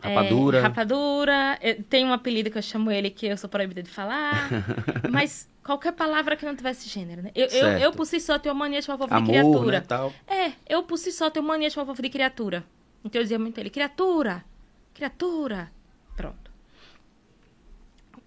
[0.00, 0.62] Rapadura.
[0.62, 1.58] rapadura.
[1.60, 4.48] Eh, Tem um apelido que eu chamo ele que eu sou proibida de falar.
[5.12, 7.30] mas qualquer palavra que não tivesse gênero, né?
[7.34, 9.80] Eu, eu, eu, por si só, tenho mania de povo de criatura.
[9.80, 10.14] né, tal.
[10.26, 12.64] É, eu por si só tenho mania de povo de criatura.
[13.04, 14.42] Então eu dizia muito a ele, criatura,
[14.96, 15.70] criatura.
[16.16, 16.50] Pronto.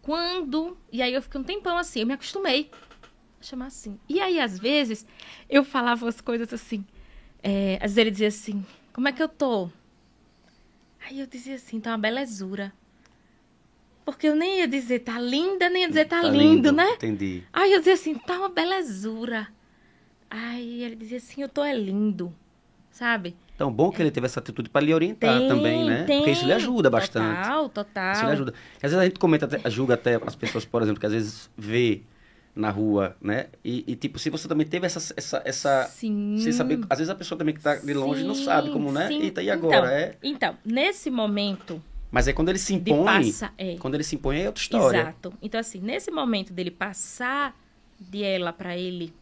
[0.03, 0.77] quando.
[0.91, 2.69] E aí eu fiquei um tempão assim, eu me acostumei
[3.39, 3.99] a chamar assim.
[4.07, 5.05] E aí, às vezes,
[5.49, 6.85] eu falava as coisas assim.
[7.41, 9.69] É, às vezes ele dizia assim: Como é que eu tô?
[11.05, 12.71] Aí eu dizia assim: Tá uma belezura.
[14.05, 16.93] Porque eu nem ia dizer tá linda, nem ia dizer tá, Tá lindo, lindo, né?
[16.93, 17.43] Entendi.
[17.53, 19.47] Aí eu dizia assim, tá uma belezura.
[20.27, 22.35] Aí ele dizia assim, eu tô é lindo.
[22.89, 23.35] Sabe?
[23.59, 26.05] Então, bom que ele teve essa atitude para lhe orientar Tem, também, né?
[26.05, 26.19] tem.
[26.19, 27.41] Porque isso lhe ajuda bastante.
[27.41, 28.13] Total, total.
[28.13, 28.53] Isso lhe ajuda.
[28.77, 31.49] Às vezes a gente comenta, até- julga até as pessoas, por exemplo, que às vezes
[31.57, 32.01] vê
[32.55, 33.47] na rua, né?
[33.61, 36.37] E, e, tipo, se você também teve essa, essa, essa Sim.
[36.39, 38.93] sem saber, às vezes a pessoa também que tá de longe não Sim, sabe como,
[38.93, 39.09] né?
[39.09, 39.23] sim.
[39.23, 39.75] Eita, e agora?
[39.77, 40.15] Então, é.
[40.23, 43.53] Então, nesse momento Mas é quando ele se impõe, passar...
[43.57, 44.99] É, quando ele se impõe é outra história.
[45.01, 45.33] exato.
[45.41, 47.59] Então, assim, nesse momento dele passar
[47.99, 49.13] de ela pra ele,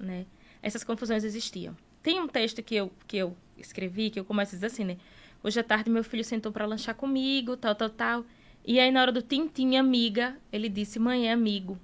[0.00, 0.24] né?
[0.62, 1.76] Essas confusões existiam.
[2.04, 4.98] Tem um texto que eu, que eu escrevi, que eu começo a dizer assim, né?
[5.42, 8.24] Hoje à tarde meu filho sentou pra lanchar comigo, tal, tal, tal.
[8.64, 11.78] E aí, na hora do tintim amiga, ele disse, mãe, é amigo.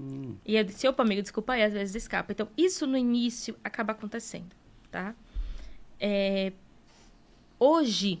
[0.00, 0.36] Hum.
[0.46, 2.32] E eu disse, opa, amigo, desculpa aí, às vezes escapa.
[2.32, 4.54] Então, isso no início acaba acontecendo,
[4.90, 5.14] tá?
[6.00, 6.52] É,
[7.58, 8.20] Hoje,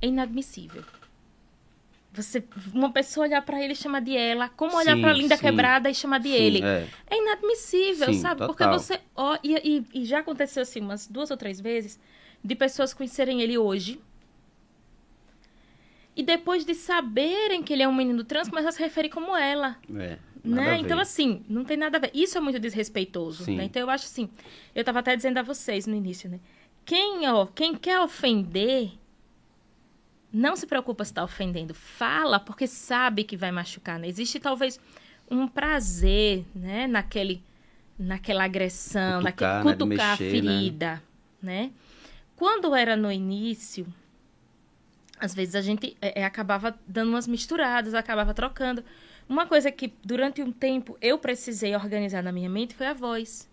[0.00, 0.82] é inadmissível.
[2.22, 2.42] Você,
[2.74, 5.42] uma pessoa olhar pra ele e chamar de ela, como olhar pra Linda sim.
[5.42, 6.62] Quebrada e chamar de Sim, ele.
[6.64, 6.86] é.
[7.08, 8.46] É inadmissível, Sim, sabe?
[8.46, 8.78] Porque total.
[8.78, 9.00] você.
[9.14, 11.98] Ó, e, e- e já aconteceu assim umas duas ou três vezes
[12.42, 14.00] de pessoas conhecerem ele hoje.
[16.16, 19.36] E depois de saberem que ele é um menino trans, começam a se referir como
[19.36, 19.76] ela.
[19.96, 20.78] É, Né?
[20.78, 22.10] Então, assim, não tem nada a ver.
[22.12, 23.48] Isso é muito desrespeitoso.
[23.50, 23.64] Né?
[23.64, 24.28] Então, eu acho assim.
[24.74, 26.40] Eu tava até dizendo a vocês no início, né?
[26.84, 28.90] Quem, ó, quem quer ofender,
[30.32, 31.74] não se preocupa se está ofendendo.
[31.74, 33.98] Fala porque sabe que vai machucar.
[33.98, 34.08] Né?
[34.08, 34.78] Existe talvez
[35.30, 36.86] um prazer, né?
[36.86, 37.42] Naquele,
[37.98, 39.76] naquela agressão, Cutucar, naquele né?
[39.76, 40.30] Cutucar a mexer, né?
[40.30, 41.02] ferida,
[41.42, 41.70] né?
[42.36, 43.86] Quando era no início,
[45.18, 48.84] às vezes a gente é, é, acabava dando umas misturadas, acabava trocando.
[49.28, 53.48] Uma coisa que durante um tempo eu precisei organizar na minha mente foi a voz.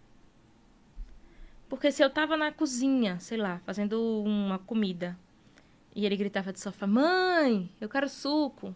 [1.68, 5.18] Porque se eu tava na cozinha, sei lá, fazendo uma comida,
[5.96, 8.76] e ele gritava de sofá: Mãe, eu quero suco.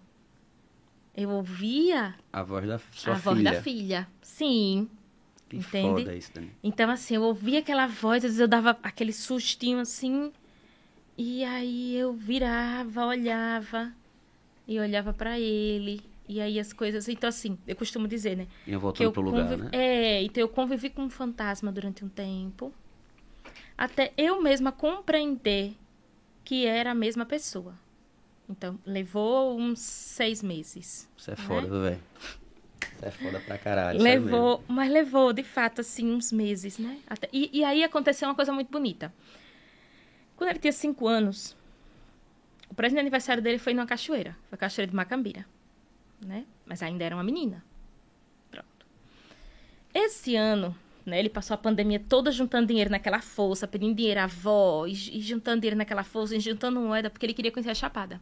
[1.16, 3.34] Eu ouvia A voz da sua a filha.
[3.34, 4.08] voz da filha.
[4.22, 4.90] Sim.
[5.50, 6.02] Que entende?
[6.04, 6.52] foda isso, Dani.
[6.64, 10.32] Então, assim, eu ouvia aquela voz, às vezes eu dava aquele sustinho assim,
[11.18, 13.91] e aí eu virava, olhava,
[14.68, 17.10] e olhava pra ele, e aí as coisas.
[17.10, 18.48] Então, assim, eu costumo dizer, né?
[18.68, 19.70] Ia que voltando eu pro lugar, conviv- né?
[19.74, 22.72] É, então eu convivi com um fantasma durante um tempo,
[23.76, 25.74] até eu mesma compreender
[26.49, 27.76] que era a mesma pessoa.
[28.49, 31.07] Então, levou uns seis meses.
[31.15, 31.43] Isso é né?
[31.45, 32.03] foda, viu, velho.
[32.81, 34.01] Isso é foda pra caralho.
[34.01, 34.26] mesmo.
[34.26, 37.01] Levou, mas levou, de fato, assim, uns meses, né?
[37.07, 39.13] Até- e, e aí aconteceu uma coisa muito bonita.
[40.35, 41.55] Quando ele tinha cinco anos,
[42.67, 44.35] o presente de aniversário dele foi numa cachoeira.
[44.49, 45.45] Foi a cachoeira de Macambira,
[46.19, 46.45] né?
[46.65, 47.63] Mas ainda era uma menina.
[48.49, 48.88] Pronto.
[49.93, 50.76] Esse ano,
[51.10, 54.91] né, ele passou a pandemia toda juntando dinheiro naquela força, pedindo dinheiro à avó, e,
[54.91, 58.22] e juntando dinheiro naquela força, e juntando moeda, porque ele queria conhecer a Chapada.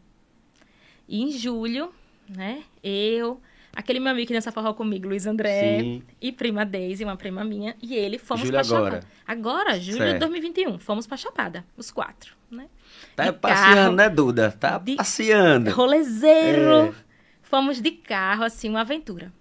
[1.07, 1.91] E em julho,
[2.27, 3.39] né, eu,
[3.76, 6.03] aquele meu amigo que dança forró comigo, Luiz André, Sim.
[6.19, 8.95] e prima Deise, uma prima minha, e ele fomos Julho pra agora.
[9.01, 9.07] Chapada.
[9.27, 10.14] Agora, julho Certo.
[10.14, 12.68] de 2021, fomos pra Chapada, os quatro, né?
[13.15, 14.51] Tá de passeando, carro, né, Duda?
[14.51, 15.69] Tá de- passeando.
[15.72, 16.93] rolezeiro.
[16.93, 17.07] É.
[17.43, 19.31] Fomos de carro, assim, uma aventura.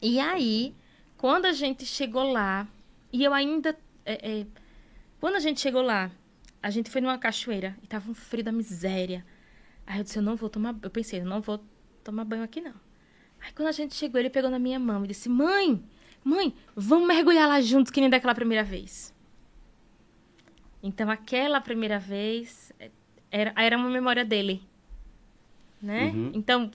[0.00, 0.74] E aí,
[1.24, 2.68] quando a gente chegou lá,
[3.10, 3.74] e eu ainda.
[4.04, 4.46] é, é,
[5.18, 6.10] quando a gente chegou lá,
[6.62, 9.24] a gente foi numa cachoeira e tava um frio da miséria.
[9.86, 10.76] Aí eu disse, eu não vou tomar.
[10.82, 11.64] Eu pensei, eu não vou
[12.04, 12.74] tomar banho aqui, não.
[13.40, 15.82] Aí quando a gente chegou, ele pegou na minha mão e disse, mãe,
[16.22, 19.14] mãe, vamos mergulhar lá juntos, que nem daquela primeira vez.
[20.82, 22.90] Então, aquela primeira vez é,
[23.30, 24.62] era, era uma memória dele.
[25.80, 26.10] Né?
[26.10, 26.32] Uhum.
[26.34, 26.70] Então,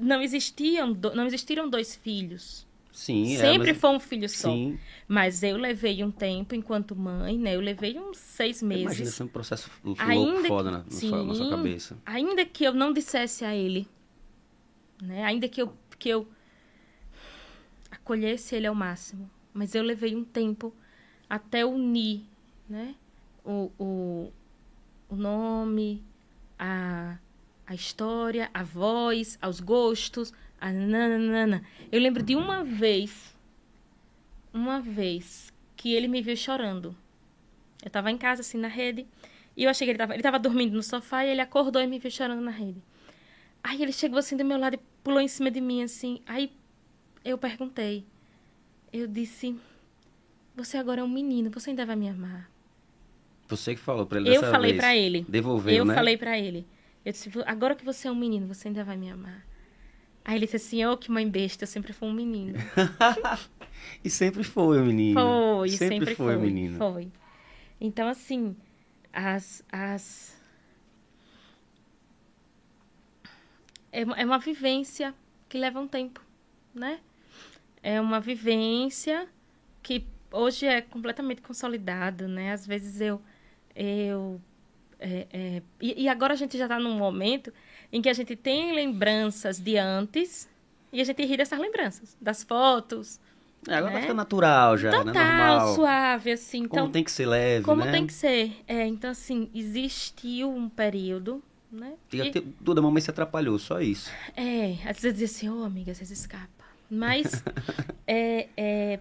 [0.00, 2.66] não existiam, não existiram dois filhos.
[2.92, 4.50] Sim, é, Sempre mas- foi um filho só.
[4.52, 4.78] Sim,
[5.08, 7.56] Mas eu levei um tempo enquanto mãe, né?
[7.56, 8.82] Eu levei uns seis meses.
[8.84, 11.50] imagina, isso é um processo louco, Ainda foda que- na, na sua, na sua Sim.
[11.50, 11.98] cabeça.
[12.04, 13.88] Ainda que eu não dissesse a ele,
[15.00, 15.24] né?
[15.24, 16.28] Ainda que eu, que eu
[17.90, 19.30] acolhesse ele ao máximo.
[19.52, 20.74] Mas eu levei um tempo
[21.28, 22.24] até unir,
[22.68, 22.94] né?
[23.44, 24.32] O, o,
[25.08, 26.02] o nome,
[26.58, 27.18] a,
[27.66, 30.32] a história, a voz, aos gostos,
[30.62, 31.64] a nanana.
[31.90, 33.34] Eu lembro de uma vez,
[34.54, 36.94] uma vez, que ele me viu chorando.
[37.84, 39.04] Eu tava em casa, assim, na rede,
[39.56, 41.86] e eu achei que ele tava, ele tava dormindo no sofá e ele acordou e
[41.86, 42.80] me viu chorando na rede.
[43.62, 46.20] Aí ele chegou assim do meu lado e pulou em cima de mim, assim.
[46.26, 46.52] Aí
[47.24, 48.04] eu perguntei.
[48.92, 49.56] Eu disse:
[50.54, 52.48] Você agora é um menino, você ainda vai me amar?
[53.48, 54.80] Você que falou pra ele Eu falei vez.
[54.80, 55.26] pra ele.
[55.28, 55.94] Devolveu, eu né?
[55.94, 56.66] falei pra ele.
[57.04, 59.44] Eu disse: Agora que você é um menino, você ainda vai me amar?
[60.24, 62.58] Aí ele disse assim, ô, que mãe besta, eu sempre fui um menino.
[64.04, 65.20] E sempre foi o menino.
[65.20, 66.36] Foi, sempre, sempre, foi, foi.
[66.36, 66.78] o menino.
[66.78, 67.08] Foi.
[67.80, 68.56] Então, assim,
[69.12, 69.64] as.
[69.70, 70.40] as...
[73.90, 75.14] É, uma- é uma vivência
[75.48, 76.20] que leva um tempo,
[76.74, 77.00] né?
[77.82, 79.28] É uma vivência
[79.82, 82.52] que hoje é completamente consolidada, né?
[82.52, 83.20] Às vezes eu.
[83.74, 84.40] eu
[84.98, 87.52] é, é, e, e agora a gente já está num momento
[87.92, 90.48] em que a gente tem lembranças de antes
[90.92, 93.20] e a gente ri dessas lembranças, das fotos.
[93.68, 94.00] É, agora né?
[94.00, 95.12] fica natural já, né?
[95.12, 95.74] Total, Normal.
[95.74, 96.66] suave, assim.
[96.66, 97.92] Como Então, tem que ser leve, como né?
[97.92, 98.52] tem que ser.
[98.66, 101.40] É, então, assim, existiu um período,
[101.70, 101.92] né?
[102.08, 104.10] Fica E- te- Tudo, a mamãe se atrapalhou, só isso.
[104.36, 106.48] é, às vezes dizia assim, ô amiga, vocês escapam.
[106.90, 107.42] Mas,
[108.06, 108.98] é, é,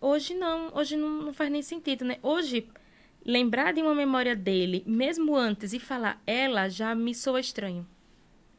[0.00, 2.16] hoje não, hoje não, não faz nem sentido, né?
[2.22, 2.66] Hoje,
[3.24, 7.86] lembrar de uma memória dele, mesmo antes, e falar ela, já me soa estranho,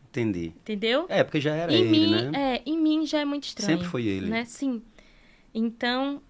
[0.10, 0.48] Entendi.
[0.48, 1.06] entendeu?
[1.10, 2.32] É, porque já era em ele, mim, né?
[2.34, 3.78] é, em mim já é muito estranho.
[3.78, 4.30] Sempre foi ele.
[4.30, 4.46] Né?
[4.46, 4.82] Sim.
[5.54, 6.22] Então,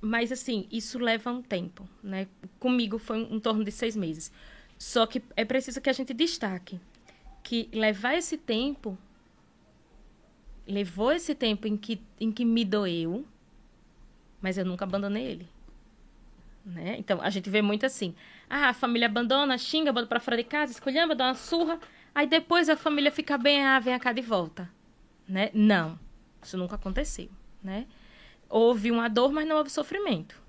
[0.00, 2.26] mas assim, isso leva um tempo, né?
[2.58, 4.32] Comigo foi em torno de seis meses.
[4.78, 6.80] Só que é preciso que a gente destaque
[7.42, 8.96] que levar esse tempo
[10.66, 13.26] levou esse tempo em que, em que me doeu,
[14.40, 15.48] mas eu nunca abandonei ele.
[16.64, 16.96] Né?
[16.98, 18.14] Então, a gente vê muito assim.
[18.48, 21.78] Ah, a família abandona, xinga, bota pra fora de casa, escolhamba, dá uma surra.
[22.14, 24.70] Aí depois a família fica bem, ah, vem cá de volta.
[25.28, 25.50] Né?
[25.54, 25.98] Não,
[26.42, 27.30] isso nunca aconteceu.
[27.62, 27.86] Né?
[28.48, 30.40] Houve uma dor, mas não houve sofrimento.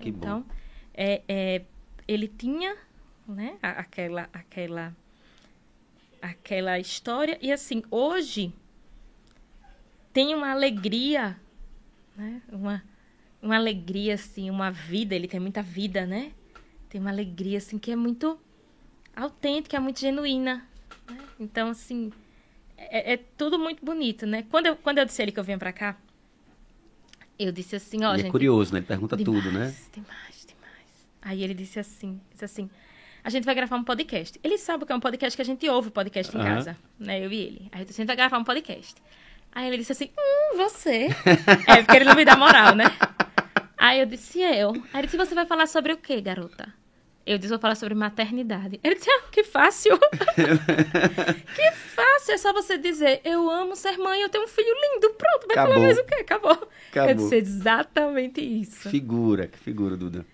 [0.00, 0.18] Que bom.
[0.18, 0.46] então,
[0.92, 1.62] é, é,
[2.08, 2.76] ele tinha
[3.26, 4.96] né, aquela, aquela,
[6.20, 7.38] aquela história.
[7.40, 8.52] E assim, hoje
[10.12, 11.38] tem uma alegria,
[12.16, 12.42] né?
[12.50, 12.82] Uma,
[13.44, 15.14] uma alegria, assim, uma vida.
[15.14, 16.32] Ele tem muita vida, né?
[16.88, 18.38] Tem uma alegria, assim, que é muito
[19.14, 20.66] autêntica, é muito genuína.
[21.08, 21.18] né?
[21.38, 22.10] Então, assim,
[22.76, 24.44] é, é tudo muito bonito, né?
[24.50, 25.96] Quando eu, quando eu disse ele que eu vinha pra cá,
[27.38, 28.30] eu disse assim, ó, Ele é gente...
[28.30, 28.78] curioso, né?
[28.78, 29.74] Ele pergunta demais, tudo, né?
[29.92, 31.06] Demais, demais.
[31.20, 32.70] Aí ele disse assim, disse assim,
[33.22, 34.38] a gente vai gravar um podcast.
[34.42, 36.54] Ele sabe que é um podcast que a gente ouve podcast em Aham.
[36.54, 37.24] casa, né?
[37.24, 37.68] Eu e ele.
[37.72, 38.94] Aí a gente vai gravar um podcast.
[39.52, 41.08] Aí ele disse assim, hum, você.
[41.68, 42.84] é, porque ele não me dá moral, né?
[43.86, 44.70] Aí eu disse, eu.
[44.94, 46.72] Aí ele disse, você vai falar sobre o quê, garota?
[47.26, 48.80] Eu disse, vou falar sobre maternidade.
[48.82, 49.98] Ele disse, ah, que fácil.
[51.54, 55.10] que fácil, é só você dizer, eu amo ser mãe, eu tenho um filho lindo,
[55.14, 55.74] pronto, vai Acabou.
[55.74, 56.14] falar mais o quê?
[56.14, 56.52] Acabou.
[56.94, 57.14] Eu Acabou.
[57.24, 58.88] disse exatamente isso.
[58.88, 60.24] Figura, que figura, Duda.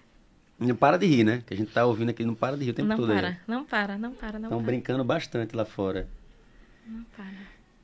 [0.57, 1.43] Não para de rir, né?
[1.45, 3.09] Que a gente tá ouvindo aqui, não para de rir o tempo Não todo.
[3.13, 4.67] para, não para, não para, não Estão para.
[4.67, 6.07] brincando bastante lá fora.
[6.87, 7.33] Não para.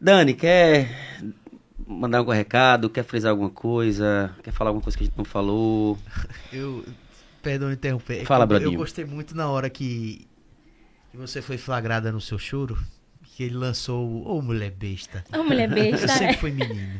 [0.00, 0.90] Dani, quer
[1.86, 2.90] mandar algum recado?
[2.90, 4.34] Quer frisar alguma coisa?
[4.42, 5.98] Quer falar alguma coisa que a gente não falou?
[6.52, 6.84] Eu.
[7.42, 8.22] Perdão interromper.
[8.22, 8.72] é Fala, eu, Bradinho.
[8.72, 10.26] eu gostei muito na hora que,
[11.12, 12.76] que você foi flagrada no seu choro.
[13.22, 15.22] Que ele lançou o Ô mulher besta.
[15.32, 16.08] Ô, mulher Eu besta.
[16.08, 16.98] sempre fui menino.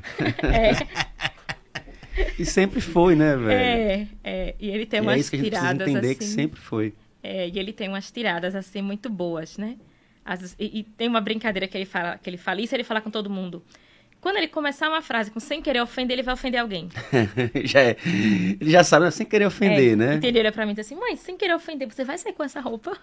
[2.39, 3.51] E sempre foi, né, velho?
[3.51, 6.09] É, é, e ele tem e é umas isso que a gente precisa tiradas entender
[6.11, 6.19] assim.
[6.19, 6.95] que sempre foi.
[7.23, 9.77] É, e ele tem umas tiradas assim muito boas, né?
[10.25, 13.01] As- e, e tem uma brincadeira que ele fala, que ele fala isso, ele fala
[13.01, 13.63] com todo mundo.
[14.27, 16.89] Quando ele começar uma frase com sem querer ofender, ele vai ofender alguém.
[17.65, 20.15] já é, ele já sabe, sem querer ofender, é, né?
[20.17, 22.43] Então ele olha pra mim e assim, mãe, sem querer ofender, você vai sair com
[22.43, 22.99] essa roupa?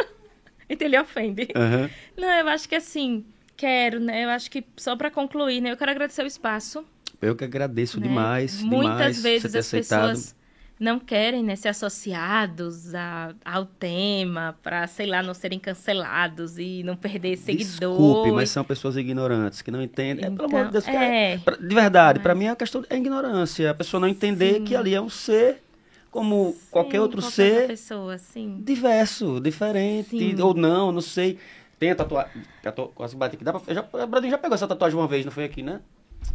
[0.66, 1.48] então ele ofende.
[1.54, 1.90] Aham.
[2.16, 4.24] Não, eu acho que assim, quero, né?
[4.24, 5.70] Eu acho que só pra concluir, né?
[5.70, 6.82] Eu quero agradecer o espaço.
[7.20, 8.08] Eu que agradeço né?
[8.08, 8.62] demais.
[8.62, 10.12] Muitas demais vezes as aceitado.
[10.12, 10.36] pessoas
[10.84, 16.82] não querem né, ser associados a- ao tema para, sei lá, não serem cancelados e
[16.84, 17.78] não perder seguidores.
[17.78, 20.24] Desculpe, mas são pessoas ignorantes que não entendem.
[20.26, 21.36] É, pelo amor de Deus, Então, que é- é.
[21.38, 23.70] de verdade, Mas- pra mim a questão é ignorância.
[23.70, 24.64] A pessoa não entender Sim.
[24.64, 25.62] que ali é um ser
[26.10, 28.60] como qualquer Sim, outro qualquer ser pessoa, sim.
[28.62, 30.40] diverso, diferente, Sim.
[30.40, 31.38] ou não, não sei.
[31.78, 32.42] Tem a tatuagem.
[32.62, 32.92] Tatu...
[32.94, 33.44] Quase bate aqui.
[33.44, 33.74] Dá pra...
[33.74, 33.84] já...
[33.92, 35.80] O Bradinho já pegou essa tatuagem uma vez, não foi aqui, né?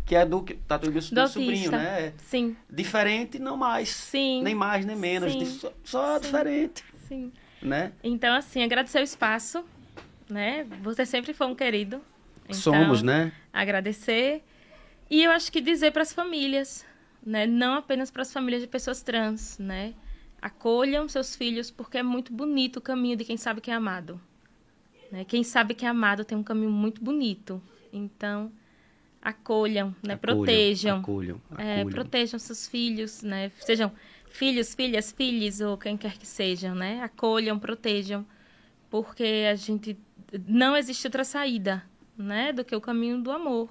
[0.06, 2.14] Que é do que- tatuagem do, Do do sobrinho, né?
[2.18, 3.90] Sim, Diferente, não mais.
[3.90, 4.42] Sim.
[4.44, 5.32] Nem mais, nem menos.
[5.34, 5.46] Sim.
[5.46, 6.22] Só, só Sim.
[6.26, 7.32] diferente, sim.
[7.62, 7.92] né?
[8.04, 9.64] Então, assim, agradecer o espaço,
[10.30, 10.66] né?
[10.82, 12.02] Você sempre foi um querido.
[12.46, 13.32] Então, Somos, né?
[13.54, 14.44] agradecer.
[15.10, 16.86] E eu acho que dizer para as famílias,
[17.24, 17.46] né?
[17.46, 19.94] Não apenas para as famílias de pessoas trans, né?
[20.42, 24.20] Acolham seus filhos, porque é muito bonito o caminho de quem sabe que é amado.
[25.12, 25.26] Né?
[25.26, 27.62] Quem sabe que é amado tem um caminho muito bonito.
[27.92, 28.52] Então,
[29.22, 30.14] acolham, né?
[30.14, 31.00] Acolham, protejam.
[31.00, 31.90] Acolham, É, acolham.
[31.90, 33.52] protejam seus filhos, né?
[33.60, 33.92] Sejam
[34.30, 37.02] filhos, filhas, filhos ou quem quer que sejam, né?
[37.02, 38.26] Acolham, protejam,
[38.90, 39.98] porque a gente
[40.48, 41.84] não existe outra saída,
[42.18, 42.52] né?
[42.54, 43.70] Do que o caminho do amor,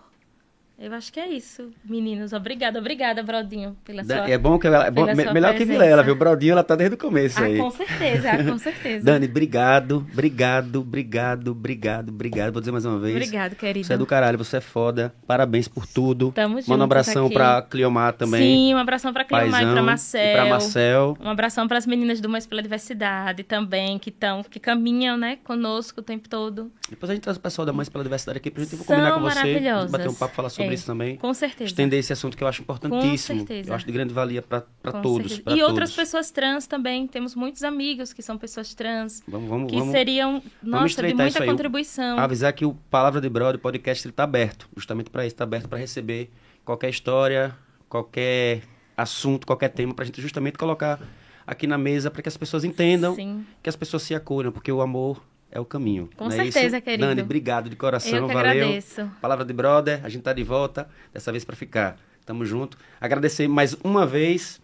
[0.80, 2.32] Eu acho que é isso, meninos.
[2.32, 4.30] Obrigada, obrigada, Brodinho, pela sua...
[4.30, 4.86] É bom que ela.
[4.86, 5.64] É bom- melhor que presença.
[5.64, 6.14] Vilela, viu?
[6.14, 7.58] Brodinho, ela tá desde o começo Ah, aí.
[7.58, 9.04] com certeza, ah, com certeza.
[9.04, 12.52] Dani, obrigado, obrigado, obrigado, obrigado, obrigado.
[12.52, 13.16] Vou dizer mais uma vez.
[13.16, 13.84] Obrigado, querido.
[13.86, 15.12] Você é do caralho, você é foda.
[15.26, 16.30] Parabéns por tudo.
[16.30, 17.34] Tamo Manda um abração aqui.
[17.34, 18.40] pra Cliomar também.
[18.40, 20.28] Sim, um abração pra Cleomar e Paizão, pra Marcel.
[20.28, 21.18] E pra Marcel.
[21.20, 25.38] Um abração para as meninas do Mães pela Diversidade também, que estão, que caminham, né,
[25.42, 26.70] conosco o tempo todo.
[26.88, 29.12] Depois a gente traz o pessoal da Mães pela Diversidade aqui pra gente São combinar
[29.14, 29.34] com você.
[29.34, 29.90] maravilhosas.
[29.90, 31.16] Bater um papo, falar sobre É, isso também.
[31.16, 31.64] Com certeza.
[31.64, 33.38] Estender esse assunto que eu acho importantíssimo.
[33.40, 33.70] certeza.
[33.70, 35.38] Eu acho de grande valia Com todos.
[35.40, 35.68] pra E todos.
[35.70, 37.06] outras pessoas trans também.
[37.06, 39.92] Temos muitos amigos que são pessoas trans, Vamos, vamos, que vamos.
[39.92, 42.18] seriam, nossa, de muita contribuição.
[42.18, 45.68] avisar que o Palavra de Brother podcast ele tá aberto, justamente para isso, tá aberto
[45.68, 46.30] para receber
[46.64, 47.54] qualquer história,
[47.88, 48.62] qualquer
[48.96, 51.00] assunto, qualquer tema pra gente justamente colocar
[51.46, 53.44] aqui na mesa para que as pessoas entendam, Sim.
[53.62, 56.08] que as pessoas se acolham, porque o amor é o caminho.
[56.16, 56.84] Com não é certeza, isso?
[56.84, 57.06] querido.
[57.06, 58.50] Dani, obrigado de coração, Eu que valeu.
[58.50, 59.10] agradeço.
[59.20, 61.96] Palavra de Brother, a gente tá de volta, dessa vez para ficar.
[62.26, 62.76] Tamo junto.
[63.00, 64.60] Agradecer mais uma vez.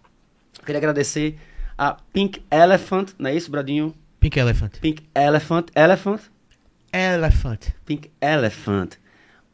[0.64, 1.38] Queria agradecer
[1.76, 3.94] a Pink Elephant, não é isso, Bradinho?
[4.20, 4.78] Pink Elephant.
[4.80, 6.20] Pink Elephant, Elephant,
[6.92, 7.68] Elephant.
[7.84, 8.94] Pink Elephant.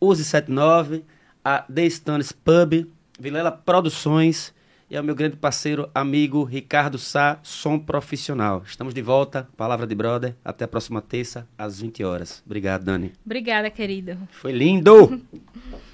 [0.00, 1.04] Use 79,
[1.44, 2.86] a The Stones Pub,
[3.18, 4.52] Vilela Produções
[4.90, 8.64] e ao meu grande parceiro, amigo Ricardo Sá, som profissional.
[8.66, 12.42] Estamos de volta, Palavra de Brother, até a próxima terça, às 20 horas.
[12.44, 13.12] Obrigado, Dani.
[13.24, 14.18] Obrigada, querido.
[14.32, 15.22] Foi lindo!